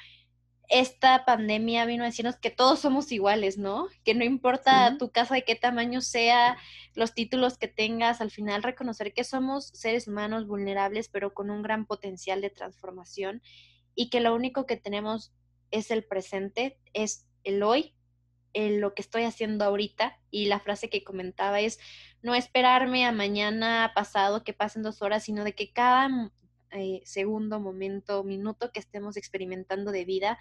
esta 0.72 1.26
pandemia 1.26 1.84
vino 1.84 2.02
a 2.02 2.06
decirnos 2.06 2.36
que 2.36 2.48
todos 2.48 2.80
somos 2.80 3.12
iguales, 3.12 3.58
¿no? 3.58 3.88
Que 4.04 4.14
no 4.14 4.24
importa 4.24 4.96
tu 4.96 5.10
casa 5.10 5.34
de 5.34 5.44
qué 5.44 5.54
tamaño 5.54 6.00
sea, 6.00 6.56
los 6.94 7.12
títulos 7.12 7.58
que 7.58 7.68
tengas, 7.68 8.22
al 8.22 8.30
final 8.30 8.62
reconocer 8.62 9.12
que 9.12 9.22
somos 9.22 9.66
seres 9.74 10.08
humanos 10.08 10.46
vulnerables, 10.46 11.10
pero 11.10 11.34
con 11.34 11.50
un 11.50 11.62
gran 11.62 11.84
potencial 11.84 12.40
de 12.40 12.48
transformación 12.48 13.42
y 13.94 14.08
que 14.08 14.20
lo 14.20 14.34
único 14.34 14.64
que 14.64 14.78
tenemos 14.78 15.34
es 15.70 15.90
el 15.90 16.04
presente, 16.04 16.78
es 16.94 17.26
el 17.44 17.62
hoy, 17.62 17.94
el 18.54 18.80
lo 18.80 18.94
que 18.94 19.02
estoy 19.02 19.24
haciendo 19.24 19.66
ahorita. 19.66 20.18
Y 20.30 20.46
la 20.46 20.58
frase 20.58 20.88
que 20.88 21.04
comentaba 21.04 21.60
es 21.60 21.78
no 22.22 22.34
esperarme 22.34 23.04
a 23.04 23.12
mañana, 23.12 23.92
pasado, 23.94 24.42
que 24.42 24.54
pasen 24.54 24.82
dos 24.82 25.02
horas, 25.02 25.24
sino 25.24 25.44
de 25.44 25.54
que 25.54 25.70
cada 25.70 26.08
eh, 26.72 27.02
segundo, 27.04 27.60
momento, 27.60 28.24
minuto 28.24 28.70
que 28.72 28.80
estemos 28.80 29.16
experimentando 29.16 29.92
de 29.92 30.04
vida 30.04 30.38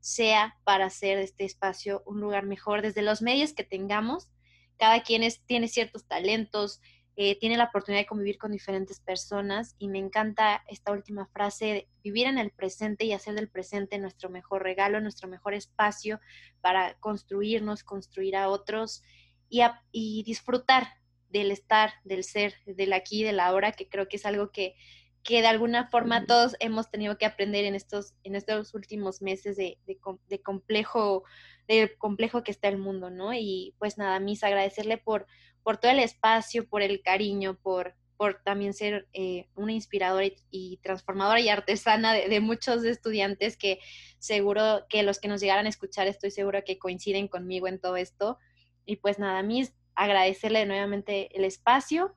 sea 0.00 0.56
para 0.64 0.86
hacer 0.86 1.18
este 1.18 1.44
espacio 1.44 2.02
un 2.06 2.20
lugar 2.20 2.46
mejor 2.46 2.82
desde 2.82 3.02
los 3.02 3.22
medios 3.22 3.52
que 3.52 3.64
tengamos. 3.64 4.30
Cada 4.78 5.02
quien 5.02 5.22
tiene 5.46 5.68
ciertos 5.68 6.06
talentos, 6.06 6.80
eh, 7.16 7.38
tiene 7.38 7.58
la 7.58 7.64
oportunidad 7.64 8.02
de 8.02 8.06
convivir 8.06 8.38
con 8.38 8.50
diferentes 8.50 8.98
personas 9.00 9.74
y 9.78 9.88
me 9.88 9.98
encanta 9.98 10.64
esta 10.68 10.92
última 10.92 11.26
frase, 11.26 11.88
vivir 12.02 12.26
en 12.26 12.38
el 12.38 12.50
presente 12.50 13.04
y 13.04 13.12
hacer 13.12 13.34
del 13.34 13.50
presente 13.50 13.98
nuestro 13.98 14.30
mejor 14.30 14.62
regalo, 14.62 15.00
nuestro 15.00 15.28
mejor 15.28 15.52
espacio 15.52 16.20
para 16.62 16.94
construirnos, 16.94 17.84
construir 17.84 18.36
a 18.36 18.48
otros 18.48 19.02
y, 19.50 19.60
y 19.92 20.22
disfrutar 20.22 20.88
del 21.28 21.50
estar, 21.50 21.92
del 22.04 22.24
ser, 22.24 22.54
del 22.64 22.92
aquí, 22.92 23.22
del 23.22 23.40
ahora, 23.40 23.72
que 23.72 23.88
creo 23.88 24.08
que 24.08 24.16
es 24.16 24.24
algo 24.24 24.50
que 24.50 24.74
que 25.22 25.42
de 25.42 25.48
alguna 25.48 25.88
forma 25.88 26.26
todos 26.26 26.56
hemos 26.60 26.90
tenido 26.90 27.18
que 27.18 27.26
aprender 27.26 27.64
en 27.64 27.74
estos, 27.74 28.14
en 28.24 28.36
estos 28.36 28.74
últimos 28.74 29.20
meses 29.20 29.56
de, 29.56 29.78
de, 29.86 30.40
complejo, 30.42 31.24
de 31.68 31.94
complejo 31.98 32.42
que 32.42 32.50
está 32.50 32.68
el 32.68 32.78
mundo, 32.78 33.10
¿no? 33.10 33.34
Y 33.34 33.74
pues 33.78 33.98
nada, 33.98 34.18
mis 34.18 34.42
agradecerle 34.42 34.98
por, 34.98 35.26
por 35.62 35.76
todo 35.76 35.92
el 35.92 35.98
espacio, 35.98 36.66
por 36.68 36.82
el 36.82 37.02
cariño, 37.02 37.58
por, 37.62 37.94
por 38.16 38.42
también 38.42 38.72
ser 38.72 39.08
eh, 39.12 39.48
una 39.54 39.72
inspiradora 39.72 40.26
y, 40.50 40.78
transformadora 40.82 41.40
y 41.40 41.50
artesana 41.50 42.14
de, 42.14 42.28
de, 42.28 42.40
muchos 42.40 42.82
estudiantes 42.84 43.56
que 43.56 43.78
seguro 44.18 44.86
que 44.88 45.02
los 45.02 45.18
que 45.18 45.28
nos 45.28 45.40
llegaran 45.40 45.66
a 45.66 45.70
escuchar 45.70 46.06
estoy 46.06 46.30
segura 46.30 46.62
que 46.62 46.78
coinciden 46.78 47.28
conmigo 47.28 47.68
en 47.68 47.78
todo 47.78 47.96
esto. 47.96 48.38
Y 48.86 48.96
pues 48.96 49.18
nada, 49.18 49.42
mis 49.42 49.74
agradecerle 49.94 50.64
nuevamente 50.64 51.36
el 51.36 51.44
espacio 51.44 52.16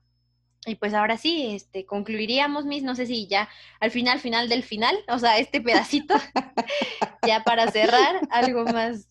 y 0.66 0.76
pues 0.76 0.94
ahora 0.94 1.16
sí, 1.16 1.54
este, 1.54 1.84
concluiríamos, 1.84 2.64
Miss, 2.64 2.82
no 2.82 2.94
sé 2.94 3.06
si 3.06 3.26
ya 3.26 3.48
al 3.80 3.90
final, 3.90 4.20
final 4.20 4.48
del 4.48 4.62
final, 4.62 4.96
o 5.08 5.18
sea, 5.18 5.38
este 5.38 5.60
pedacito, 5.60 6.14
ya 7.26 7.42
para 7.44 7.70
cerrar, 7.70 8.20
algo 8.30 8.64
más. 8.64 9.08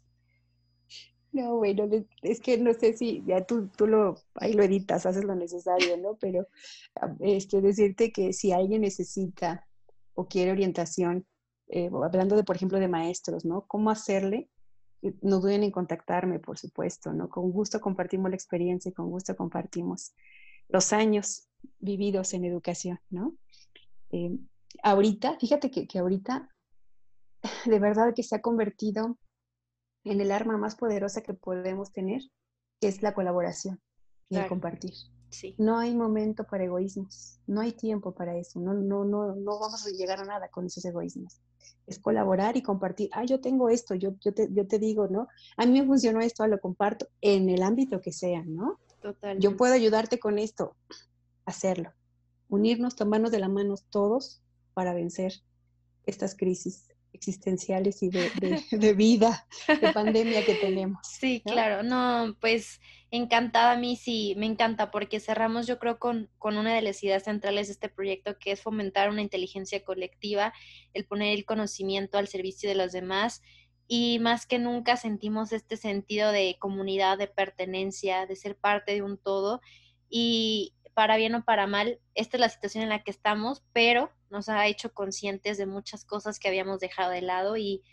No, 1.31 1.57
bueno, 1.57 1.89
es 2.21 2.39
que 2.39 2.59
no 2.59 2.73
sé 2.73 2.93
si 2.93 3.23
ya 3.25 3.43
tú, 3.43 3.67
tú 3.75 3.87
lo, 3.87 4.15
ahí 4.35 4.53
lo 4.53 4.63
editas, 4.63 5.07
haces 5.07 5.23
lo 5.23 5.33
necesario, 5.35 5.97
¿no? 5.97 6.15
Pero 6.21 6.47
este, 7.21 7.59
decirte 7.59 8.11
que 8.11 8.33
si 8.33 8.51
alguien 8.51 8.81
necesita 8.81 9.65
o 10.13 10.27
quiere 10.27 10.51
orientación, 10.51 11.25
eh, 11.69 11.89
hablando 12.03 12.35
de, 12.35 12.43
por 12.43 12.55
ejemplo, 12.55 12.79
de 12.79 12.87
maestros, 12.87 13.45
¿no? 13.45 13.65
¿Cómo 13.65 13.89
hacerle? 13.89 14.47
Eh, 15.01 15.15
no 15.23 15.39
duden 15.39 15.63
en 15.63 15.71
contactarme, 15.71 16.39
por 16.39 16.59
supuesto, 16.59 17.13
¿no? 17.13 17.29
Con 17.29 17.51
gusto 17.51 17.81
compartimos 17.81 18.29
la 18.29 18.35
experiencia 18.35 18.89
y 18.89 18.93
con 18.93 19.09
gusto 19.09 19.35
compartimos 19.35 20.13
los 20.69 20.93
años 20.93 21.49
vividos 21.79 22.33
en 22.33 22.45
educación, 22.45 22.99
¿no? 23.09 23.35
Eh, 24.11 24.37
ahorita, 24.83 25.37
fíjate 25.39 25.71
que, 25.71 25.99
ahorita 25.99 26.49
de 27.65 27.79
verdad 27.79 28.13
que 28.15 28.23
se 28.23 28.35
ha 28.35 28.41
convertido 28.41 29.17
en 30.03 30.21
el 30.21 30.31
arma 30.31 30.57
más 30.57 30.75
poderosa 30.75 31.21
que 31.21 31.33
podemos 31.33 31.91
tener, 31.91 32.21
que 32.79 32.87
es 32.87 33.01
la 33.01 33.13
colaboración 33.13 33.81
y 34.29 34.37
el 34.37 34.47
compartir. 34.47 34.93
Sí. 35.29 35.55
No 35.57 35.79
hay 35.79 35.95
momento 35.95 36.43
para 36.43 36.65
egoísmos, 36.65 37.39
no 37.47 37.61
hay 37.61 37.71
tiempo 37.71 38.13
para 38.13 38.37
eso, 38.37 38.59
no, 38.59 38.73
no, 38.73 39.03
no, 39.03 39.35
no 39.35 39.59
vamos 39.59 39.85
a 39.85 39.89
llegar 39.89 40.19
a 40.19 40.25
nada 40.25 40.47
con 40.49 40.65
esos 40.65 40.85
egoísmos. 40.85 41.41
Es 41.87 41.97
colaborar 41.99 42.55
y 42.55 42.61
compartir. 42.61 43.09
Ah, 43.13 43.25
yo 43.25 43.41
tengo 43.41 43.69
esto, 43.69 43.95
yo, 43.95 44.11
yo, 44.19 44.33
te, 44.33 44.47
yo 44.51 44.67
te 44.67 44.79
digo, 44.79 45.07
¿no? 45.07 45.27
A 45.57 45.65
mí 45.65 45.79
me 45.79 45.87
funcionó 45.87 46.21
esto, 46.21 46.45
lo 46.45 46.59
comparto 46.59 47.07
en 47.19 47.49
el 47.49 47.63
ámbito 47.63 47.99
que 47.99 48.11
sea, 48.11 48.43
¿no? 48.45 48.79
Yo 49.39 49.57
puedo 49.57 49.73
ayudarte 49.73 50.19
con 50.19 50.39
esto, 50.39 50.75
hacerlo. 51.45 51.93
Unirnos, 52.49 52.95
tomarnos 52.95 53.31
de 53.31 53.39
la 53.39 53.49
mano 53.49 53.75
todos 53.89 54.41
para 54.73 54.93
vencer 54.93 55.33
estas 56.05 56.35
crisis 56.35 56.87
existenciales 57.13 58.01
y 58.03 58.09
de, 58.09 58.31
de, 58.71 58.93
vida, 58.93 59.47
de 59.67 59.93
pandemia 59.93 60.43
que 60.45 60.55
tenemos. 60.55 60.99
Sí, 61.07 61.41
claro, 61.45 61.83
no, 61.83 62.35
pues 62.41 62.81
encantada 63.11 63.73
a 63.73 63.77
mí, 63.77 63.95
sí, 63.95 64.33
me 64.37 64.47
encanta 64.47 64.89
porque 64.89 65.19
cerramos 65.19 65.67
yo 65.67 65.77
creo 65.77 65.99
con, 65.99 66.29
con 66.39 66.57
una 66.57 66.73
de 66.73 66.81
las 66.81 67.03
ideas 67.03 67.23
centrales 67.23 67.67
de 67.67 67.73
este 67.73 67.89
proyecto 67.89 68.37
que 68.39 68.51
es 68.51 68.61
fomentar 68.61 69.09
una 69.09 69.21
inteligencia 69.21 69.83
colectiva, 69.83 70.53
el 70.93 71.05
poner 71.05 71.37
el 71.37 71.45
conocimiento 71.45 72.17
al 72.17 72.27
servicio 72.27 72.67
de 72.67 72.75
los 72.75 72.91
demás 72.91 73.41
y 73.87 74.19
más 74.19 74.45
que 74.45 74.59
nunca 74.59 74.97
sentimos 74.97 75.51
este 75.51 75.77
sentido 75.77 76.31
de 76.31 76.57
comunidad, 76.59 77.17
de 77.17 77.27
pertenencia, 77.27 78.25
de 78.25 78.35
ser 78.35 78.57
parte 78.57 78.93
de 78.93 79.01
un 79.01 79.17
todo 79.17 79.61
y 80.09 80.73
para 80.93 81.17
bien 81.17 81.35
o 81.35 81.43
para 81.43 81.67
mal, 81.67 81.99
esta 82.13 82.37
es 82.37 82.41
la 82.41 82.49
situación 82.49 82.83
en 82.83 82.89
la 82.89 83.03
que 83.03 83.11
estamos, 83.11 83.63
pero 83.73 84.11
nos 84.29 84.47
ha 84.49 84.67
hecho 84.67 84.93
conscientes 84.93 85.57
de 85.57 85.65
muchas 85.65 86.05
cosas 86.05 86.39
que 86.39 86.47
habíamos 86.47 86.79
dejado 86.79 87.11
de 87.11 87.21
lado 87.21 87.57
y, 87.57 87.83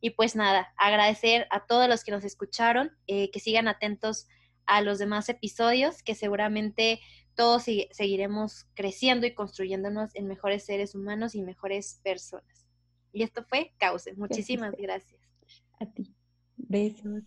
y 0.00 0.10
pues 0.10 0.36
nada, 0.36 0.72
agradecer 0.76 1.46
a 1.50 1.66
todos 1.66 1.88
los 1.88 2.04
que 2.04 2.12
nos 2.12 2.24
escucharon, 2.24 2.92
eh, 3.06 3.30
que 3.30 3.40
sigan 3.40 3.68
atentos 3.68 4.28
a 4.66 4.82
los 4.82 4.98
demás 4.98 5.28
episodios, 5.28 6.02
que 6.02 6.14
seguramente 6.14 7.00
todos 7.34 7.64
seguiremos 7.64 8.66
creciendo 8.74 9.26
y 9.26 9.34
construyéndonos 9.34 10.14
en 10.14 10.26
mejores 10.26 10.64
seres 10.64 10.94
humanos 10.94 11.34
y 11.34 11.42
mejores 11.42 12.00
personas. 12.02 12.66
Y 13.12 13.22
esto 13.22 13.44
fue 13.44 13.72
Cauce. 13.78 14.14
Muchísimas 14.14 14.74
gracias 14.76 15.19
a 15.80 15.86
ti. 15.86 16.14
Besos. 16.56 17.24